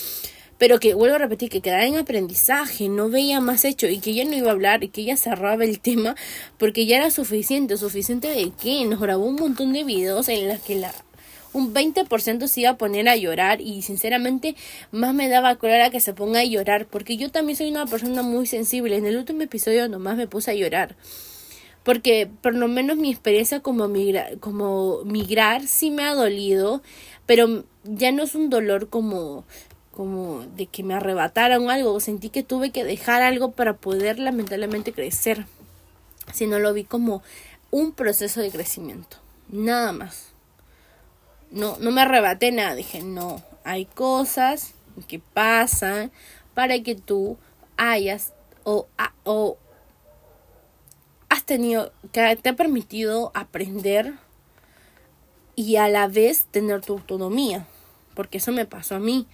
pero 0.58 0.78
que 0.78 0.94
vuelvo 0.94 1.16
a 1.16 1.18
repetir 1.18 1.50
que 1.50 1.60
quedaba 1.60 1.84
en 1.84 1.96
aprendizaje, 1.96 2.88
no 2.88 3.08
veía 3.08 3.40
más 3.40 3.64
hecho 3.64 3.88
y 3.88 3.98
que 3.98 4.10
ella 4.10 4.24
no 4.24 4.34
iba 4.34 4.48
a 4.48 4.52
hablar 4.52 4.84
y 4.84 4.88
que 4.88 5.02
ella 5.02 5.16
cerraba 5.16 5.64
el 5.64 5.80
tema 5.80 6.14
porque 6.58 6.86
ya 6.86 6.96
era 6.96 7.10
suficiente, 7.10 7.76
suficiente 7.76 8.28
de 8.28 8.50
que 8.50 8.84
nos 8.84 9.00
grabó 9.00 9.24
un 9.24 9.36
montón 9.36 9.72
de 9.72 9.84
videos 9.84 10.28
en 10.28 10.48
los 10.48 10.60
que 10.60 10.76
la 10.76 10.92
un 11.54 11.72
20% 11.72 12.48
se 12.48 12.60
iba 12.60 12.70
a 12.70 12.76
poner 12.76 13.08
a 13.08 13.16
llorar 13.16 13.60
y 13.60 13.82
sinceramente 13.82 14.56
más 14.90 15.14
me 15.14 15.28
daba 15.28 15.54
cólera 15.54 15.88
que 15.88 16.00
se 16.00 16.12
ponga 16.12 16.40
a 16.40 16.44
llorar 16.44 16.86
porque 16.86 17.16
yo 17.16 17.30
también 17.30 17.56
soy 17.56 17.70
una 17.70 17.86
persona 17.86 18.22
muy 18.22 18.46
sensible. 18.46 18.96
En 18.96 19.06
el 19.06 19.16
último 19.16 19.42
episodio 19.42 19.88
nomás 19.88 20.16
me 20.16 20.26
puse 20.26 20.50
a 20.50 20.54
llorar. 20.54 20.96
Porque 21.84 22.28
por 22.42 22.54
lo 22.54 22.66
menos 22.66 22.96
mi 22.96 23.10
experiencia 23.10 23.60
como, 23.60 23.88
migra 23.88 24.30
como 24.40 25.04
migrar 25.04 25.66
sí 25.66 25.90
me 25.90 26.02
ha 26.02 26.14
dolido, 26.14 26.82
pero 27.24 27.64
ya 27.84 28.10
no 28.10 28.24
es 28.24 28.34
un 28.34 28.50
dolor 28.50 28.88
como 28.88 29.44
como 29.94 30.40
de 30.57 30.66
que 30.66 30.83
me 30.83 30.94
arrebataron 30.94 31.70
algo, 31.70 32.00
sentí 32.00 32.28
que 32.28 32.42
tuve 32.42 32.70
que 32.70 32.85
dejar 32.85 33.22
algo 33.22 33.52
para 33.52 33.74
poder 33.74 34.18
lamentablemente 34.18 34.92
crecer, 34.92 35.46
sino 36.33 36.59
lo 36.59 36.72
vi 36.72 36.85
como 36.85 37.22
un 37.70 37.92
proceso 37.92 38.40
de 38.40 38.50
crecimiento, 38.50 39.18
nada 39.48 39.92
más. 39.92 40.30
No, 41.50 41.78
no 41.78 41.92
me 41.92 42.02
arrebaté 42.02 42.50
nada, 42.50 42.74
dije, 42.74 43.02
no, 43.02 43.40
hay 43.62 43.85
cosas 43.87 44.74
que 45.07 45.20
pasan 45.20 46.11
para 46.54 46.80
que 46.83 46.96
tú 46.96 47.38
hayas 47.76 48.33
o, 48.64 48.88
o 49.22 49.59
has 51.28 51.44
tenido, 51.44 51.92
que 52.11 52.37
te 52.37 52.48
ha 52.48 52.57
permitido 52.57 53.30
aprender 53.35 54.14
y 55.54 55.76
a 55.76 55.88
la 55.88 56.09
vez 56.09 56.46
tener 56.50 56.80
tu 56.80 56.94
autonomía, 56.94 57.66
porque 58.14 58.38
eso 58.38 58.50
me 58.50 58.66
pasó 58.66 58.96
a 58.96 59.00
mí. 59.00 59.28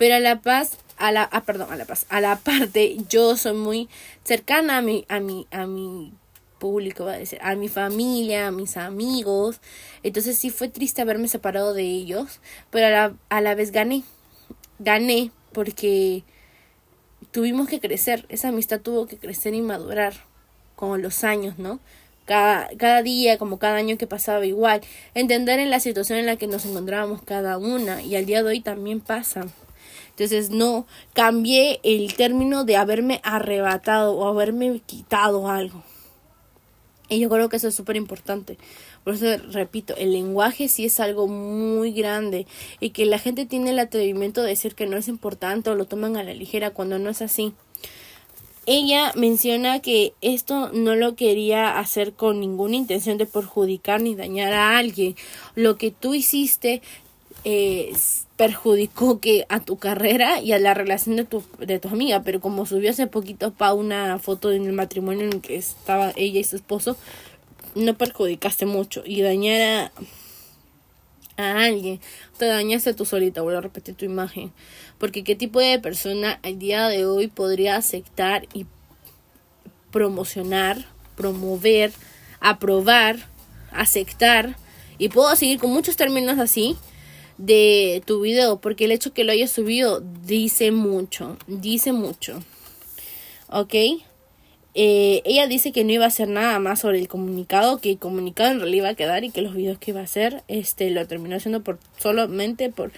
Pero 0.00 0.14
a 0.14 0.18
la 0.20 0.40
paz, 0.40 0.78
a 0.96 1.12
la, 1.12 1.24
ah, 1.24 1.42
perdón, 1.42 1.70
a 1.70 1.76
la 1.76 1.84
paz, 1.84 2.06
a 2.08 2.22
la 2.22 2.36
parte, 2.36 2.96
yo 3.10 3.36
soy 3.36 3.52
muy 3.52 3.86
cercana 4.24 4.78
a 4.78 4.80
mi, 4.80 5.04
a 5.10 5.20
mi, 5.20 5.46
a 5.50 5.66
mi 5.66 6.14
público, 6.58 7.04
va 7.04 7.12
a 7.12 7.18
decir, 7.18 7.38
a 7.42 7.54
mi 7.54 7.68
familia, 7.68 8.46
a 8.46 8.50
mis 8.50 8.78
amigos. 8.78 9.60
Entonces 10.02 10.38
sí 10.38 10.48
fue 10.48 10.68
triste 10.68 11.02
haberme 11.02 11.28
separado 11.28 11.74
de 11.74 11.82
ellos, 11.82 12.40
pero 12.70 12.86
a 12.86 12.88
la, 12.88 13.14
a 13.28 13.42
la 13.42 13.54
vez 13.54 13.72
gané. 13.72 14.02
Gané 14.78 15.32
porque 15.52 16.24
tuvimos 17.30 17.68
que 17.68 17.78
crecer, 17.78 18.24
esa 18.30 18.48
amistad 18.48 18.80
tuvo 18.80 19.06
que 19.06 19.18
crecer 19.18 19.52
y 19.52 19.60
madurar 19.60 20.14
con 20.76 21.02
los 21.02 21.24
años, 21.24 21.58
¿no? 21.58 21.78
Cada, 22.24 22.70
cada 22.78 23.02
día, 23.02 23.36
como 23.36 23.58
cada 23.58 23.74
año 23.74 23.98
que 23.98 24.06
pasaba 24.06 24.46
igual, 24.46 24.80
entender 25.12 25.58
en 25.58 25.68
la 25.68 25.78
situación 25.78 26.18
en 26.18 26.24
la 26.24 26.36
que 26.36 26.46
nos 26.46 26.64
encontrábamos 26.64 27.20
cada 27.20 27.58
una 27.58 28.00
y 28.00 28.16
al 28.16 28.24
día 28.24 28.42
de 28.42 28.48
hoy 28.48 28.60
también 28.62 29.00
pasa. 29.00 29.44
Entonces 30.20 30.50
no 30.50 30.86
cambié 31.14 31.80
el 31.82 32.12
término 32.12 32.64
de 32.64 32.76
haberme 32.76 33.22
arrebatado 33.24 34.14
o 34.18 34.28
haberme 34.28 34.78
quitado 34.84 35.48
algo. 35.48 35.82
Y 37.08 37.20
yo 37.20 37.30
creo 37.30 37.48
que 37.48 37.56
eso 37.56 37.68
es 37.68 37.74
súper 37.74 37.96
importante. 37.96 38.58
Por 39.02 39.14
eso 39.14 39.24
repito, 39.50 39.96
el 39.96 40.12
lenguaje 40.12 40.68
sí 40.68 40.84
es 40.84 41.00
algo 41.00 41.26
muy 41.26 41.92
grande 41.92 42.46
y 42.80 42.90
que 42.90 43.06
la 43.06 43.18
gente 43.18 43.46
tiene 43.46 43.70
el 43.70 43.78
atrevimiento 43.78 44.42
de 44.42 44.50
decir 44.50 44.74
que 44.74 44.86
no 44.86 44.98
es 44.98 45.08
importante 45.08 45.70
o 45.70 45.74
lo 45.74 45.86
toman 45.86 46.18
a 46.18 46.22
la 46.22 46.34
ligera 46.34 46.68
cuando 46.70 46.98
no 46.98 47.08
es 47.08 47.22
así. 47.22 47.54
Ella 48.66 49.12
menciona 49.16 49.80
que 49.80 50.12
esto 50.20 50.70
no 50.74 50.96
lo 50.96 51.16
quería 51.16 51.78
hacer 51.78 52.12
con 52.12 52.40
ninguna 52.40 52.76
intención 52.76 53.16
de 53.16 53.24
perjudicar 53.24 54.02
ni 54.02 54.14
dañar 54.14 54.52
a 54.52 54.76
alguien. 54.76 55.16
Lo 55.54 55.78
que 55.78 55.90
tú 55.90 56.12
hiciste 56.12 56.82
eh, 57.44 57.92
perjudicó 58.36 59.20
que 59.20 59.44
a 59.48 59.60
tu 59.60 59.76
carrera 59.76 60.40
y 60.40 60.52
a 60.52 60.58
la 60.58 60.74
relación 60.74 61.16
de 61.16 61.24
tu, 61.24 61.42
de 61.58 61.78
tu 61.78 61.88
amiga, 61.88 62.22
pero 62.22 62.40
como 62.40 62.64
subió 62.64 62.90
hace 62.90 63.06
poquito 63.06 63.52
pa 63.52 63.74
una 63.74 64.18
foto 64.18 64.50
en 64.52 64.64
el 64.64 64.72
matrimonio 64.72 65.26
en 65.26 65.34
el 65.34 65.40
que 65.40 65.56
estaba 65.56 66.12
ella 66.16 66.40
y 66.40 66.44
su 66.44 66.56
esposo, 66.56 66.96
no 67.74 67.94
perjudicaste 67.98 68.66
mucho. 68.66 69.02
Y 69.04 69.22
dañar 69.22 69.92
a, 71.36 71.62
alguien, 71.62 72.00
te 72.38 72.46
dañaste 72.46 72.94
tú 72.94 73.04
solita, 73.04 73.42
vuelvo 73.42 73.58
a 73.58 73.62
repetir 73.62 73.94
tu 73.94 74.04
imagen, 74.04 74.52
porque 74.98 75.24
qué 75.24 75.34
tipo 75.34 75.60
de 75.60 75.78
persona 75.78 76.38
al 76.42 76.58
día 76.58 76.88
de 76.88 77.06
hoy 77.06 77.28
podría 77.28 77.76
aceptar 77.76 78.46
y 78.52 78.66
promocionar, 79.90 80.86
promover, 81.16 81.92
aprobar, 82.40 83.18
aceptar, 83.72 84.56
y 84.98 85.08
puedo 85.08 85.34
seguir 85.34 85.58
con 85.58 85.70
muchos 85.70 85.96
términos 85.96 86.38
así, 86.38 86.76
de 87.40 88.02
tu 88.04 88.20
video, 88.20 88.60
porque 88.60 88.84
el 88.84 88.92
hecho 88.92 89.14
que 89.14 89.24
lo 89.24 89.32
hayas 89.32 89.50
subido 89.50 90.00
dice 90.00 90.72
mucho, 90.72 91.38
dice 91.46 91.92
mucho. 91.92 92.42
¿Ok? 93.48 93.74
Eh, 94.74 95.22
ella 95.24 95.46
dice 95.48 95.72
que 95.72 95.82
no 95.82 95.90
iba 95.90 96.04
a 96.04 96.08
hacer 96.08 96.28
nada 96.28 96.58
más 96.58 96.80
sobre 96.80 97.00
el 97.00 97.08
comunicado, 97.08 97.80
que 97.80 97.92
el 97.92 97.98
comunicado 97.98 98.50
en 98.50 98.60
realidad 98.60 98.84
iba 98.84 98.88
a 98.90 98.94
quedar 98.94 99.24
y 99.24 99.30
que 99.30 99.42
los 99.42 99.54
videos 99.54 99.78
que 99.78 99.90
iba 99.90 100.00
a 100.00 100.04
hacer, 100.04 100.44
este, 100.48 100.90
lo 100.90 101.06
terminó 101.06 101.34
haciendo 101.36 101.62
por 101.62 101.78
solamente 101.98 102.68
por 102.70 102.92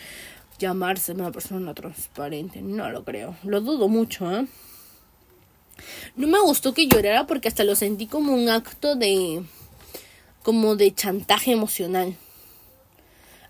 llamarse 0.59 1.13
una 1.13 1.31
persona 1.31 1.73
transparente. 1.73 2.63
No 2.63 2.91
lo 2.91 3.05
creo, 3.05 3.37
lo 3.45 3.61
dudo 3.61 3.89
mucho, 3.89 4.31
¿eh? 4.31 4.47
No 6.17 6.27
me 6.27 6.41
gustó 6.41 6.75
que 6.75 6.89
llorara 6.89 7.27
porque 7.27 7.49
hasta 7.49 7.65
lo 7.65 7.77
sentí 7.77 8.07
como 8.07 8.35
un 8.35 8.49
acto 8.49 8.97
de 8.97 9.43
como 10.43 10.75
de 10.77 10.93
chantaje 10.93 11.53
emocional 11.53 12.17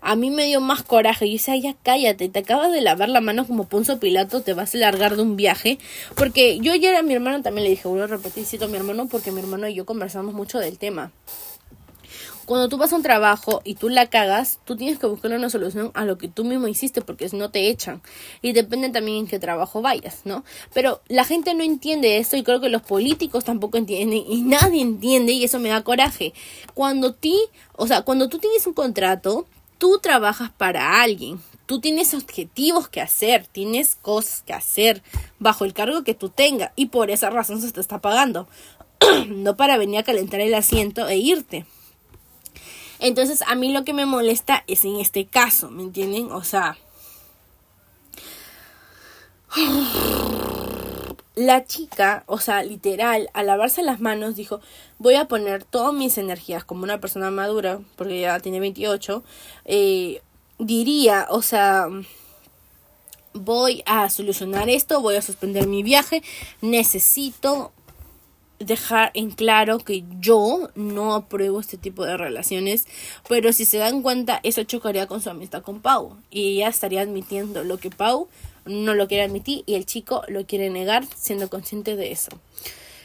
a 0.03 0.15
mí 0.15 0.29
me 0.29 0.45
dio 0.45 0.61
más 0.61 0.83
coraje. 0.83 1.25
Y 1.25 1.33
decía, 1.33 1.55
ya 1.55 1.75
cállate, 1.81 2.29
te 2.29 2.39
acabas 2.39 2.71
de 2.71 2.81
lavar 2.81 3.09
la 3.09 3.21
mano 3.21 3.47
como 3.47 3.67
Ponzo 3.67 3.99
Pilato, 3.99 4.41
te 4.41 4.53
vas 4.53 4.75
a 4.75 4.77
largar 4.77 5.15
de 5.15 5.21
un 5.21 5.35
viaje. 5.35 5.79
Porque 6.15 6.59
yo 6.59 6.73
ayer 6.73 6.95
a 6.95 7.03
mi 7.03 7.13
hermano 7.13 7.41
también 7.41 7.63
le 7.63 7.71
dije, 7.71 7.87
voy 7.87 8.01
a 8.01 8.07
repetir, 8.07 8.45
cito 8.45 8.65
a 8.65 8.67
mi 8.67 8.77
hermano 8.77 9.07
porque 9.07 9.31
mi 9.31 9.39
hermano 9.39 9.67
y 9.67 9.73
yo 9.73 9.85
conversamos 9.85 10.33
mucho 10.33 10.59
del 10.59 10.77
tema. 10.77 11.11
Cuando 12.45 12.67
tú 12.67 12.77
vas 12.77 12.91
a 12.91 12.97
un 12.97 13.03
trabajo 13.03 13.61
y 13.63 13.75
tú 13.75 13.87
la 13.87 14.07
cagas, 14.07 14.59
tú 14.65 14.75
tienes 14.75 14.99
que 14.99 15.07
buscar 15.07 15.31
una 15.31 15.49
solución 15.49 15.91
a 15.93 16.03
lo 16.03 16.17
que 16.17 16.27
tú 16.27 16.43
mismo 16.43 16.67
hiciste 16.67 17.01
porque 17.01 17.29
si 17.29 17.37
no 17.37 17.51
te 17.51 17.69
echan. 17.69 18.01
Y 18.41 18.51
depende 18.51 18.89
también 18.89 19.19
en 19.19 19.27
qué 19.27 19.39
trabajo 19.39 19.81
vayas, 19.81 20.21
¿no? 20.25 20.43
Pero 20.73 21.01
la 21.07 21.23
gente 21.23 21.53
no 21.53 21.63
entiende 21.63 22.17
eso 22.17 22.35
y 22.35 22.43
creo 22.43 22.59
que 22.59 22.67
los 22.67 22.81
políticos 22.81 23.45
tampoco 23.45 23.77
entienden 23.77 24.23
y 24.27 24.41
nadie 24.41 24.81
entiende 24.81 25.31
y 25.31 25.45
eso 25.45 25.59
me 25.59 25.69
da 25.69 25.83
coraje. 25.83 26.33
Cuando 26.73 27.13
ti, 27.13 27.39
o 27.77 27.87
sea, 27.87 28.01
cuando 28.01 28.27
tú 28.27 28.39
tienes 28.39 28.67
un 28.67 28.73
contrato, 28.73 29.45
tú 29.83 29.99
trabajas 30.01 30.49
para 30.49 31.01
alguien, 31.01 31.41
tú 31.65 31.81
tienes 31.81 32.13
objetivos 32.13 32.87
que 32.87 33.01
hacer, 33.01 33.47
tienes 33.47 33.95
cosas 33.95 34.41
que 34.41 34.53
hacer 34.53 35.03
bajo 35.39 35.65
el 35.65 35.73
cargo 35.73 36.05
que 36.05 36.13
tú 36.13 36.29
tengas 36.29 36.71
y 36.77 36.85
por 36.85 37.11
esa 37.11 37.29
razón 37.29 37.59
se 37.61 37.69
te 37.69 37.81
está 37.81 37.99
pagando, 37.99 38.47
no 39.27 39.57
para 39.57 39.75
venir 39.77 39.99
a 39.99 40.03
calentar 40.03 40.39
el 40.39 40.53
asiento 40.53 41.09
e 41.09 41.17
irte. 41.17 41.65
Entonces 42.99 43.41
a 43.41 43.55
mí 43.55 43.73
lo 43.73 43.83
que 43.83 43.91
me 43.91 44.05
molesta 44.05 44.63
es 44.67 44.85
en 44.85 45.01
este 45.01 45.25
caso, 45.25 45.69
¿me 45.69 45.83
entienden? 45.83 46.31
O 46.31 46.45
sea... 46.45 46.77
La 51.35 51.65
chica, 51.65 52.23
o 52.27 52.39
sea, 52.39 52.63
literal, 52.63 53.29
al 53.33 53.47
lavarse 53.47 53.81
las 53.81 53.99
manos, 53.99 54.35
dijo, 54.35 54.61
voy 54.99 55.15
a 55.15 55.25
poner 55.25 55.63
todas 55.63 55.93
mis 55.93 56.17
energías 56.19 56.63
como 56.63 56.83
una 56.83 56.99
persona 56.99 57.31
madura, 57.31 57.79
porque 57.95 58.21
ya 58.21 58.39
tiene 58.39 58.59
28, 58.59 59.23
eh, 59.65 60.21
diría, 60.59 61.25
o 61.29 61.41
sea, 61.41 61.87
voy 63.33 63.83
a 63.85 64.09
solucionar 64.09 64.69
esto, 64.69 65.01
voy 65.01 65.15
a 65.15 65.21
suspender 65.21 65.67
mi 65.67 65.81
viaje, 65.81 66.21
necesito 66.61 67.71
dejar 68.59 69.11
en 69.13 69.31
claro 69.31 69.79
que 69.79 70.03
yo 70.19 70.69
no 70.75 71.15
apruebo 71.15 71.59
este 71.59 71.77
tipo 71.77 72.05
de 72.05 72.17
relaciones, 72.17 72.85
pero 73.27 73.51
si 73.53 73.65
se 73.65 73.77
dan 73.77 74.01
cuenta, 74.01 74.39
eso 74.43 74.63
chocaría 74.63 75.07
con 75.07 75.21
su 75.21 75.29
amistad 75.29 75.63
con 75.63 75.81
Pau 75.81 76.17
y 76.29 76.55
ella 76.55 76.69
estaría 76.69 77.01
admitiendo 77.01 77.63
lo 77.63 77.77
que 77.77 77.89
Pau 77.89 78.27
no 78.65 78.93
lo 78.93 79.07
quiere 79.07 79.23
admitir 79.23 79.63
y 79.65 79.75
el 79.75 79.85
chico 79.85 80.23
lo 80.27 80.45
quiere 80.45 80.69
negar 80.69 81.05
siendo 81.15 81.49
consciente 81.49 81.95
de 81.95 82.11
eso. 82.11 82.31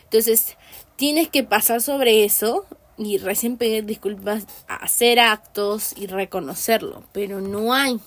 Entonces, 0.04 0.56
tienes 0.96 1.28
que 1.28 1.44
pasar 1.44 1.82
sobre 1.82 2.24
eso 2.24 2.66
y 2.96 3.18
recién 3.18 3.56
pedir 3.56 3.84
disculpas, 3.84 4.46
hacer 4.66 5.20
actos 5.20 5.94
y 5.96 6.06
reconocerlo, 6.06 7.04
pero 7.12 7.40
no 7.40 7.72
hay. 7.72 8.00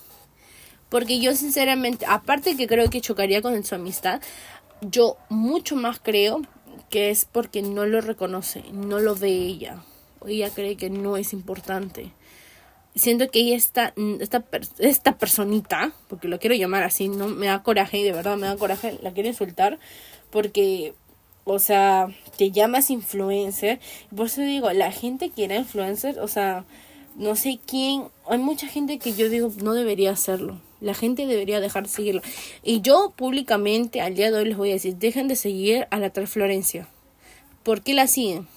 Porque 0.88 1.20
yo 1.20 1.34
sinceramente, 1.34 2.04
aparte 2.06 2.56
que 2.56 2.66
creo 2.66 2.90
que 2.90 3.00
chocaría 3.00 3.40
con 3.40 3.64
su 3.64 3.74
amistad, 3.74 4.20
yo 4.82 5.16
mucho 5.30 5.76
más 5.76 6.00
creo 6.00 6.42
que 6.90 7.10
es 7.10 7.24
porque 7.24 7.62
no 7.62 7.86
lo 7.86 8.00
reconoce, 8.00 8.64
no 8.72 8.98
lo 8.98 9.14
ve 9.14 9.30
ella. 9.30 9.82
Ella 10.26 10.50
cree 10.50 10.76
que 10.76 10.90
no 10.90 11.16
es 11.16 11.32
importante 11.32 12.12
siento 12.94 13.30
que 13.30 13.40
ella 13.40 13.56
está, 13.56 13.94
esta, 14.20 14.44
esta 14.78 15.16
personita, 15.16 15.92
porque 16.08 16.28
lo 16.28 16.38
quiero 16.38 16.54
llamar 16.56 16.82
así, 16.82 17.08
no 17.08 17.28
me 17.28 17.46
da 17.46 17.62
coraje 17.62 17.98
y 17.98 18.02
de 18.02 18.12
verdad 18.12 18.36
me 18.36 18.46
da 18.46 18.56
coraje, 18.56 18.98
la 19.02 19.12
quiero 19.12 19.28
insultar 19.28 19.78
porque, 20.30 20.94
o 21.44 21.58
sea, 21.58 22.08
te 22.36 22.50
llamas 22.50 22.90
influencer. 22.90 23.80
Por 24.14 24.26
eso 24.26 24.40
digo, 24.42 24.72
la 24.72 24.90
gente 24.92 25.30
que 25.30 25.44
era 25.44 25.56
influencer, 25.56 26.18
o 26.18 26.28
sea, 26.28 26.64
no 27.16 27.36
sé 27.36 27.60
quién, 27.64 28.04
hay 28.26 28.38
mucha 28.38 28.66
gente 28.66 28.98
que 28.98 29.12
yo 29.12 29.28
digo 29.28 29.52
no 29.62 29.74
debería 29.74 30.10
hacerlo. 30.10 30.60
La 30.80 30.94
gente 30.94 31.26
debería 31.26 31.60
dejar 31.60 31.84
de 31.84 31.90
seguirlo. 31.90 32.22
Y 32.64 32.80
yo 32.80 33.12
públicamente 33.14 34.00
al 34.00 34.16
día 34.16 34.30
de 34.32 34.38
hoy 34.38 34.46
les 34.46 34.56
voy 34.56 34.70
a 34.70 34.74
decir, 34.74 34.96
dejen 34.96 35.28
de 35.28 35.36
seguir 35.36 35.86
a 35.90 35.98
la 35.98 36.10
tal 36.10 36.26
Florencia. 36.26 36.88
¿Por 37.62 37.82
qué 37.82 37.94
la 37.94 38.08
siguen? 38.08 38.48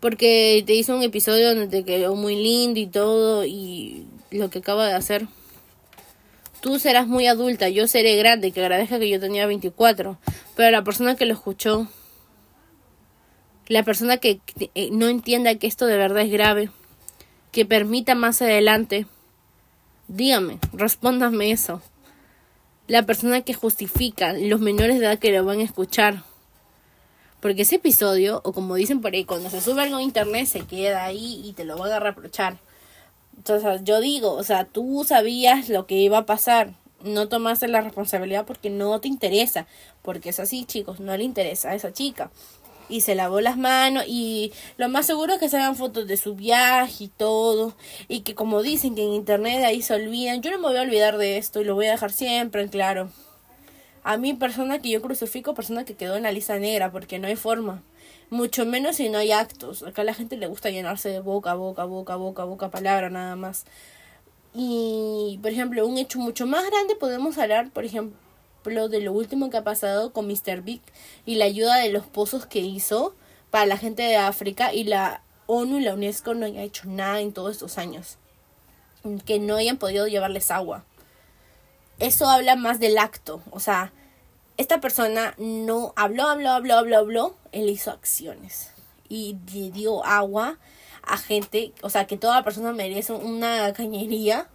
Porque 0.00 0.62
te 0.66 0.74
hizo 0.74 0.96
un 0.96 1.02
episodio 1.02 1.48
donde 1.48 1.66
te 1.66 1.84
quedó 1.84 2.14
muy 2.14 2.36
lindo 2.36 2.78
y 2.78 2.86
todo 2.86 3.44
y 3.44 4.06
lo 4.30 4.50
que 4.50 4.60
acaba 4.60 4.86
de 4.86 4.94
hacer. 4.94 5.26
Tú 6.60 6.78
serás 6.78 7.06
muy 7.06 7.26
adulta, 7.26 7.68
yo 7.68 7.86
seré 7.86 8.16
grande, 8.16 8.50
que 8.50 8.60
agradezca 8.60 8.98
que 8.98 9.08
yo 9.08 9.20
tenía 9.20 9.46
24, 9.46 10.18
pero 10.56 10.70
la 10.70 10.82
persona 10.82 11.14
que 11.14 11.24
lo 11.24 11.34
escuchó, 11.34 11.88
la 13.68 13.84
persona 13.84 14.16
que 14.16 14.40
eh, 14.74 14.88
no 14.90 15.08
entienda 15.08 15.54
que 15.54 15.68
esto 15.68 15.86
de 15.86 15.96
verdad 15.96 16.24
es 16.24 16.32
grave, 16.32 16.70
que 17.52 17.64
permita 17.64 18.14
más 18.14 18.42
adelante, 18.42 19.06
dígame, 20.08 20.58
respóndame 20.72 21.52
eso. 21.52 21.80
La 22.88 23.04
persona 23.04 23.42
que 23.42 23.54
justifica, 23.54 24.32
los 24.32 24.60
menores 24.60 24.98
de 24.98 25.06
edad 25.06 25.18
que 25.18 25.30
lo 25.30 25.44
van 25.44 25.60
a 25.60 25.64
escuchar, 25.64 26.24
porque 27.40 27.62
ese 27.62 27.76
episodio, 27.76 28.40
o 28.44 28.52
como 28.52 28.74
dicen 28.74 29.00
por 29.00 29.12
ahí, 29.12 29.24
cuando 29.24 29.50
se 29.50 29.60
sube 29.60 29.82
algo 29.82 29.96
a 29.96 30.02
internet 30.02 30.46
se 30.46 30.66
queda 30.66 31.04
ahí 31.04 31.40
y 31.44 31.52
te 31.52 31.64
lo 31.64 31.76
van 31.76 31.92
a 31.92 32.00
reprochar. 32.00 32.58
Entonces, 33.36 33.82
yo 33.84 34.00
digo, 34.00 34.32
o 34.32 34.42
sea, 34.42 34.64
tú 34.64 35.04
sabías 35.06 35.68
lo 35.68 35.86
que 35.86 35.94
iba 35.94 36.18
a 36.18 36.26
pasar, 36.26 36.72
no 37.04 37.28
tomaste 37.28 37.68
la 37.68 37.80
responsabilidad 37.80 38.44
porque 38.44 38.70
no 38.70 39.00
te 39.00 39.06
interesa, 39.06 39.66
porque 40.02 40.30
es 40.30 40.40
así, 40.40 40.64
chicos, 40.64 40.98
no 40.98 41.16
le 41.16 41.24
interesa 41.24 41.70
a 41.70 41.74
esa 41.74 41.92
chica. 41.92 42.30
Y 42.88 43.02
se 43.02 43.14
lavó 43.14 43.40
las 43.40 43.58
manos 43.58 44.04
y 44.08 44.52
lo 44.78 44.88
más 44.88 45.06
seguro 45.06 45.34
es 45.34 45.38
que 45.38 45.50
se 45.50 45.58
hagan 45.58 45.76
fotos 45.76 46.08
de 46.08 46.16
su 46.16 46.34
viaje 46.34 47.04
y 47.04 47.08
todo. 47.08 47.74
Y 48.08 48.20
que 48.20 48.34
como 48.34 48.62
dicen 48.62 48.94
que 48.94 49.02
en 49.02 49.12
internet 49.12 49.62
ahí 49.64 49.82
se 49.82 49.94
olvidan, 49.94 50.42
yo 50.42 50.50
no 50.50 50.58
me 50.58 50.68
voy 50.68 50.78
a 50.78 50.82
olvidar 50.82 51.18
de 51.18 51.36
esto 51.36 51.60
y 51.60 51.64
lo 51.64 51.74
voy 51.74 51.86
a 51.86 51.92
dejar 51.92 52.10
siempre 52.12 52.62
en 52.62 52.68
claro. 52.68 53.10
A 54.02 54.16
mí 54.16 54.34
persona 54.34 54.80
que 54.80 54.90
yo 54.90 55.02
crucifico, 55.02 55.54
persona 55.54 55.84
que 55.84 55.94
quedó 55.94 56.16
en 56.16 56.22
la 56.22 56.32
lista 56.32 56.58
negra, 56.58 56.90
porque 56.90 57.18
no 57.18 57.26
hay 57.26 57.36
forma. 57.36 57.82
Mucho 58.30 58.66
menos 58.66 58.96
si 58.96 59.08
no 59.08 59.18
hay 59.18 59.32
actos. 59.32 59.82
Acá 59.82 60.02
a 60.02 60.04
la 60.04 60.14
gente 60.14 60.36
le 60.36 60.46
gusta 60.46 60.70
llenarse 60.70 61.08
de 61.08 61.20
boca, 61.20 61.54
boca, 61.54 61.84
boca, 61.84 62.16
boca, 62.16 62.44
boca, 62.44 62.70
palabra 62.70 63.10
nada 63.10 63.36
más. 63.36 63.64
Y, 64.54 65.38
por 65.42 65.50
ejemplo, 65.50 65.86
un 65.86 65.98
hecho 65.98 66.18
mucho 66.18 66.46
más 66.46 66.64
grande 66.66 66.94
podemos 66.96 67.38
hablar, 67.38 67.70
por 67.70 67.84
ejemplo, 67.84 68.88
de 68.88 69.00
lo 69.00 69.12
último 69.12 69.50
que 69.50 69.56
ha 69.56 69.64
pasado 69.64 70.12
con 70.12 70.26
Mr. 70.26 70.62
Big 70.62 70.80
y 71.24 71.36
la 71.36 71.46
ayuda 71.46 71.76
de 71.76 71.90
los 71.90 72.06
pozos 72.06 72.44
que 72.44 72.58
hizo 72.60 73.14
para 73.50 73.66
la 73.66 73.78
gente 73.78 74.02
de 74.02 74.16
África 74.16 74.74
y 74.74 74.84
la 74.84 75.22
ONU 75.46 75.78
y 75.78 75.82
la 75.82 75.94
UNESCO 75.94 76.34
no 76.34 76.44
hayan 76.44 76.64
hecho 76.64 76.82
nada 76.86 77.20
en 77.20 77.32
todos 77.32 77.52
estos 77.52 77.78
años. 77.78 78.18
Que 79.24 79.38
no 79.38 79.56
hayan 79.56 79.78
podido 79.78 80.06
llevarles 80.06 80.50
agua. 80.50 80.84
Eso 81.98 82.28
habla 82.28 82.56
más 82.56 82.78
del 82.80 82.98
acto. 82.98 83.42
O 83.50 83.60
sea, 83.60 83.92
esta 84.56 84.80
persona 84.80 85.34
no 85.38 85.92
habló, 85.96 86.28
habló, 86.28 86.50
habló, 86.50 86.74
habló, 86.74 86.98
habló. 86.98 87.36
Él 87.52 87.68
hizo 87.68 87.90
acciones. 87.90 88.70
Y 89.08 89.36
le 89.52 89.70
dio 89.70 90.04
agua 90.04 90.58
a 91.02 91.16
gente, 91.16 91.72
o 91.82 91.90
sea, 91.90 92.06
que 92.06 92.16
toda 92.16 92.44
persona 92.44 92.72
merece 92.72 93.12
una 93.12 93.72
cañería. 93.72 94.48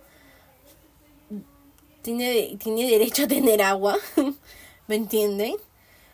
Tiene, 2.02 2.58
tiene 2.62 2.90
derecho 2.90 3.24
a 3.24 3.28
tener 3.28 3.62
agua, 3.62 3.98
¿me 4.88 4.96
entienden? 4.96 5.56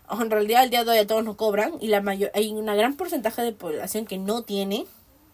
O 0.07 0.21
en 0.21 0.31
realidad 0.31 0.61
al 0.61 0.69
día 0.69 0.83
de 0.83 0.91
hoy 0.91 0.97
a 0.99 1.07
todos 1.07 1.23
nos 1.23 1.35
cobran 1.35 1.73
y 1.79 1.87
la 1.87 2.01
mayor, 2.01 2.31
hay 2.33 2.51
una 2.51 2.75
gran 2.75 2.95
porcentaje 2.95 3.41
de 3.41 3.51
población 3.51 4.05
que 4.05 4.17
no 4.17 4.43
tiene, 4.43 4.85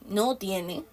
no 0.08 0.38
tiene. 0.38 0.84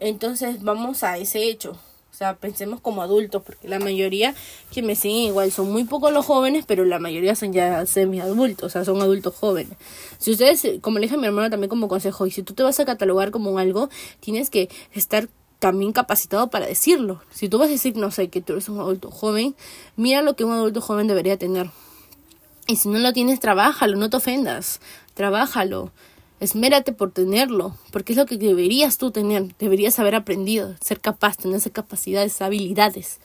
Entonces 0.00 0.62
vamos 0.62 1.02
a 1.04 1.18
ese 1.18 1.44
hecho. 1.44 1.78
Sea, 2.20 2.36
pensemos 2.36 2.82
como 2.82 3.00
adultos, 3.00 3.40
porque 3.42 3.66
la 3.66 3.78
mayoría 3.78 4.34
que 4.70 4.82
me 4.82 4.94
siguen 4.94 5.28
igual 5.28 5.50
son 5.52 5.72
muy 5.72 5.84
pocos 5.84 6.12
los 6.12 6.26
jóvenes, 6.26 6.66
pero 6.68 6.84
la 6.84 6.98
mayoría 6.98 7.34
son 7.34 7.54
ya 7.54 7.86
semi-adultos, 7.86 8.66
o 8.66 8.68
sea, 8.68 8.84
son 8.84 9.00
adultos 9.00 9.34
jóvenes. 9.34 9.72
Si 10.18 10.32
ustedes, 10.32 10.82
como 10.82 10.98
le 10.98 11.06
dije 11.06 11.14
a 11.14 11.18
mi 11.18 11.28
hermana 11.28 11.48
también 11.48 11.70
como 11.70 11.88
consejo, 11.88 12.26
y 12.26 12.30
si 12.30 12.42
tú 12.42 12.52
te 12.52 12.62
vas 12.62 12.78
a 12.78 12.84
catalogar 12.84 13.30
como 13.30 13.56
algo, 13.56 13.88
tienes 14.20 14.50
que 14.50 14.68
estar 14.92 15.30
también 15.60 15.92
capacitado 15.92 16.50
para 16.50 16.66
decirlo. 16.66 17.22
Si 17.30 17.48
tú 17.48 17.56
vas 17.56 17.68
a 17.68 17.72
decir, 17.72 17.96
no 17.96 18.10
sé, 18.10 18.28
que 18.28 18.42
tú 18.42 18.52
eres 18.52 18.68
un 18.68 18.80
adulto 18.80 19.10
joven, 19.10 19.54
mira 19.96 20.20
lo 20.20 20.36
que 20.36 20.44
un 20.44 20.52
adulto 20.52 20.82
joven 20.82 21.06
debería 21.06 21.38
tener. 21.38 21.70
Y 22.66 22.76
si 22.76 22.90
no 22.90 22.98
lo 22.98 23.14
tienes, 23.14 23.40
trabájalo, 23.40 23.96
no 23.96 24.10
te 24.10 24.18
ofendas, 24.18 24.82
trabájalo. 25.14 25.90
Esmérate 26.40 26.92
por 26.94 27.12
tenerlo, 27.12 27.76
porque 27.92 28.14
es 28.14 28.16
lo 28.16 28.24
que 28.24 28.38
deberías 28.38 28.96
tú 28.96 29.10
tener, 29.10 29.54
deberías 29.58 29.98
haber 29.98 30.14
aprendido, 30.14 30.74
ser 30.80 30.98
capaz, 30.98 31.36
tener 31.36 31.60
capacidades, 31.70 32.40
habilidades. 32.40 33.18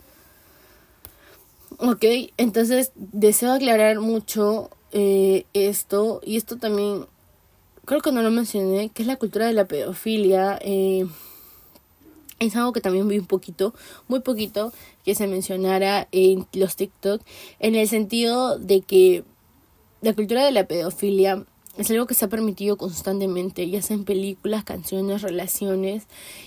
Ok, 1.78 2.04
entonces 2.38 2.92
deseo 2.96 3.54
aclarar 3.54 4.02
mucho 4.02 4.70
eh, 4.92 5.46
esto, 5.54 6.20
y 6.26 6.36
esto 6.36 6.58
también, 6.58 7.06
creo 7.86 8.02
que 8.02 8.12
no 8.12 8.22
lo 8.22 8.32
mencioné, 8.32 8.90
que 8.90 9.04
es 9.04 9.08
la 9.08 9.16
cultura 9.16 9.48
de 9.48 9.54
la 9.54 9.66
pedofilia. 9.66 10.60
Eh, 10.62 11.08
es 12.40 12.56
algo 12.58 12.74
que 12.74 12.82
también 12.82 13.08
vi 13.08 13.18
un 13.18 13.28
poquito, 13.28 13.74
muy 14.10 14.20
poquito, 14.20 14.74
que 15.06 15.16
se 15.16 15.28
mencionara 15.28 16.10
en 16.12 16.48
los 16.52 16.76
TikTok, 16.76 17.22
en 17.60 17.76
el 17.76 17.88
sentido 17.88 18.60
de 18.60 18.82
que 18.82 19.24
la 20.02 20.14
cultura 20.14 20.44
de 20.44 20.52
la 20.52 20.68
pedofilia 20.68 21.46
es 21.78 21.92
algo 21.92 22.06
que 22.06 22.14
se 22.14 22.26
ha 22.26 22.30
permitido 22.30 22.78
constantemente, 22.78 23.70
ya 23.70 23.82
sea 23.82 23.96
en 23.96 24.06
películas, 24.06 24.64
canciones, 24.64 25.22
relaciones, 25.22 26.04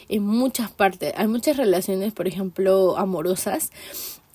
en 0.09 0.25
muchas 0.25 0.71
partes. 0.71 1.13
Hay 1.17 1.29
muchas 1.29 1.57
relaciones, 1.57 2.13
por 2.13 2.29
ejemplo, 2.29 2.97
amorosas, 2.97 3.71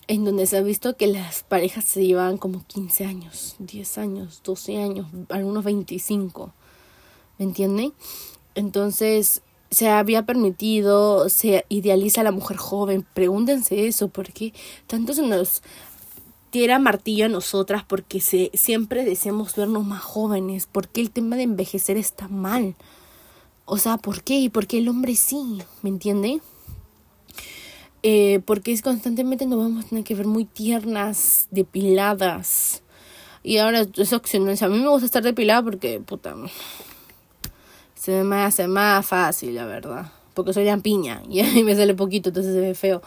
en 0.06 0.24
donde 0.24 0.46
se 0.46 0.58
ha 0.58 0.62
visto 0.62 0.96
que 0.96 1.06
las 1.06 1.42
parejas 1.42 1.84
se 1.84 2.06
llevan 2.06 2.36
como 2.38 2.64
15 2.66 3.06
años, 3.06 3.56
10 3.58 3.98
años, 3.98 4.40
12 4.44 4.76
años, 4.78 5.06
algunos 5.30 5.64
25. 5.64 6.52
¿Me 7.38 7.46
entienden? 7.46 7.92
Entonces, 8.54 9.42
se 9.70 9.88
había 9.88 10.24
permitido, 10.24 11.28
se 11.28 11.64
idealiza 11.68 12.20
a 12.20 12.24
la 12.24 12.30
mujer 12.30 12.56
joven. 12.56 13.04
Pregúntense 13.14 13.88
eso, 13.88 14.08
porque 14.08 14.52
tanto 14.86 15.14
se 15.14 15.22
nos 15.22 15.62
tira 16.54 16.78
martillo 16.78 17.24
a 17.24 17.28
nosotras 17.28 17.82
porque 17.82 18.20
se, 18.20 18.52
siempre 18.54 19.04
deseamos 19.04 19.56
vernos 19.56 19.84
más 19.84 20.00
jóvenes, 20.00 20.68
porque 20.70 21.00
el 21.00 21.10
tema 21.10 21.34
de 21.34 21.42
envejecer 21.42 21.96
está 21.96 22.28
mal. 22.28 22.76
O 23.64 23.76
sea, 23.76 23.96
¿por 23.96 24.22
qué? 24.22 24.38
¿Y 24.38 24.50
por 24.50 24.68
qué 24.68 24.78
el 24.78 24.88
hombre 24.88 25.16
sí? 25.16 25.58
¿Me 25.82 25.90
entiende? 25.90 26.40
Eh, 28.04 28.40
porque 28.46 28.70
es 28.70 28.82
constantemente 28.82 29.46
nos 29.46 29.58
vamos 29.58 29.84
a 29.84 29.88
tener 29.88 30.04
que 30.04 30.14
ver 30.14 30.28
muy 30.28 30.44
tiernas, 30.44 31.48
depiladas. 31.50 32.84
Y 33.42 33.56
ahora 33.56 33.84
es 33.96 34.12
opcional. 34.12 34.56
a 34.60 34.68
mí 34.68 34.78
me 34.78 34.86
gusta 34.86 35.06
estar 35.06 35.24
depilada 35.24 35.64
porque, 35.64 35.98
puta, 35.98 36.36
se 37.96 38.22
me 38.22 38.36
hace 38.36 38.68
más 38.68 39.04
fácil, 39.04 39.56
la 39.56 39.66
verdad. 39.66 40.12
Porque 40.34 40.52
soy 40.52 40.66
lampiña 40.66 41.20
y 41.28 41.40
a 41.40 41.50
mí 41.50 41.64
me 41.64 41.74
sale 41.74 41.94
poquito, 41.94 42.28
entonces 42.28 42.54
se 42.54 42.60
ve 42.60 42.74
feo. 42.76 43.02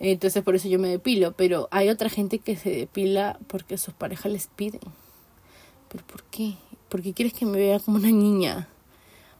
Entonces 0.00 0.42
por 0.42 0.56
eso 0.56 0.68
yo 0.68 0.78
me 0.78 0.88
depilo. 0.88 1.32
Pero 1.32 1.68
hay 1.70 1.90
otra 1.90 2.08
gente 2.08 2.38
que 2.38 2.56
se 2.56 2.70
depila 2.70 3.38
porque 3.46 3.78
sus 3.78 3.94
parejas 3.94 4.32
les 4.32 4.48
piden. 4.48 4.80
¿Pero 5.88 6.04
por 6.06 6.24
qué? 6.24 6.54
Porque 6.88 7.12
quieres 7.12 7.34
que 7.34 7.46
me 7.46 7.58
vea 7.58 7.78
como 7.78 7.98
una 7.98 8.10
niña. 8.10 8.68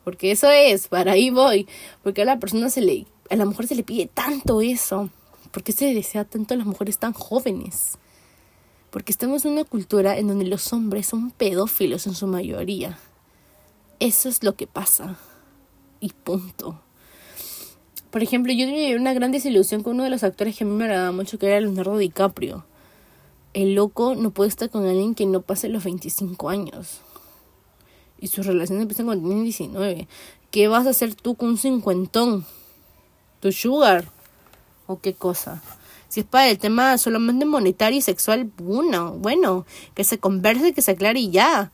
Porque 0.04 0.30
eso 0.30 0.50
es, 0.50 0.88
para 0.88 1.12
ahí 1.12 1.30
voy. 1.30 1.66
Porque 2.02 2.22
a 2.22 2.24
la 2.24 2.38
persona 2.38 2.70
se 2.70 2.82
le, 2.82 3.06
a 3.30 3.36
la 3.36 3.46
mujer 3.46 3.66
se 3.66 3.74
le 3.74 3.82
pide 3.82 4.06
tanto 4.06 4.60
eso. 4.60 5.10
Porque 5.50 5.72
se 5.72 5.92
desea 5.94 6.24
tanto 6.24 6.54
a 6.54 6.56
las 6.56 6.66
mujeres 6.66 6.98
tan 6.98 7.12
jóvenes. 7.12 7.98
Porque 8.90 9.12
estamos 9.12 9.44
en 9.44 9.52
una 9.52 9.64
cultura 9.64 10.18
en 10.18 10.28
donde 10.28 10.44
los 10.44 10.72
hombres 10.72 11.06
son 11.06 11.30
pedófilos 11.30 12.06
en 12.06 12.14
su 12.14 12.26
mayoría. 12.26 12.98
Eso 13.98 14.28
es 14.28 14.42
lo 14.42 14.56
que 14.56 14.66
pasa. 14.66 15.18
Y 16.00 16.10
punto. 16.10 16.80
Por 18.10 18.22
ejemplo, 18.22 18.52
yo 18.52 18.66
tenía 18.66 18.96
una 18.96 19.14
gran 19.14 19.30
desilusión 19.30 19.82
con 19.82 19.94
uno 19.94 20.04
de 20.04 20.10
los 20.10 20.24
actores 20.24 20.56
que 20.56 20.64
a 20.64 20.66
mí 20.66 20.72
me 20.72 20.84
agradaba 20.84 21.12
mucho, 21.12 21.38
que 21.38 21.46
era 21.46 21.60
Leonardo 21.60 21.96
DiCaprio. 21.96 22.64
El 23.54 23.74
loco 23.74 24.14
no 24.16 24.30
puede 24.30 24.48
estar 24.48 24.68
con 24.68 24.86
alguien 24.86 25.14
que 25.14 25.26
no 25.26 25.42
pase 25.42 25.68
los 25.68 25.84
25 25.84 26.48
años. 26.48 27.00
Y 28.20 28.26
sus 28.26 28.46
relaciones 28.46 28.82
empiezan 28.82 29.06
cuando 29.06 29.26
tienen 29.26 29.44
19. 29.44 30.08
¿Qué 30.50 30.68
vas 30.68 30.86
a 30.86 30.90
hacer 30.90 31.14
tú 31.14 31.36
con 31.36 31.50
un 31.50 31.58
cincuentón? 31.58 32.44
¿Tu 33.38 33.52
sugar? 33.52 34.08
¿O 34.86 34.98
qué 34.98 35.14
cosa? 35.14 35.62
Si 36.08 36.20
es 36.20 36.26
para 36.26 36.48
el 36.48 36.58
tema 36.58 36.98
solamente 36.98 37.44
monetario 37.44 37.98
y 37.98 38.02
sexual, 38.02 38.50
bueno, 38.56 39.12
bueno, 39.12 39.64
que 39.94 40.02
se 40.02 40.18
converse, 40.18 40.72
que 40.72 40.82
se 40.82 40.90
aclare 40.90 41.20
y 41.20 41.30
ya. 41.30 41.70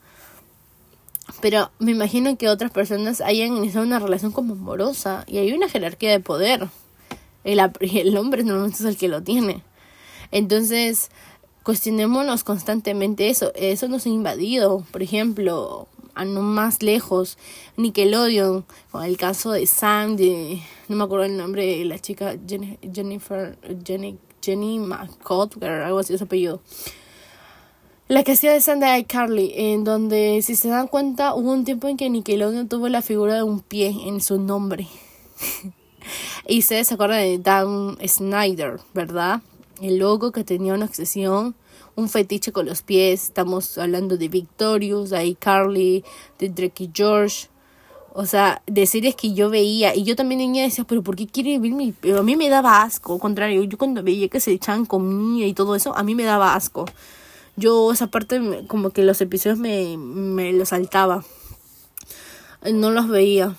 Pero 1.41 1.71
me 1.79 1.93
imagino 1.93 2.37
que 2.39 2.49
otras 2.49 2.71
personas 2.71 3.21
hayan 3.21 3.57
iniciado 3.57 3.87
una 3.87 3.99
relación 3.99 4.33
como 4.33 4.55
amorosa 4.55 5.25
y 5.27 5.39
hay 5.39 5.53
una 5.53 5.69
jerarquía 5.69 6.11
de 6.11 6.21
poder. 6.21 6.69
El, 7.45 7.61
el 7.81 8.17
hombre 8.17 8.45
normalmente 8.45 8.79
es 8.79 8.85
el 8.85 8.97
que 8.97 9.09
lo 9.09 9.23
tiene. 9.23 9.63
Entonces, 10.31 11.11
cuestionémonos 11.63 12.45
constantemente 12.45 13.29
eso. 13.29 13.53
Eso 13.55 13.89
nos 13.89 14.07
ha 14.07 14.09
invadido. 14.09 14.85
Por 14.93 15.03
ejemplo, 15.03 15.89
a 16.17 16.25
no 16.25 16.43
más 16.43 16.83
lejos, 16.83 17.39
Nickelodeon, 17.77 18.65
con 18.91 19.05
el 19.05 19.17
caso 19.17 19.53
de 19.53 19.67
Sam, 19.67 20.17
de, 20.17 20.63
no 20.89 20.97
me 20.97 21.05
acuerdo 21.05 21.27
el 21.27 21.37
nombre 21.37 21.67
de 21.67 21.85
la 21.85 21.99
chica, 21.99 22.37
Jennifer, 22.49 23.59
Jenny, 23.85 24.19
Jenny 24.43 24.79
McCall, 24.79 25.51
algo 25.63 25.99
así, 25.99 26.15
ese 26.15 26.25
apellido. 26.25 26.63
La 28.09 28.21
hacía 28.21 28.53
de 28.53 28.61
Sandra 28.61 29.03
Carly, 29.03 29.53
en 29.57 29.83
donde, 29.83 30.41
si 30.41 30.55
se 30.55 30.69
dan 30.69 30.87
cuenta, 30.87 31.35
hubo 31.35 31.51
un 31.51 31.65
tiempo 31.65 31.89
en 31.89 31.97
que 31.97 32.09
Nickelodeon 32.09 32.69
tuvo 32.69 32.89
la 32.89 33.03
figura 33.03 33.35
de 33.35 33.43
un 33.43 33.59
pie 33.59 33.89
en 34.07 34.21
su 34.21 34.39
nombre. 34.39 34.87
y 36.47 36.61
ustedes 36.61 36.87
se 36.87 36.95
acuerdan 36.95 37.19
de 37.19 37.39
Dan 37.39 37.99
Snyder, 38.07 38.79
¿verdad? 38.95 39.43
El 39.83 39.99
logo 39.99 40.31
que 40.31 40.45
tenía 40.45 40.75
una 40.75 40.85
obsesión, 40.85 41.57
un 41.97 42.09
fetiche 42.09 42.53
con 42.53 42.67
los 42.67 42.83
pies. 42.83 43.25
Estamos 43.25 43.77
hablando 43.77 44.17
de 44.17 44.29
Victorious, 44.29 45.11
de 45.11 45.27
iCarly, 45.27 46.05
de 46.39 46.49
Drake 46.49 46.85
y 46.85 46.91
George. 46.95 47.49
O 48.13 48.25
sea, 48.25 48.63
de 48.69 48.87
series 48.87 49.17
que 49.17 49.35
yo 49.35 49.51
veía. 49.51 49.97
Y 49.97 50.05
yo 50.05 50.15
también 50.15 50.39
niña 50.39 50.63
decía, 50.63 50.85
pero 50.85 51.03
¿por 51.03 51.17
qué 51.17 51.27
quiere 51.27 51.59
vivir 51.59 51.75
mi...? 51.75 51.91
Pero 51.91 52.21
a 52.21 52.23
mí 52.23 52.37
me 52.37 52.49
daba 52.49 52.83
asco. 52.83 53.15
Al 53.15 53.21
contrario, 53.21 53.65
yo 53.65 53.77
cuando 53.77 54.05
veía 54.05 54.29
que 54.29 54.39
se 54.39 54.53
echaban 54.53 54.87
comida 54.87 55.45
y 55.45 55.55
todo 55.55 55.75
eso, 55.75 55.97
a 55.97 56.05
mí 56.05 56.15
me 56.15 56.23
daba 56.23 56.55
asco 56.55 56.85
yo 57.57 57.93
esa 57.93 58.09
parte 58.09 58.65
como 58.67 58.91
que 58.91 59.03
los 59.03 59.21
episodios 59.21 59.59
me, 59.59 59.97
me 59.97 60.53
los 60.53 60.71
saltaba. 60.71 61.25
No 62.73 62.91
los 62.91 63.09
veía. 63.09 63.57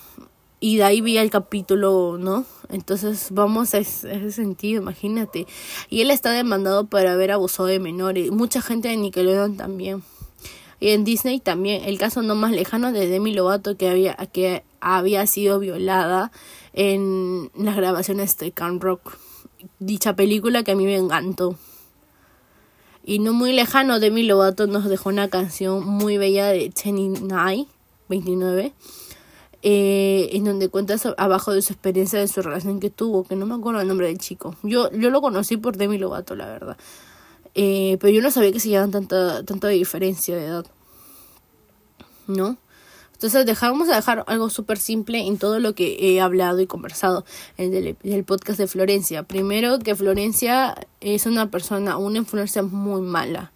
Y 0.60 0.76
de 0.76 0.84
ahí 0.84 1.00
vi 1.00 1.18
el 1.18 1.30
capítulo, 1.30 2.16
¿no? 2.18 2.44
Entonces 2.68 3.28
vamos 3.30 3.74
a 3.74 3.78
ese 3.78 4.32
sentido, 4.32 4.82
imagínate. 4.82 5.46
Y 5.88 6.00
él 6.00 6.10
está 6.10 6.32
demandado 6.32 6.86
por 6.86 7.06
haber 7.06 7.30
abusado 7.30 7.68
de 7.68 7.78
menores. 7.78 8.30
Mucha 8.30 8.60
gente 8.60 8.88
de 8.88 8.96
Nickelodeon 8.96 9.56
también. 9.56 10.02
Y 10.80 10.90
en 10.90 11.04
Disney 11.04 11.40
también. 11.40 11.84
El 11.84 11.98
caso 11.98 12.22
no 12.22 12.34
más 12.34 12.52
lejano 12.52 12.92
de 12.92 13.06
Demi 13.06 13.32
Lovato 13.32 13.76
que 13.76 13.88
había, 13.88 14.14
que 14.32 14.64
había 14.80 15.26
sido 15.26 15.58
violada 15.60 16.32
en 16.72 17.50
las 17.56 17.76
grabaciones 17.76 18.36
de 18.38 18.52
Camp 18.52 18.82
Rock. 18.82 19.16
Dicha 19.78 20.14
película 20.14 20.62
que 20.62 20.72
a 20.72 20.76
mí 20.76 20.84
me 20.84 20.96
encantó. 20.96 21.56
Y 23.08 23.20
no 23.20 23.32
muy 23.32 23.54
lejano, 23.54 24.00
Demi 24.00 24.22
Lovato 24.22 24.66
nos 24.66 24.84
dejó 24.84 25.08
una 25.08 25.30
canción 25.30 25.82
muy 25.82 26.18
bella 26.18 26.48
de 26.48 26.70
29, 26.84 27.66
29 28.06 28.72
eh, 29.62 30.28
en 30.32 30.44
donde 30.44 30.68
cuenta 30.68 30.96
abajo 31.16 31.54
de 31.54 31.62
su 31.62 31.72
experiencia 31.72 32.18
de 32.18 32.28
su 32.28 32.42
relación 32.42 32.80
que 32.80 32.90
tuvo, 32.90 33.24
que 33.24 33.34
no 33.34 33.46
me 33.46 33.54
acuerdo 33.54 33.80
el 33.80 33.88
nombre 33.88 34.08
del 34.08 34.18
chico. 34.18 34.56
Yo, 34.62 34.90
yo 34.92 35.08
lo 35.08 35.22
conocí 35.22 35.56
por 35.56 35.78
Demi 35.78 35.96
Lovato, 35.96 36.36
la 36.36 36.48
verdad. 36.48 36.76
Eh, 37.54 37.96
pero 37.98 38.12
yo 38.12 38.20
no 38.20 38.30
sabía 38.30 38.52
que 38.52 38.60
se 38.60 38.68
llevaban 38.68 38.90
tanta, 38.90 39.42
tanta 39.42 39.68
diferencia 39.68 40.36
de 40.36 40.44
edad. 40.44 40.66
¿No? 42.26 42.58
Entonces 43.18 43.46
dejamos 43.46 43.88
a 43.88 43.96
dejar 43.96 44.22
algo 44.28 44.48
súper 44.48 44.78
simple 44.78 45.18
en 45.18 45.38
todo 45.38 45.58
lo 45.58 45.74
que 45.74 45.96
he 45.98 46.20
hablado 46.20 46.60
y 46.60 46.68
conversado 46.68 47.24
en 47.56 47.74
el, 47.74 47.96
en 48.04 48.12
el, 48.12 48.22
podcast 48.22 48.60
de 48.60 48.68
Florencia. 48.68 49.24
Primero 49.24 49.80
que 49.80 49.96
Florencia 49.96 50.76
es 51.00 51.26
una 51.26 51.50
persona, 51.50 51.96
una 51.96 52.18
influencia 52.18 52.62
muy 52.62 53.00
mala. 53.00 53.50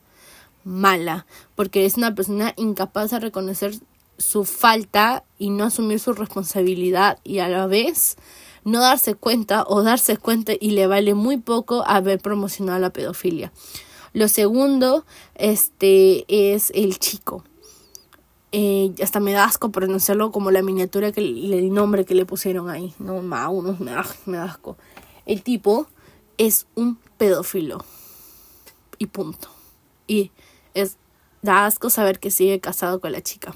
Mala. 0.65 1.27
Porque 1.55 1.87
es 1.87 1.97
una 1.97 2.13
persona 2.13 2.55
incapaz 2.57 3.13
de 3.13 3.21
reconocer 3.21 3.75
su 4.19 4.45
falta 4.45 5.23
y 5.39 5.51
no 5.51 5.63
asumir 5.63 6.01
su 6.01 6.13
responsabilidad 6.13 7.21
y 7.23 7.39
a 7.39 7.49
la 7.49 7.69
vez 7.69 8.17
no 8.65 8.81
darse 8.81 9.15
cuenta 9.15 9.65
o 9.69 9.85
darse 9.85 10.17
cuenta 10.17 10.55
y 10.59 10.71
le 10.73 10.89
vale 10.89 11.15
muy 11.15 11.37
poco 11.37 11.85
haber 11.87 12.19
promocionado 12.19 12.81
la 12.81 12.91
pedofilia. 12.91 13.53
Lo 14.13 14.27
segundo 14.27 15.05
este 15.37 16.25
es 16.29 16.73
el 16.75 16.99
chico. 16.99 17.45
Eh, 18.53 18.93
hasta 19.03 19.19
me 19.19 19.33
da 19.33 19.45
asco 19.45 19.73
pronunciarlo 19.73 20.31
como 20.31 20.51
la 20.51 20.63
miniatura 20.63 21.11
que 21.11 21.21
el 21.21 21.73
nombre 21.73 22.05
que 22.05 22.15
le 22.15 22.27
pusieron 22.27 22.69
ahí. 22.69 22.95
No, 22.99 23.23
ma, 23.23 23.49
uno 23.49 23.77
me 23.79 23.93
da, 23.93 24.07
me 24.27 24.39
asco. 24.39 24.77
El 25.25 25.43
tipo 25.43 25.87
es 26.39 26.67
un 26.75 26.99
pedófilo. 27.17 27.85
Y 28.99 29.07
punto. 29.07 29.49
Y 30.07 30.31
es 30.75 30.97
da 31.43 31.67
asco 31.67 31.91
saber 31.91 32.21
que 32.21 32.31
sigue 32.31 32.61
casado 32.61 33.01
con 33.01 33.13
la 33.13 33.21
chica. 33.21 33.55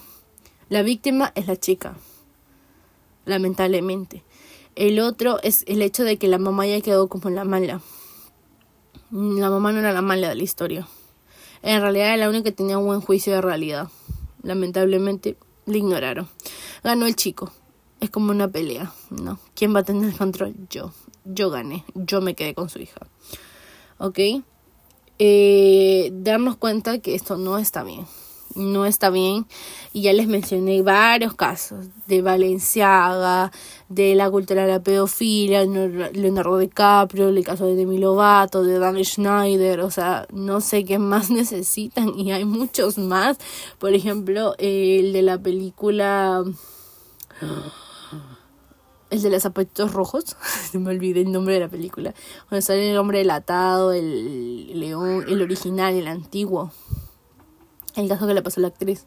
La 0.68 0.82
víctima 0.82 1.32
es 1.36 1.47
la 1.47 1.57
chica, 1.57 1.97
lamentablemente. 3.24 4.24
El 4.74 4.99
otro 4.99 5.40
es 5.42 5.62
el 5.68 5.80
hecho 5.80 6.03
de 6.03 6.18
que 6.18 6.26
la 6.26 6.38
mamá 6.38 6.66
ya 6.66 6.80
quedó 6.80 7.09
como 7.09 7.30
la 7.30 7.44
mala. 7.44 7.80
La 9.11 9.51
mamá 9.51 9.72
no 9.72 9.78
era 9.78 9.92
la 9.92 10.03
mala 10.03 10.28
de 10.28 10.34
la 10.34 10.42
historia. 10.42 10.88
En 11.62 11.80
realidad 11.80 12.09
era 12.09 12.16
la 12.16 12.28
única 12.28 12.44
que 12.44 12.53
tenía 12.53 12.76
un 12.76 12.86
buen 12.86 13.01
juicio 13.01 13.32
de 13.32 13.40
realidad. 13.40 13.88
Lamentablemente 14.47 15.36
le 15.66 15.78
ignoraron. 15.78 16.28
Ganó 16.82 17.07
el 17.07 17.16
chico. 17.16 17.53
Es 18.01 18.11
como 18.11 18.30
una 18.30 18.49
pelea, 18.49 18.92
¿no? 19.11 19.38
¿Quién 19.55 19.74
va 19.74 19.80
a 19.80 19.84
tener 19.84 20.11
el 20.11 20.16
control? 20.16 20.55
Yo. 20.70 20.92
Yo 21.24 21.51
gané. 21.51 21.84
Yo 21.94 22.20
me 22.20 22.34
quedé 22.34 22.55
con 22.55 22.68
su 22.68 22.78
hija. 22.78 23.01
¿Ok? 23.99 24.18
Eh, 25.18 26.11
darnos 26.12 26.57
cuenta 26.57 26.99
que 27.01 27.14
esto 27.14 27.36
no 27.36 27.59
está 27.59 27.82
bien 27.82 28.07
no 28.57 28.86
está 28.86 29.11
bien. 29.11 29.46
Y 29.92 30.02
ya 30.02 30.12
les 30.12 30.26
mencioné 30.26 30.82
varios 30.82 31.34
casos 31.34 31.86
de 32.07 32.22
Valenciaga, 32.22 33.52
de 33.88 34.14
la 34.14 34.30
cultura 34.30 34.62
de 34.62 34.72
la 34.72 34.82
pedofilia, 34.82 35.64
Leonardo 35.64 36.59
DiCaprio, 36.59 37.28
el 37.28 37.44
caso 37.44 37.66
de 37.66 37.76
Demi 37.76 37.98
Lovato, 37.98 38.64
de 38.64 38.78
Dan 38.78 39.02
Schneider, 39.04 39.80
o 39.80 39.90
sea, 39.90 40.26
no 40.32 40.61
sé 40.61 40.84
qué 40.84 40.98
más 40.98 41.30
necesitan 41.30 42.18
y 42.18 42.32
hay 42.32 42.44
muchos 42.44 42.98
más. 42.98 43.38
Por 43.78 43.94
ejemplo, 43.94 44.54
el 44.59 45.12
de 45.12 45.22
la 45.22 45.38
película... 45.38 46.42
El 49.09 49.22
de 49.22 49.30
los 49.30 49.44
zapatitos 49.44 49.92
rojos, 49.92 50.36
me 50.72 50.90
olvidé 50.90 51.20
el 51.20 51.30
nombre 51.30 51.54
de 51.54 51.61
la 51.61 51.68
película. 51.68 52.12
Donde 52.50 52.61
sale 52.61 52.90
el 52.90 52.98
hombre 52.98 53.18
delatado, 53.18 53.92
el 53.92 54.80
león, 54.80 55.24
el 55.28 55.42
original, 55.42 55.94
el 55.94 56.09
antiguo 56.09 56.72
el 57.97 58.09
caso 58.09 58.26
que 58.26 58.34
le 58.34 58.42
pasó 58.42 58.61
a 58.61 58.62
la 58.62 58.68
actriz. 58.68 59.07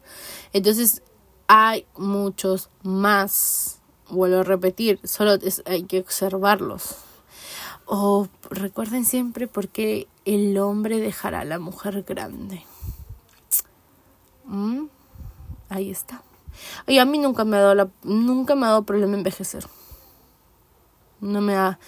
Entonces, 0.52 1.02
hay 1.46 1.86
muchos 1.96 2.70
más. 2.82 3.80
Vuelvo 4.08 4.38
a 4.38 4.42
repetir, 4.42 4.98
solo 5.04 5.38
hay 5.66 5.84
que 5.84 6.00
observarlos. 6.00 6.96
O 7.86 8.28
recuerden 8.50 9.04
siempre 9.04 9.46
por 9.46 9.68
qué 9.68 10.08
el 10.24 10.58
hombre 10.58 10.98
dejará 10.98 11.40
a 11.40 11.44
la 11.44 11.58
mujer 11.60 12.02
grande. 12.02 12.64
¿Mm? 14.44 14.86
Ahí 15.68 15.90
está. 15.90 16.22
Y 16.88 16.98
a 16.98 17.04
mí 17.04 17.18
nunca 17.18 17.44
me 17.44 17.56
ha 17.56 17.60
dado 17.60 17.74
la, 17.74 17.90
nunca 18.02 18.56
me 18.56 18.66
ha 18.66 18.70
dado 18.70 18.82
problema 18.82 19.16
envejecer. 19.16 19.66
No 21.20 21.40
me 21.40 21.54
da. 21.54 21.78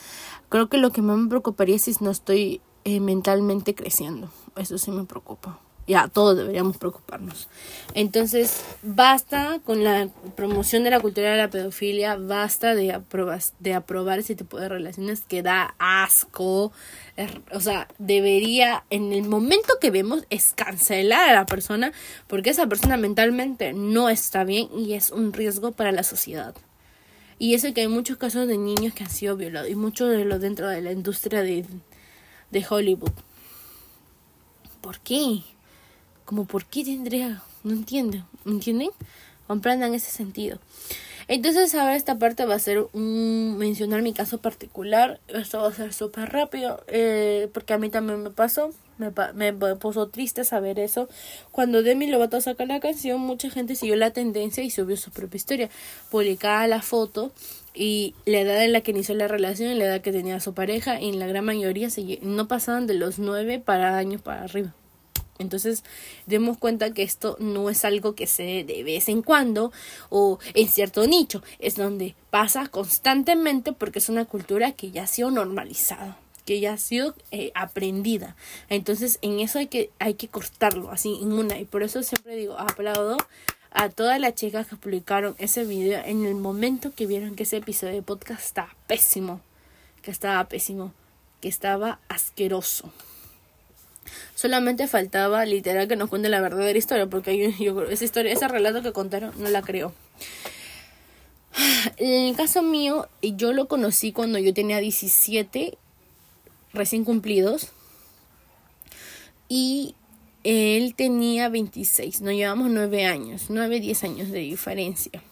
Creo 0.49 0.69
que 0.69 0.79
lo 0.79 0.93
que 0.93 1.03
más 1.03 1.19
me 1.19 1.29
preocuparía 1.29 1.77
es 1.77 1.83
si 1.83 1.95
no 2.01 2.11
estoy 2.11 2.61
eh, 2.85 3.01
mentalmente 3.01 3.75
creciendo. 3.75 4.29
Eso 4.55 4.79
sí 4.79 4.93
me 4.93 5.05
preocupa 5.05 5.59
ya 5.87 6.09
todos 6.09 6.37
deberíamos 6.37 6.77
preocuparnos. 6.77 7.49
Entonces, 7.95 8.63
basta 8.83 9.61
con 9.65 9.83
la 9.85 10.09
promoción 10.37 10.85
de 10.85 10.91
la 10.91 11.01
cultura 11.01 11.33
de 11.33 11.39
la 11.39 11.51
pedofilia, 11.51 12.17
basta 12.17 12.75
de, 12.75 12.93
aprobas, 12.93 13.55
de 13.59 13.75
aprobar 13.75 14.21
ese 14.21 14.35
tipo 14.35 14.59
de 14.59 14.69
relaciones 14.69 15.23
que 15.23 15.43
da 15.43 15.75
asco. 15.79 16.73
O 17.53 17.61
sea, 17.61 17.89
debería, 17.99 18.85
en 18.91 19.13
el 19.13 19.25
momento 19.25 19.75
que 19.81 19.91
vemos, 19.91 20.25
es 20.31 20.53
cancelar 20.55 21.31
a 21.31 21.35
la 21.35 21.47
persona 21.47 21.93
porque 22.29 22.51
esa 22.51 22.67
persona 22.67 22.97
mentalmente 22.97 23.73
no 23.73 24.09
está 24.09 24.45
bien 24.45 24.69
y 24.77 24.95
es 24.95 25.11
un 25.11 25.33
riesgo 25.33 25.73
para 25.73 25.93
la 25.93 26.05
sociedad. 26.05 26.55
Y 27.39 27.55
eso 27.55 27.75
que 27.75 27.81
hay 27.81 27.89
muchos 27.89 28.19
casos 28.19 28.47
de 28.47 28.57
niños 28.57 28.95
que 28.95 29.03
han 29.03 29.11
sido 29.11 29.37
violados 29.37 29.69
y 29.69 29.75
muchos 29.75 30.11
de 30.11 30.25
los 30.25 30.41
dentro 30.41 30.69
de 30.69 30.81
la 30.81 30.93
industria 30.93 31.43
de, 31.43 31.67
de 32.53 32.67
Hollywood. 32.69 33.11
¿Por 34.81 35.01
qué? 35.01 35.43
Como 36.25 36.45
por 36.45 36.65
qué 36.65 36.85
tendría, 36.85 37.43
no 37.65 37.73
entiendo, 37.73 38.25
¿me 38.45 38.53
entienden? 38.53 38.91
Comprendan 39.47 39.95
ese 39.95 40.11
sentido. 40.11 40.59
Entonces 41.29 41.75
ahora 41.75 41.97
esta 41.97 42.19
parte 42.19 42.45
va 42.45 42.55
a 42.57 42.59
ser 42.59 42.85
un 42.93 43.57
mencionar 43.59 44.03
mi 44.03 44.13
caso 44.13 44.39
particular. 44.39 45.21
Esto 45.29 45.61
va 45.61 45.69
a 45.69 45.73
ser 45.73 45.93
súper 45.93 46.31
rápido 46.31 46.83
eh, 46.89 47.49
porque 47.53 47.73
a 47.73 47.79
mí 47.79 47.91
también 47.91 48.23
me 48.23 48.31
pasó. 48.31 48.73
Me, 48.99 49.11
me 49.53 49.77
puso 49.77 50.09
triste 50.09 50.45
saber 50.45 50.79
eso. 50.79 51.09
Cuando 51.51 51.83
Demi 51.83 52.07
Lovato 52.07 52.41
sacar 52.41 52.69
la 52.69 52.81
canción, 52.81 53.21
mucha 53.21 53.51
gente 53.51 53.75
siguió 53.75 53.97
la 53.97 54.11
tendencia 54.11 54.63
y 54.63 54.71
subió 54.71 54.97
su 54.97 55.11
propia 55.11 55.39
historia. 55.39 55.71
Publicaba 56.11 56.67
la 56.67 56.83
foto 56.83 57.33
y 57.75 58.15
la 58.27 58.41
edad 58.41 58.63
en 58.63 58.73
la 58.73 58.83
que 58.83 58.91
inició 58.91 59.15
la 59.15 59.27
relación 59.27 59.73
y 59.73 59.75
la 59.75 59.87
edad 59.87 60.01
que 60.03 60.13
tenía 60.13 60.39
su 60.39 60.55
pareja. 60.55 61.01
Y 61.01 61.09
en 61.09 61.19
la 61.19 61.27
gran 61.27 61.45
mayoría 61.45 61.89
no 62.21 62.47
pasaban 62.47 62.87
de 62.87 62.95
los 62.95 63.19
nueve 63.19 63.59
para 63.59 63.97
años 63.97 64.21
para 64.21 64.45
arriba. 64.45 64.75
Entonces, 65.43 65.85
demos 66.27 66.57
cuenta 66.57 66.93
que 66.93 67.03
esto 67.03 67.37
no 67.39 67.69
es 67.69 67.85
algo 67.85 68.15
que 68.15 68.27
se 68.27 68.43
dé 68.43 68.65
de 68.65 68.83
vez 68.83 69.09
en 69.09 69.23
cuando 69.23 69.73
o 70.09 70.39
en 70.55 70.69
cierto 70.69 71.07
nicho, 71.07 71.43
es 71.59 71.77
donde 71.77 72.15
pasa 72.31 72.67
constantemente 72.69 73.73
porque 73.73 73.99
es 73.99 74.09
una 74.09 74.25
cultura 74.25 74.73
que 74.73 74.91
ya 74.91 75.03
ha 75.03 75.07
sido 75.07 75.31
normalizada, 75.31 76.19
que 76.47 76.61
ya 76.61 76.73
ha 76.73 76.79
sido 76.79 77.15
eh, 77.31 77.53
aprendida. 77.55 78.37
Entonces, 78.71 79.19
en 79.23 79.41
eso 79.41 79.59
hay 79.59 79.67
que, 79.67 79.91
hay 79.99 80.15
que 80.15 80.29
cortarlo 80.29 80.91
así 80.91 81.19
en 81.21 81.33
una. 81.33 81.59
Y 81.59 81.67
por 81.67 81.83
eso 81.83 82.03
siempre 82.03 82.37
digo, 82.37 82.59
aplaudo 82.59 83.19
a 83.71 83.89
todas 83.89 84.21
las 84.21 84.35
chicas 84.35 84.67
que 84.67 84.77
publicaron 84.77 85.35
ese 85.39 85.65
video 85.65 86.03
en 86.05 86.25
el 86.25 86.35
momento 86.35 86.93
que 86.95 87.07
vieron 87.07 87.35
que 87.35 87.45
ese 87.45 87.59
episodio 87.59 87.95
de 87.95 88.03
podcast 88.03 88.43
estaba 88.43 88.77
pésimo, 88.87 89.41
que 90.03 90.11
estaba 90.11 90.45
pésimo, 90.49 90.93
que 91.41 91.49
estaba 91.49 91.99
asqueroso. 92.09 92.93
Solamente 94.35 94.87
faltaba 94.89 95.45
literal 95.45 95.89
que 95.89 95.97
nos 95.97 96.09
cuente 96.09 96.29
la 96.29 96.41
verdadera 96.41 96.79
historia, 96.79 97.07
porque 97.07 97.55
yo, 97.59 97.83
esa 97.83 98.05
historia, 98.05 98.33
ese 98.33 98.49
relato 98.49 98.83
que 98.83 98.93
contaron, 98.93 99.33
no 99.39 99.49
la 99.49 99.63
creo. 99.63 99.93
En 101.99 102.29
el 102.29 102.37
caso 102.37 102.63
mío, 102.63 103.09
yo 103.21 103.53
lo 103.53 103.69
conocí 103.69 104.13
cuando 104.13 104.39
yo 104.39 104.55
tenía 104.55 104.79
17 104.79 105.77
recién 106.73 107.05
cumplidos 107.05 107.69
y 109.49 109.95
él 110.45 110.95
tenía 110.95 111.49
26, 111.49 112.23
nos 112.23 112.35
llevamos 112.35 112.71
9 112.71 113.07
años, 113.07 113.47
9, 113.49 113.81
10 113.81 114.05
años 114.05 114.31
de 114.31 114.39
diferencia. 114.41 115.23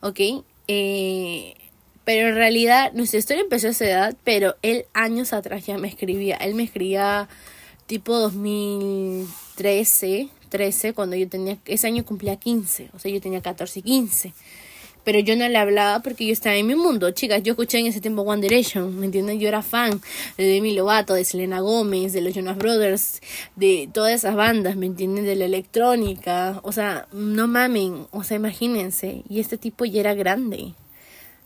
¿Ok? 0.00 0.20
Eh, 0.68 1.54
pero 2.04 2.28
en 2.28 2.34
realidad 2.34 2.92
nuestra 2.92 3.18
historia 3.18 3.42
empezó 3.42 3.68
a 3.68 3.70
esa 3.70 3.84
edad, 3.86 4.16
pero 4.24 4.56
él 4.62 4.86
años 4.92 5.32
atrás 5.32 5.66
ya 5.66 5.78
me 5.78 5.88
escribía. 5.88 6.36
Él 6.36 6.54
me 6.54 6.64
escribía 6.64 7.28
tipo 7.86 8.18
2013, 8.18 10.28
13, 10.48 10.92
cuando 10.92 11.16
yo 11.16 11.28
tenía, 11.28 11.58
ese 11.66 11.86
año 11.86 12.04
cumplía 12.04 12.36
15, 12.36 12.90
o 12.94 12.98
sea, 12.98 13.10
yo 13.10 13.20
tenía 13.20 13.42
14 13.42 13.80
y 13.80 13.82
15. 13.82 14.32
pero 15.04 15.18
yo 15.20 15.36
no 15.36 15.46
le 15.48 15.58
hablaba 15.58 16.00
porque 16.00 16.26
yo 16.26 16.32
estaba 16.32 16.56
en 16.56 16.66
mi 16.66 16.74
mundo, 16.74 17.10
chicas, 17.10 17.42
yo 17.42 17.52
escuché 17.52 17.78
en 17.78 17.86
ese 17.86 18.00
tiempo 18.00 18.22
One 18.22 18.40
Direction, 18.40 18.98
¿me 18.98 19.06
entienden? 19.06 19.38
Yo 19.38 19.48
era 19.48 19.62
fan 19.62 20.00
de 20.36 20.44
Demi 20.44 20.74
Lovato, 20.74 21.14
de 21.14 21.24
Selena 21.24 21.60
Gómez, 21.60 22.12
de 22.12 22.22
los 22.22 22.34
Jonas 22.34 22.56
Brothers, 22.56 23.20
de 23.54 23.88
todas 23.92 24.14
esas 24.14 24.34
bandas, 24.34 24.76
¿me 24.76 24.86
entienden? 24.86 25.24
De 25.24 25.36
la 25.36 25.44
electrónica, 25.44 26.58
o 26.62 26.72
sea, 26.72 27.06
no 27.12 27.46
mamen, 27.46 28.06
o 28.10 28.24
sea, 28.24 28.38
imagínense, 28.38 29.22
y 29.28 29.40
este 29.40 29.58
tipo 29.58 29.84
ya 29.84 30.00
era 30.00 30.14
grande. 30.14 30.72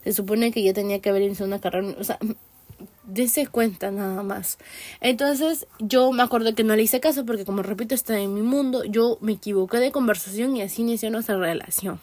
Se 0.09 0.15
supone 0.15 0.53
que 0.53 0.63
ya 0.63 0.73
tenía 0.73 1.01
que 1.01 1.11
haber 1.11 1.21
iniciado 1.21 1.49
una 1.49 1.61
carrera, 1.61 1.95
o 2.01 2.03
sea, 2.03 2.19
Dese 3.05 3.47
cuenta 3.47 3.91
nada 3.91 4.23
más. 4.23 4.59
Entonces 5.01 5.67
yo 5.79 6.13
me 6.13 6.23
acuerdo 6.23 6.55
que 6.55 6.65
no 6.65 6.77
le 6.77 6.83
hice 6.83 7.01
caso 7.01 7.27
porque 7.27 7.45
como 7.45 7.63
repito 7.63 7.95
está 7.95 8.19
en 8.19 8.35
mi 8.35 8.43
mundo, 8.43 8.85
yo 8.85 9.19
me 9.21 9.33
equivoqué 9.33 9.79
de 9.79 9.93
conversación 9.93 10.57
y 10.57 10.63
así 10.63 10.83
inició 10.83 11.11
nuestra 11.11 11.39
relación. 11.39 12.01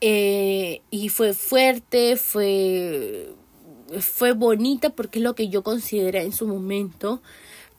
Eh, 0.00 0.80
y 0.90 1.10
fue 1.10 1.34
fuerte, 1.34 2.16
fue, 2.16 3.28
fue 4.00 4.32
bonita 4.32 4.90
porque 4.90 5.18
es 5.18 5.22
lo 5.22 5.34
que 5.34 5.48
yo 5.48 5.62
consideré 5.62 6.22
en 6.22 6.32
su 6.32 6.46
momento. 6.46 7.22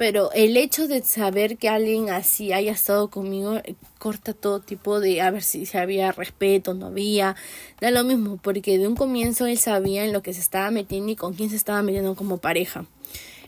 Pero 0.03 0.33
el 0.33 0.57
hecho 0.57 0.89
de 0.89 1.01
saber 1.01 1.55
que 1.55 1.69
alguien 1.69 2.09
así 2.09 2.51
haya 2.51 2.73
estado 2.73 3.07
conmigo 3.07 3.55
eh, 3.55 3.75
corta 3.99 4.33
todo 4.33 4.59
tipo 4.59 4.99
de 4.99 5.21
a 5.21 5.31
ver 5.31 5.43
si, 5.43 5.65
había 5.77 6.11
respeto, 6.11 6.73
no 6.73 6.87
había, 6.87 7.37
da 7.79 7.89
lo 7.89 8.03
mismo, 8.03 8.35
porque 8.35 8.77
de 8.77 8.85
un 8.85 8.97
comienzo 8.97 9.45
él 9.45 9.57
sabía 9.57 10.03
en 10.03 10.11
lo 10.11 10.21
que 10.21 10.33
se 10.33 10.41
estaba 10.41 10.71
metiendo 10.71 11.09
y 11.09 11.15
con 11.15 11.35
quién 11.35 11.49
se 11.49 11.55
estaba 11.55 11.81
metiendo 11.83 12.15
como 12.15 12.39
pareja. 12.39 12.85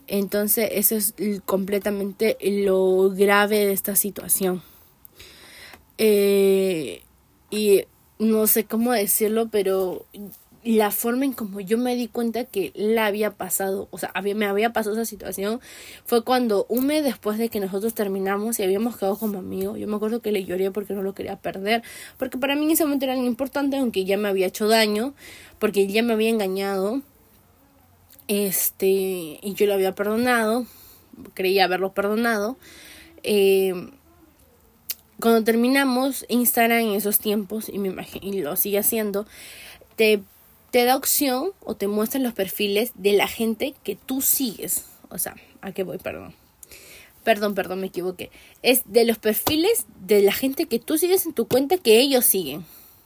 Entonces 0.08 0.70
eso 0.72 0.96
es 0.96 1.14
completamente 1.44 2.38
lo 2.42 3.10
grave 3.10 3.66
de 3.66 3.74
esta 3.74 3.98
situación. 3.98 4.64
Eh, 5.98 7.02
y 7.52 7.84
no 8.18 8.48
sé 8.48 8.64
cómo 8.64 8.94
decirlo, 8.94 9.50
pero 9.50 10.06
la 10.66 10.90
forma 10.90 11.26
en 11.26 11.34
como 11.34 11.60
yo 11.60 11.78
me 11.78 11.96
di 11.96 12.08
cuenta 12.08 12.44
que 12.44 12.72
la 12.74 13.06
había 13.06 13.30
pasado, 13.30 13.88
o 13.92 14.00
sea, 14.00 14.10
había, 14.16 14.34
me 14.34 14.48
había 14.48 14.74
pasado 14.74 14.96
esa 14.96 15.06
situación, 15.06 15.62
fue 16.06 16.24
cuando 16.24 16.66
un 16.70 16.88
mes 16.88 17.04
después 17.04 17.38
de 17.38 17.50
que 17.50 17.60
nosotros 17.60 17.94
terminamos 17.94 18.58
y 18.58 18.64
habíamos 18.64 18.98
quedado 18.98 19.16
como 19.16 19.38
amigos, 19.38 19.78
yo 19.78 19.88
me 19.88 19.96
acuerdo 19.96 20.24
que 20.24 20.32
le 20.32 20.44
lloré 20.44 20.72
porque 20.72 20.94
no 20.96 21.04
lo 21.04 21.14
quería 21.14 21.36
perder, 21.36 21.84
porque 22.18 22.40
para 22.40 22.56
mí 22.56 22.66
en 22.66 22.72
ese 22.72 22.84
momento 22.84 23.06
era 23.06 23.16
importante, 23.16 23.78
aunque 23.78 24.06
ya 24.06 24.18
me 24.18 24.28
había 24.28 24.48
hecho 24.48 24.68
daño, 24.68 25.14
porque 25.60 25.86
ya 25.86 26.02
me 26.02 26.14
había 26.14 26.30
engañado, 26.30 27.04
este, 28.28 28.88
y 28.88 29.54
yo 29.54 29.68
lo 29.68 29.76
había 29.76 29.94
perdonado, 29.94 30.66
creía 31.36 31.66
haberlo 31.66 31.94
perdonado, 31.94 32.58
eh, 33.22 33.92
cuando 35.20 35.44
terminamos 35.44 36.26
Instagram 36.28 36.80
en 36.80 36.94
esos 36.96 37.20
tiempos, 37.20 37.70
y, 37.70 37.78
me 37.78 37.90
imagino, 37.90 38.26
y 38.26 38.42
lo 38.42 38.56
sigue 38.56 38.80
haciendo, 38.80 39.28
te 39.96 40.24
te 40.76 40.84
da 40.84 40.98
opción 40.98 41.52
o 41.62 41.78
te 41.78 41.88
muestra 41.88 42.20
los 42.20 42.34
perfiles 42.34 42.92
de 42.96 43.14
la 43.14 43.30
gente 43.30 43.76
que 43.86 43.96
tú 43.96 44.20
sigues. 44.20 44.84
O 45.08 45.18
sea, 45.18 45.34
¿a 45.62 45.72
qué 45.72 45.84
voy? 45.84 46.00
Perdón. 46.00 46.36
Perdón, 47.24 47.56
perdón, 47.56 47.80
me 47.80 47.88
equivoqué. 47.88 48.30
Es 48.62 48.82
de 48.84 49.06
los 49.06 49.18
perfiles 49.18 49.86
de 50.02 50.22
la 50.22 50.34
gente 50.34 50.66
que 50.66 50.80
tú 50.80 50.98
sigues 50.98 51.26
en 51.26 51.32
tu 51.32 51.48
cuenta 51.48 51.78
que 51.78 52.02
ellos 52.02 52.26
siguen. 52.26 52.66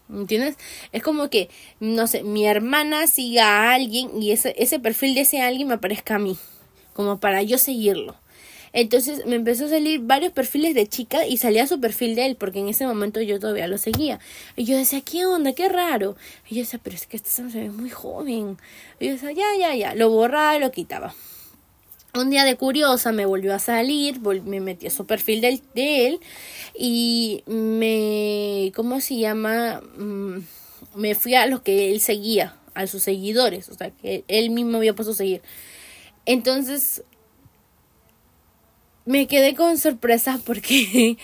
¿Entiendes? 0.09 0.57
Es 0.93 1.03
como 1.03 1.29
que, 1.29 1.51
no 1.79 2.07
sé, 2.07 2.23
mi 2.23 2.47
hermana 2.47 3.05
siga 3.05 3.45
a 3.45 3.75
alguien 3.75 4.19
y 4.19 4.31
ese, 4.31 4.55
ese 4.57 4.79
perfil 4.79 5.13
de 5.13 5.21
ese 5.21 5.43
alguien 5.43 5.67
me 5.67 5.75
aparezca 5.75 6.15
a 6.15 6.17
mí. 6.17 6.39
Como 6.93 7.19
para 7.19 7.43
yo 7.43 7.59
seguirlo. 7.59 8.15
Entonces 8.73 9.25
me 9.25 9.35
empezó 9.35 9.65
a 9.65 9.69
salir 9.69 10.01
varios 10.01 10.31
perfiles 10.31 10.75
de 10.75 10.87
chica 10.87 11.25
y 11.25 11.37
salía 11.37 11.67
su 11.67 11.79
perfil 11.79 12.15
de 12.15 12.25
él, 12.27 12.35
porque 12.35 12.59
en 12.59 12.69
ese 12.69 12.85
momento 12.85 13.21
yo 13.21 13.39
todavía 13.39 13.67
lo 13.67 13.77
seguía. 13.77 14.19
Y 14.55 14.65
yo 14.65 14.77
decía, 14.77 15.01
¿qué 15.01 15.25
onda? 15.25 15.53
Qué 15.53 15.69
raro. 15.69 16.15
Y 16.49 16.55
yo 16.55 16.61
decía, 16.61 16.79
pero 16.83 16.95
es 16.95 17.07
que 17.07 17.17
este 17.17 17.29
se 17.29 17.43
ve 17.43 17.69
muy 17.69 17.89
joven. 17.89 18.57
Y 18.99 19.07
yo 19.07 19.11
decía, 19.13 19.31
ya, 19.31 19.47
ya, 19.57 19.75
ya. 19.75 19.95
Lo 19.95 20.09
borraba 20.09 20.57
y 20.57 20.59
lo 20.59 20.71
quitaba. 20.71 21.13
Un 22.15 22.31
día 22.31 22.43
de 22.43 22.55
curiosa 22.55 23.11
me 23.11 23.25
volvió 23.27 23.53
a 23.53 23.59
salir, 23.59 24.19
me 24.19 24.59
metí 24.59 24.87
a 24.87 24.89
su 24.89 25.05
perfil 25.05 25.41
de, 25.41 25.61
de 25.75 26.07
él 26.07 26.19
y 26.75 27.43
me, 27.45 28.71
¿cómo 28.75 28.99
se 28.99 29.17
llama? 29.17 29.81
Mm, 29.95 30.39
me 30.95 31.13
fui 31.13 31.35
a 31.35 31.45
lo 31.45 31.61
que 31.61 31.91
él 31.91 32.01
seguía, 32.01 32.55
a 32.73 32.87
sus 32.87 33.03
seguidores, 33.03 33.69
o 33.69 33.75
sea, 33.75 33.91
que 33.91 34.23
él 34.27 34.49
mismo 34.49 34.77
había 34.77 34.95
puesto 34.95 35.11
a 35.11 35.15
seguir. 35.15 35.43
Entonces 36.25 37.03
me 39.09 39.25
quedé 39.25 39.55
con 39.55 39.79
sorpresa 39.79 40.39
porque 40.45 41.17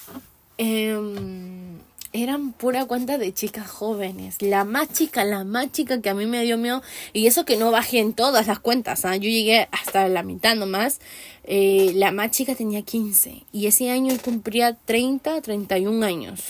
em, 0.56 1.78
eran 2.14 2.54
pura 2.54 2.86
cuenta 2.86 3.18
de 3.18 3.34
chicas 3.34 3.68
jóvenes. 3.68 4.40
La 4.40 4.64
más 4.64 4.90
chica, 4.90 5.22
la 5.22 5.44
más 5.44 5.70
chica 5.70 6.00
que 6.00 6.08
a 6.08 6.14
mí 6.14 6.24
me 6.24 6.42
dio 6.44 6.56
miedo. 6.56 6.82
Y 7.12 7.26
eso 7.26 7.44
que 7.44 7.58
no 7.58 7.70
bajé 7.70 7.98
en 7.98 8.14
todas 8.14 8.46
las 8.46 8.58
cuentas. 8.58 9.04
¿ah? 9.04 9.16
Yo 9.16 9.28
llegué 9.28 9.68
hasta 9.70 10.08
la 10.08 10.22
mitad 10.22 10.56
nomás. 10.56 10.98
Eh, 11.44 11.92
la 11.94 12.10
más 12.10 12.30
chica 12.30 12.54
tenía 12.54 12.80
15. 12.80 13.42
Y 13.52 13.66
ese 13.66 13.90
año 13.90 14.16
cumplía 14.24 14.72
30, 14.72 15.42
31 15.42 16.06
años. 16.06 16.40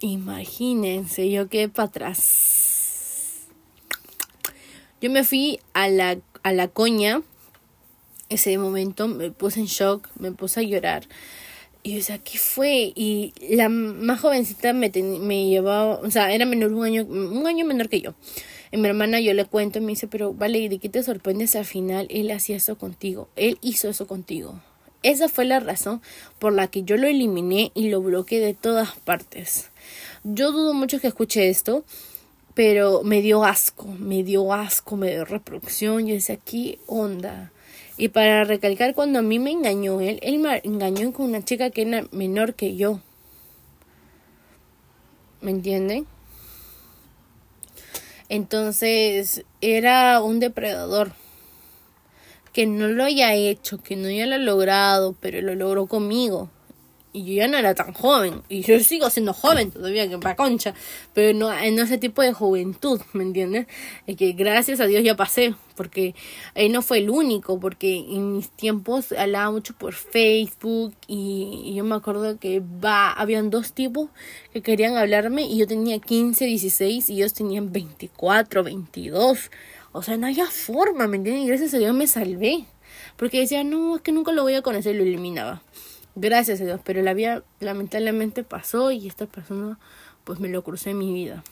Imagínense, 0.00 1.30
yo 1.30 1.50
quedé 1.50 1.68
para 1.68 1.88
atrás. 1.88 3.40
Yo 5.02 5.10
me 5.10 5.22
fui 5.22 5.60
a 5.74 5.88
la, 5.88 6.16
a 6.42 6.52
la 6.52 6.68
coña 6.68 7.20
ese 8.34 8.56
momento 8.58 9.08
me 9.08 9.30
puse 9.30 9.60
en 9.60 9.66
shock, 9.66 10.08
me 10.18 10.32
puse 10.32 10.60
a 10.60 10.62
llorar. 10.62 11.06
Y 11.82 11.90
yo 11.90 11.96
decía, 11.96 12.18
¿qué 12.18 12.38
fue? 12.38 12.92
Y 12.94 13.34
la 13.50 13.68
más 13.68 14.20
jovencita 14.20 14.72
me, 14.72 14.90
me 15.20 15.48
llevaba, 15.48 15.96
o 15.96 16.10
sea, 16.10 16.32
era 16.32 16.46
menor 16.46 16.72
un 16.72 16.84
año, 16.84 17.04
un 17.04 17.46
año 17.46 17.66
menor 17.66 17.88
que 17.88 18.00
yo. 18.00 18.14
Y 18.72 18.78
mi 18.78 18.88
hermana 18.88 19.20
yo 19.20 19.34
le 19.34 19.44
cuento 19.44 19.78
y 19.78 19.82
me 19.82 19.92
dice, 19.92 20.06
pero 20.06 20.32
vale, 20.32 20.68
¿de 20.68 20.78
qué 20.78 20.88
te 20.88 21.02
sorprendes 21.02 21.54
al 21.54 21.64
final? 21.64 22.06
Él 22.10 22.30
hacía 22.30 22.56
eso 22.56 22.76
contigo, 22.78 23.28
él 23.36 23.58
hizo 23.60 23.88
eso 23.88 24.06
contigo. 24.06 24.60
Esa 25.04 25.28
fue 25.28 25.44
la 25.44 25.60
razón 25.60 26.00
por 26.38 26.54
la 26.54 26.68
que 26.68 26.82
yo 26.82 26.96
lo 26.96 27.06
eliminé 27.06 27.70
y 27.74 27.90
lo 27.90 28.00
bloqueé 28.00 28.40
de 28.40 28.54
todas 28.54 28.96
partes. 29.04 29.70
Yo 30.24 30.50
dudo 30.50 30.72
mucho 30.72 30.98
que 30.98 31.08
escuche 31.08 31.50
esto, 31.50 31.84
pero 32.54 33.02
me 33.02 33.20
dio 33.20 33.44
asco, 33.44 33.86
me 33.86 34.22
dio 34.22 34.54
asco, 34.54 34.96
me 34.96 35.10
dio 35.10 35.26
reproducción. 35.26 36.06
Yo 36.06 36.14
decía, 36.14 36.38
¿qué 36.38 36.78
onda? 36.86 37.52
Y 37.96 38.08
para 38.08 38.44
recalcar, 38.44 38.94
cuando 38.94 39.20
a 39.20 39.22
mí 39.22 39.38
me 39.38 39.52
engañó 39.52 40.00
él, 40.00 40.18
él 40.22 40.38
me 40.38 40.60
engañó 40.64 41.12
con 41.12 41.26
una 41.26 41.44
chica 41.44 41.70
que 41.70 41.82
era 41.82 42.06
menor 42.10 42.54
que 42.54 42.76
yo. 42.76 43.00
¿Me 45.40 45.50
entienden? 45.50 46.06
Entonces, 48.28 49.44
era 49.60 50.20
un 50.22 50.40
depredador. 50.40 51.12
Que 52.52 52.66
no 52.66 52.88
lo 52.88 53.04
haya 53.04 53.34
hecho, 53.34 53.82
que 53.82 53.96
no 53.96 54.08
haya 54.08 54.26
lo 54.26 54.38
logrado, 54.38 55.14
pero 55.20 55.40
lo 55.40 55.54
logró 55.54 55.86
conmigo 55.86 56.50
y 57.14 57.24
yo 57.24 57.34
ya 57.34 57.48
no 57.48 57.56
era 57.56 57.74
tan 57.74 57.92
joven 57.94 58.42
y 58.48 58.62
yo 58.62 58.78
sigo 58.80 59.08
siendo 59.08 59.32
joven 59.32 59.70
todavía 59.70 60.08
que 60.08 60.18
para 60.18 60.34
concha 60.34 60.74
pero 61.14 61.38
no 61.38 61.50
en 61.56 61.78
ese 61.78 61.96
tipo 61.96 62.20
de 62.22 62.32
juventud 62.32 63.00
me 63.12 63.22
entiendes 63.22 63.66
es 64.06 64.16
que 64.16 64.32
gracias 64.32 64.80
a 64.80 64.86
Dios 64.86 65.04
ya 65.04 65.14
pasé 65.14 65.54
porque 65.76 66.14
él 66.56 66.72
no 66.72 66.82
fue 66.82 66.98
el 66.98 67.10
único 67.10 67.60
porque 67.60 67.96
en 67.96 68.34
mis 68.34 68.50
tiempos 68.50 69.12
hablaba 69.12 69.52
mucho 69.52 69.74
por 69.74 69.94
Facebook 69.94 70.94
y, 71.06 71.72
yo 71.74 71.84
me 71.84 71.94
acuerdo 71.94 72.38
que 72.38 72.60
va 72.60 73.12
habían 73.12 73.48
dos 73.48 73.72
tipos 73.72 74.10
que 74.52 74.60
querían 74.60 74.96
hablarme 74.96 75.42
y 75.42 75.58
yo 75.58 75.68
tenía 75.68 76.00
15 76.00 76.44
16 76.44 77.10
y 77.10 77.14
ellos 77.14 77.32
tenían 77.32 77.72
24 77.72 78.64
22 78.64 79.50
o 79.92 80.02
sea 80.02 80.16
no 80.16 80.26
había 80.26 80.46
forma 80.46 81.06
me 81.06 81.18
entiendes 81.18 81.44
y 81.44 81.46
gracias 81.46 81.74
a 81.74 81.78
Dios 81.78 81.94
me 81.94 82.08
salvé 82.08 82.64
porque 83.16 83.38
decía 83.38 83.62
no 83.62 83.94
es 83.96 84.02
que 84.02 84.10
nunca 84.10 84.32
lo 84.32 84.42
voy 84.42 84.54
a 84.54 84.62
conocer 84.62 84.96
lo 84.96 85.04
eliminaba 85.04 85.62
Gracias 86.16 86.60
a 86.60 86.64
Dios, 86.64 86.80
pero 86.84 87.02
la 87.02 87.14
vida 87.14 87.42
lamentablemente 87.60 88.44
pasó 88.44 88.92
y 88.92 89.08
esta 89.08 89.26
persona 89.26 89.78
pues 90.24 90.40
me 90.40 90.48
lo 90.48 90.62
crucé 90.62 90.90
en 90.90 90.98
mi 90.98 91.12
vida. 91.12 91.42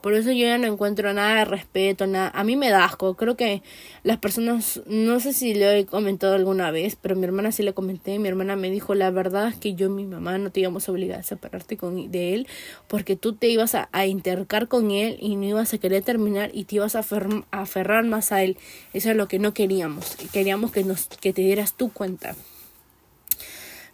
Por 0.00 0.14
eso 0.14 0.30
yo 0.30 0.46
ya 0.46 0.58
no 0.58 0.66
encuentro 0.66 1.12
nada 1.12 1.38
de 1.38 1.44
respeto, 1.44 2.06
nada. 2.06 2.30
A 2.34 2.44
mí 2.44 2.54
me 2.54 2.70
da 2.70 2.84
asco. 2.84 3.14
Creo 3.14 3.36
que 3.36 3.62
las 4.04 4.18
personas, 4.18 4.80
no 4.86 5.18
sé 5.18 5.32
si 5.32 5.54
le 5.54 5.80
he 5.80 5.86
comentado 5.86 6.34
alguna 6.34 6.70
vez, 6.70 6.96
pero 6.96 7.16
mi 7.16 7.24
hermana 7.24 7.50
sí 7.50 7.64
le 7.64 7.72
comenté. 7.72 8.18
Mi 8.18 8.28
hermana 8.28 8.54
me 8.54 8.70
dijo, 8.70 8.94
la 8.94 9.10
verdad 9.10 9.48
es 9.48 9.56
que 9.56 9.74
yo 9.74 9.86
y 9.86 9.90
mi 9.90 10.06
mamá 10.06 10.38
no 10.38 10.50
te 10.50 10.60
íbamos 10.60 10.88
a 10.88 10.92
obligar 10.92 11.20
a 11.20 11.22
separarte 11.24 11.76
con, 11.76 12.12
de 12.12 12.34
él, 12.34 12.46
porque 12.86 13.16
tú 13.16 13.32
te 13.34 13.48
ibas 13.48 13.74
a, 13.74 13.88
a 13.90 14.06
intercar 14.06 14.68
con 14.68 14.92
él 14.92 15.16
y 15.20 15.34
no 15.34 15.44
ibas 15.44 15.74
a 15.74 15.78
querer 15.78 16.04
terminar 16.04 16.50
y 16.52 16.64
te 16.64 16.76
ibas 16.76 16.94
a, 16.94 17.00
a 17.00 17.60
aferrar 17.60 18.04
más 18.04 18.30
a 18.30 18.44
él. 18.44 18.56
Eso 18.92 19.10
es 19.10 19.16
lo 19.16 19.26
que 19.26 19.40
no 19.40 19.54
queríamos. 19.54 20.14
Queríamos 20.32 20.70
que, 20.70 20.84
nos, 20.84 21.08
que 21.08 21.32
te 21.32 21.42
dieras 21.42 21.74
tu 21.74 21.90
cuenta. 21.92 22.36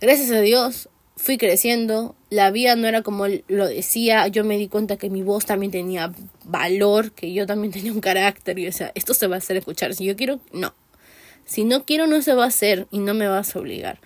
Gracias 0.03 0.33
a 0.33 0.41
Dios 0.41 0.89
fui 1.15 1.39
creciendo, 1.39 2.17
la 2.29 2.51
vida 2.51 2.75
no 2.75 2.89
era 2.89 3.03
como 3.03 3.27
lo 3.47 3.69
decía, 3.69 4.27
yo 4.27 4.43
me 4.43 4.59
di 4.59 4.67
cuenta 4.67 4.97
que 4.97 5.11
mi 5.11 5.23
voz 5.23 5.47
también 5.47 5.71
tenía 5.71 6.13
valor, 6.45 7.13
que 7.13 7.33
yo 7.33 7.47
también 7.47 7.73
tenía 7.73 7.93
un 7.93 8.01
carácter 8.01 8.59
y 8.59 8.67
o 8.67 8.73
sea, 8.73 8.91
esto 8.97 9.15
se 9.15 9.29
va 9.29 9.37
a 9.37 9.39
hacer 9.39 9.57
escuchar, 9.57 9.95
si 9.95 10.05
yo 10.05 10.17
quiero, 10.17 10.41
no, 10.53 10.75
si 11.45 11.63
no 11.63 11.85
quiero 11.85 12.09
no 12.09 12.21
se 12.21 12.35
va 12.35 12.43
a 12.43 12.49
hacer 12.49 12.89
y 12.91 12.99
no 12.99 13.15
me 13.15 13.29
vas 13.29 13.55
a 13.55 13.61
obligar. 13.61 14.01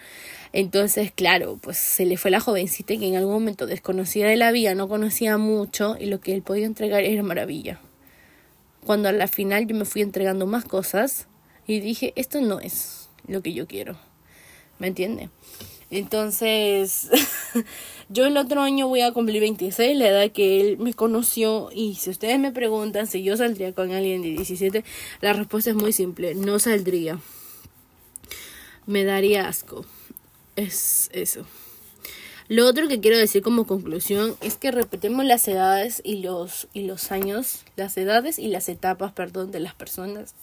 Entonces, 0.53 1.13
claro, 1.13 1.59
pues 1.63 1.79
se 1.79 2.05
le 2.05 2.19
fue 2.19 2.31
la 2.31 2.41
jovencita 2.41 2.95
que 2.99 3.09
en 3.09 3.17
algún 3.17 3.33
momento 3.33 3.67
desconocida 3.67 4.29
de 4.29 4.37
la 4.37 4.53
vida, 4.53 4.75
no 4.75 4.89
conocía 4.89 5.39
mucho 5.39 5.97
y 5.99 6.05
lo 6.05 6.21
que 6.21 6.35
él 6.35 6.43
podía 6.43 6.67
entregar 6.67 7.05
era 7.05 7.23
maravilla. 7.23 7.81
Cuando 8.85 9.09
a 9.09 9.13
la 9.13 9.29
final 9.29 9.67
yo 9.67 9.75
me 9.75 9.87
fui 9.87 10.03
entregando 10.03 10.45
más 10.45 10.67
cosas 10.67 11.27
y 11.67 11.81
dije, 11.81 12.13
esto 12.17 12.43
no 12.43 12.61
es 12.61 13.09
lo 13.27 13.41
que 13.41 13.55
yo 13.55 13.67
quiero. 13.67 13.97
¿Me 14.79 14.89
entiende? 14.89 15.31
Entonces, 15.97 17.09
yo 18.09 18.27
el 18.27 18.37
otro 18.37 18.63
año 18.63 18.89
voy 18.89 19.01
a 19.01 19.13
cumplir 19.13 19.41
26, 19.41 19.97
la 19.97 20.09
edad 20.09 20.31
que 20.31 20.61
él 20.61 20.79
me 20.79 20.95
conoció. 20.95 21.71
Y 21.73 21.95
si 21.97 22.11
ustedes 22.11 22.39
me 22.39 22.53
preguntan 22.53 23.07
si 23.07 23.23
yo 23.23 23.37
saldría 23.37 23.73
con 23.73 23.93
alguien 23.93 24.23
de 24.23 24.31
17, 24.31 24.85
la 25.21 25.33
respuesta 25.33 25.71
es 25.71 25.77
muy 25.77 25.93
simple, 25.93 26.35
no 26.35 26.59
saldría. 26.59 27.19
Me 28.87 29.05
daría 29.05 29.49
asco 29.49 29.85
es 30.57 31.11
eso. 31.13 31.47
Lo 32.49 32.67
otro 32.67 32.89
que 32.89 33.01
quiero 33.01 33.19
decir 33.19 33.43
como 33.43 33.67
conclusión 33.67 34.37
es 34.41 34.57
que 34.57 34.71
repetemos 34.71 35.25
las 35.25 35.47
edades 35.49 36.01
y 36.05 36.23
los, 36.23 36.69
y 36.73 36.87
los 36.87 37.13
años, 37.13 37.65
las 37.77 37.97
edades 37.97 38.39
y 38.39 38.49
las 38.49 38.69
etapas, 38.69 39.13
perdón, 39.13 39.51
de 39.51 39.61
las 39.61 39.75
personas. 39.75 40.35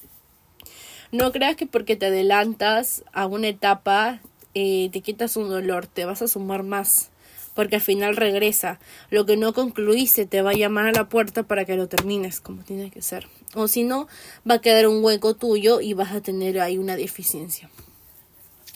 No 1.11 1.31
creas 1.31 1.55
que 1.55 1.65
porque 1.65 1.95
te 1.95 2.07
adelantas 2.07 3.03
a 3.13 3.25
una 3.25 3.47
etapa 3.47 4.19
eh, 4.53 4.89
te 4.91 5.01
quitas 5.01 5.37
un 5.37 5.49
dolor, 5.49 5.87
te 5.87 6.05
vas 6.05 6.21
a 6.21 6.27
sumar 6.27 6.63
más, 6.63 7.09
porque 7.53 7.75
al 7.75 7.81
final 7.81 8.15
regresa. 8.15 8.79
Lo 9.09 9.25
que 9.25 9.37
no 9.37 9.53
concluiste 9.53 10.25
te 10.25 10.41
va 10.41 10.51
a 10.51 10.55
llamar 10.55 10.87
a 10.87 10.91
la 10.91 11.09
puerta 11.09 11.43
para 11.43 11.65
que 11.65 11.75
lo 11.75 11.87
termines 11.87 12.39
como 12.39 12.63
tiene 12.63 12.91
que 12.91 13.01
ser. 13.01 13.27
O 13.55 13.67
si 13.67 13.83
no, 13.83 14.07
va 14.49 14.55
a 14.55 14.61
quedar 14.61 14.87
un 14.87 15.03
hueco 15.03 15.35
tuyo 15.35 15.81
y 15.81 15.93
vas 15.93 16.13
a 16.13 16.21
tener 16.21 16.59
ahí 16.59 16.77
una 16.77 16.95
deficiencia 16.95 17.69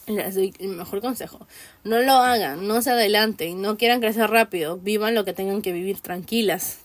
les 0.07 0.35
doy 0.35 0.53
el 0.59 0.69
mejor 0.69 1.01
consejo. 1.01 1.45
No 1.83 2.01
lo 2.01 2.13
hagan, 2.13 2.67
no 2.67 2.81
se 2.81 2.91
adelanten, 2.91 3.61
no 3.61 3.77
quieran 3.77 3.99
crecer 3.99 4.29
rápido, 4.29 4.77
vivan 4.77 5.15
lo 5.15 5.25
que 5.25 5.33
tengan 5.33 5.61
que 5.61 5.73
vivir 5.73 5.99
tranquilas, 5.99 6.77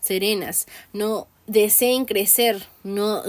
serenas, 0.00 0.66
no 0.92 1.26
deseen 1.46 2.04
crecer, 2.04 2.62
no, 2.84 3.22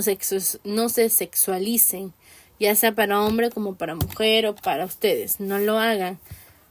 no 0.63 0.89
se 0.89 1.09
sexualicen, 1.09 2.13
ya 2.61 2.75
sea 2.75 2.93
para 2.93 3.19
hombre 3.19 3.49
como 3.49 3.73
para 3.73 3.95
mujer 3.95 4.45
o 4.45 4.55
para 4.55 4.85
ustedes, 4.85 5.39
no 5.39 5.57
lo 5.57 5.79
hagan. 5.79 6.19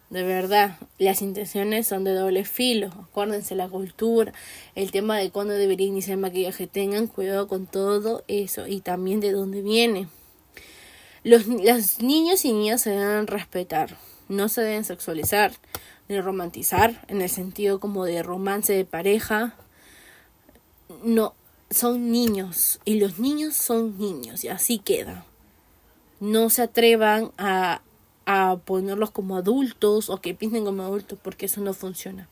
De 0.09 0.23
verdad, 0.23 0.77
las 0.99 1.21
intenciones 1.21 1.89
son 1.89 2.05
de 2.05 2.15
doble 2.15 2.45
filo. 2.45 2.93
Acuérdense 3.11 3.57
la 3.57 3.69
cultura, 3.69 4.33
el 4.77 4.93
tema 4.93 5.19
de 5.19 5.31
cuándo 5.31 5.55
debería 5.55 5.89
iniciar 5.89 6.15
el 6.15 6.21
maquillaje. 6.23 6.69
Tengan 6.69 7.09
cuidado 7.09 7.49
con 7.49 7.67
todo 7.67 8.23
eso 8.29 8.69
y 8.69 8.81
también 8.81 9.19
de 9.19 9.33
dónde 9.33 9.63
viene. 9.63 10.07
Los, 11.25 11.49
niños 11.49 12.45
y 12.45 12.53
niñas 12.53 12.83
se 12.83 12.91
deben 12.91 13.27
respetar, 13.27 13.97
no 14.29 14.49
se 14.49 14.63
deben 14.63 14.85
sexualizar 14.85 15.53
ni 16.09 16.21
romantizar 16.21 17.05
en 17.09 17.21
el 17.21 17.29
sentido 17.29 17.81
como 17.81 18.05
de 18.05 18.23
romance 18.23 18.73
de 18.73 18.85
pareja. 18.85 19.57
No, 21.03 21.35
son 21.69 22.13
niños 22.13 22.81
y 22.85 23.01
los 23.01 23.19
niños 23.19 23.57
son 23.57 23.99
niños 23.99 24.45
y 24.45 24.49
así 24.49 24.79
queda. 24.79 25.27
No 26.21 26.51
se 26.51 26.63
atrevan 26.63 27.33
a, 27.39 27.81
a 28.27 28.59
ponerlos 28.65 29.11
como 29.11 29.37
adultos 29.37 30.09
o 30.09 30.21
que 30.21 30.35
piensen 30.35 30.65
como 30.65 30.83
adultos 30.83 31.19
porque 31.21 31.47
eso 31.47 31.61
no 31.61 31.75
funciona. 31.75 32.29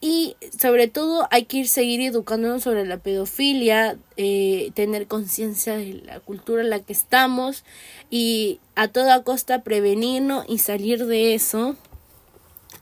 Y 0.00 0.36
sobre 0.58 0.88
todo 0.88 1.26
hay 1.30 1.46
que 1.46 1.58
ir 1.58 1.68
seguir 1.68 2.00
educándonos 2.02 2.62
sobre 2.62 2.84
la 2.84 2.98
pedofilia, 2.98 3.96
eh, 4.16 4.70
tener 4.74 5.06
conciencia 5.06 5.76
de 5.76 6.02
la 6.04 6.20
cultura 6.20 6.62
en 6.62 6.70
la 6.70 6.80
que 6.80 6.92
estamos 6.92 7.64
y 8.10 8.60
a 8.74 8.88
toda 8.88 9.22
costa 9.22 9.62
prevenirnos 9.62 10.44
y 10.48 10.58
salir 10.58 11.06
de 11.06 11.34
eso 11.34 11.76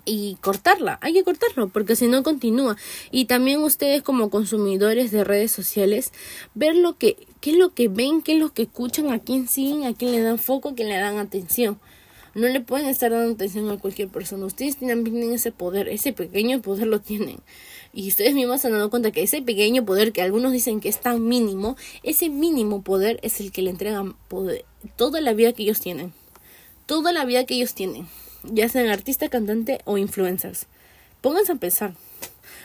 y 0.05 0.37
cortarla, 0.41 0.99
hay 1.01 1.15
que 1.15 1.25
cortarlo 1.25 1.69
porque 1.69 1.97
si 1.97 2.09
no 2.09 2.23
continúa. 2.23 2.77
Y 3.11 3.27
también 3.27 3.63
ustedes 3.63 4.03
como 4.03 4.29
consumidores 4.29 5.11
de 5.11 5.25
redes 5.25 5.53
sociales, 5.53 6.13
ver 6.55 6.75
lo 6.77 6.99
que, 6.99 7.17
qué 7.45 7.51
es 7.51 7.59
lo 7.59 7.75
que 7.75 7.89
ven, 7.89 8.23
qué 8.23 8.33
es 8.33 8.39
lo 8.39 8.55
que 8.55 8.63
escuchan, 8.63 9.13
a 9.13 9.19
quién 9.19 9.49
siguen, 9.49 9.85
a 9.85 9.93
quién 9.93 10.13
le 10.13 10.23
dan 10.23 10.39
foco, 10.39 10.71
a 10.71 10.75
quién 10.75 10.89
le 10.89 10.97
dan 10.97 11.19
atención. 11.19 11.79
No 12.35 12.49
le 12.49 12.63
pueden 12.63 12.87
estar 12.87 13.11
dando 13.11 13.35
atención 13.35 13.71
a 13.71 13.77
cualquier 13.77 14.09
persona. 14.09 14.47
Ustedes 14.47 14.79
tienen, 14.79 15.31
ese 15.31 15.53
poder, 15.53 15.89
ese 15.89 16.15
pequeño 16.15 16.63
poder 16.63 16.87
lo 16.87 17.03
tienen. 17.03 17.37
Y 17.93 18.09
ustedes 18.09 18.33
mismos 18.33 18.63
se 18.63 18.69
han 18.69 18.73
dado 18.73 18.89
cuenta 18.89 19.11
que 19.11 19.23
ese 19.23 19.43
pequeño 19.43 19.85
poder 19.85 20.13
que 20.13 20.23
algunos 20.23 20.53
dicen 20.53 20.81
que 20.81 20.89
es 20.89 21.03
tan 21.03 21.29
mínimo, 21.29 21.77
ese 22.03 22.31
mínimo 22.31 22.81
poder 22.81 23.21
es 23.23 23.39
el 23.41 23.53
que 23.53 23.61
le 23.61 23.69
entregan 23.69 24.15
poder, 24.29 24.65
toda 24.97 25.21
la 25.21 25.35
vida 25.35 25.53
que 25.53 25.65
ellos 25.65 25.83
tienen. 25.83 26.15
Toda 26.87 27.13
la 27.13 27.27
vida 27.27 27.45
que 27.45 27.57
ellos 27.57 27.75
tienen. 27.75 28.09
Ya 28.45 28.71
sean 28.71 28.89
artista, 28.89 29.29
cantante 29.29 29.81
o 29.85 29.99
influencers. 29.99 30.67
Pónganse 31.21 31.53
a 31.53 31.57
pensar. 31.57 31.95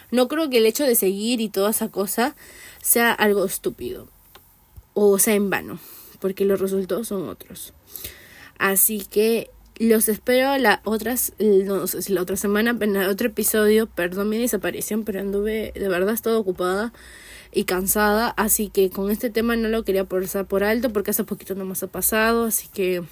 No 0.09 0.29
creo 0.29 0.49
que 0.49 0.59
el 0.59 0.65
hecho 0.65 0.85
de 0.85 0.95
seguir 0.95 1.41
y 1.41 1.49
toda 1.49 1.71
esa 1.71 1.89
cosa 1.89 2.37
sea 2.81 3.11
algo 3.11 3.43
estúpido. 3.43 4.07
O 4.93 5.19
sea 5.19 5.35
en 5.35 5.49
vano. 5.49 5.79
Porque 6.19 6.45
los 6.45 6.59
resultados 6.59 7.07
son 7.07 7.29
otros. 7.29 7.73
Así 8.57 9.05
que 9.09 9.49
los 9.79 10.09
espero 10.09 10.57
la 10.57 10.81
otras, 10.83 11.33
no 11.39 11.87
sé 11.87 12.01
si 12.01 12.11
la 12.11 12.21
otra 12.21 12.35
semana, 12.35 12.75
en 12.81 12.95
el 12.97 13.09
otro 13.09 13.27
episodio. 13.27 13.87
Perdón 13.87 14.29
mi 14.29 14.37
desaparición, 14.37 15.05
pero 15.05 15.21
anduve, 15.21 15.71
de 15.73 15.87
verdad, 15.87 16.13
estado 16.13 16.39
ocupada 16.39 16.91
y 17.53 17.63
cansada. 17.63 18.29
Así 18.31 18.69
que 18.69 18.89
con 18.89 19.09
este 19.09 19.29
tema 19.29 19.55
no 19.55 19.69
lo 19.69 19.83
quería 19.83 20.03
pasar 20.03 20.45
por 20.45 20.63
alto 20.63 20.91
porque 20.91 21.11
hace 21.11 21.23
poquito 21.23 21.55
no 21.55 21.63
más 21.63 21.81
ha 21.83 21.87
pasado. 21.87 22.45
Así 22.45 22.67
que 22.67 23.03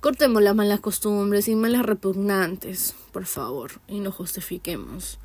cortemos 0.00 0.42
las 0.42 0.54
malas 0.54 0.80
costumbres 0.80 1.48
y 1.48 1.54
malas 1.54 1.84
repugnantes, 1.84 2.94
por 3.12 3.26
favor, 3.26 3.72
y 3.86 4.00
no 4.00 4.10
justifiquemos. 4.10 5.18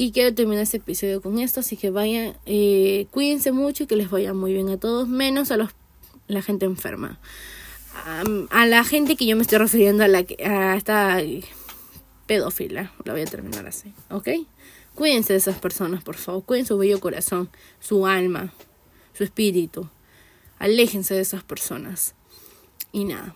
Y 0.00 0.12
quiero 0.12 0.34
terminar 0.34 0.62
este 0.62 0.78
episodio 0.78 1.20
con 1.20 1.38
esto, 1.38 1.60
así 1.60 1.76
que 1.76 1.90
vayan, 1.90 2.34
eh, 2.46 3.06
cuídense 3.10 3.52
mucho 3.52 3.82
y 3.82 3.86
que 3.86 3.96
les 3.96 4.08
vaya 4.08 4.32
muy 4.32 4.54
bien 4.54 4.70
a 4.70 4.78
todos, 4.78 5.06
menos 5.06 5.50
a 5.50 5.58
los, 5.58 5.72
la 6.26 6.40
gente 6.40 6.64
enferma 6.64 7.20
a, 8.50 8.64
la 8.64 8.82
gente 8.82 9.14
que 9.14 9.26
yo 9.26 9.36
me 9.36 9.42
estoy 9.42 9.58
refiriendo 9.58 10.02
a 10.02 10.08
la 10.08 10.24
a 10.42 10.76
esta 10.76 11.18
pedófila, 12.24 12.94
la 13.04 13.12
voy 13.12 13.20
a 13.20 13.26
terminar 13.26 13.66
así, 13.66 13.92
¿ok? 14.08 14.28
Cuídense 14.94 15.34
de 15.34 15.38
esas 15.38 15.58
personas, 15.58 16.02
por 16.02 16.16
favor, 16.16 16.46
cuiden 16.46 16.64
su 16.64 16.78
bello 16.78 16.98
corazón, 16.98 17.50
su 17.78 18.06
alma, 18.06 18.54
su 19.12 19.24
espíritu. 19.24 19.86
Aléjense 20.58 21.12
de 21.12 21.20
esas 21.20 21.44
personas. 21.44 22.14
Y 22.90 23.04
nada. 23.04 23.34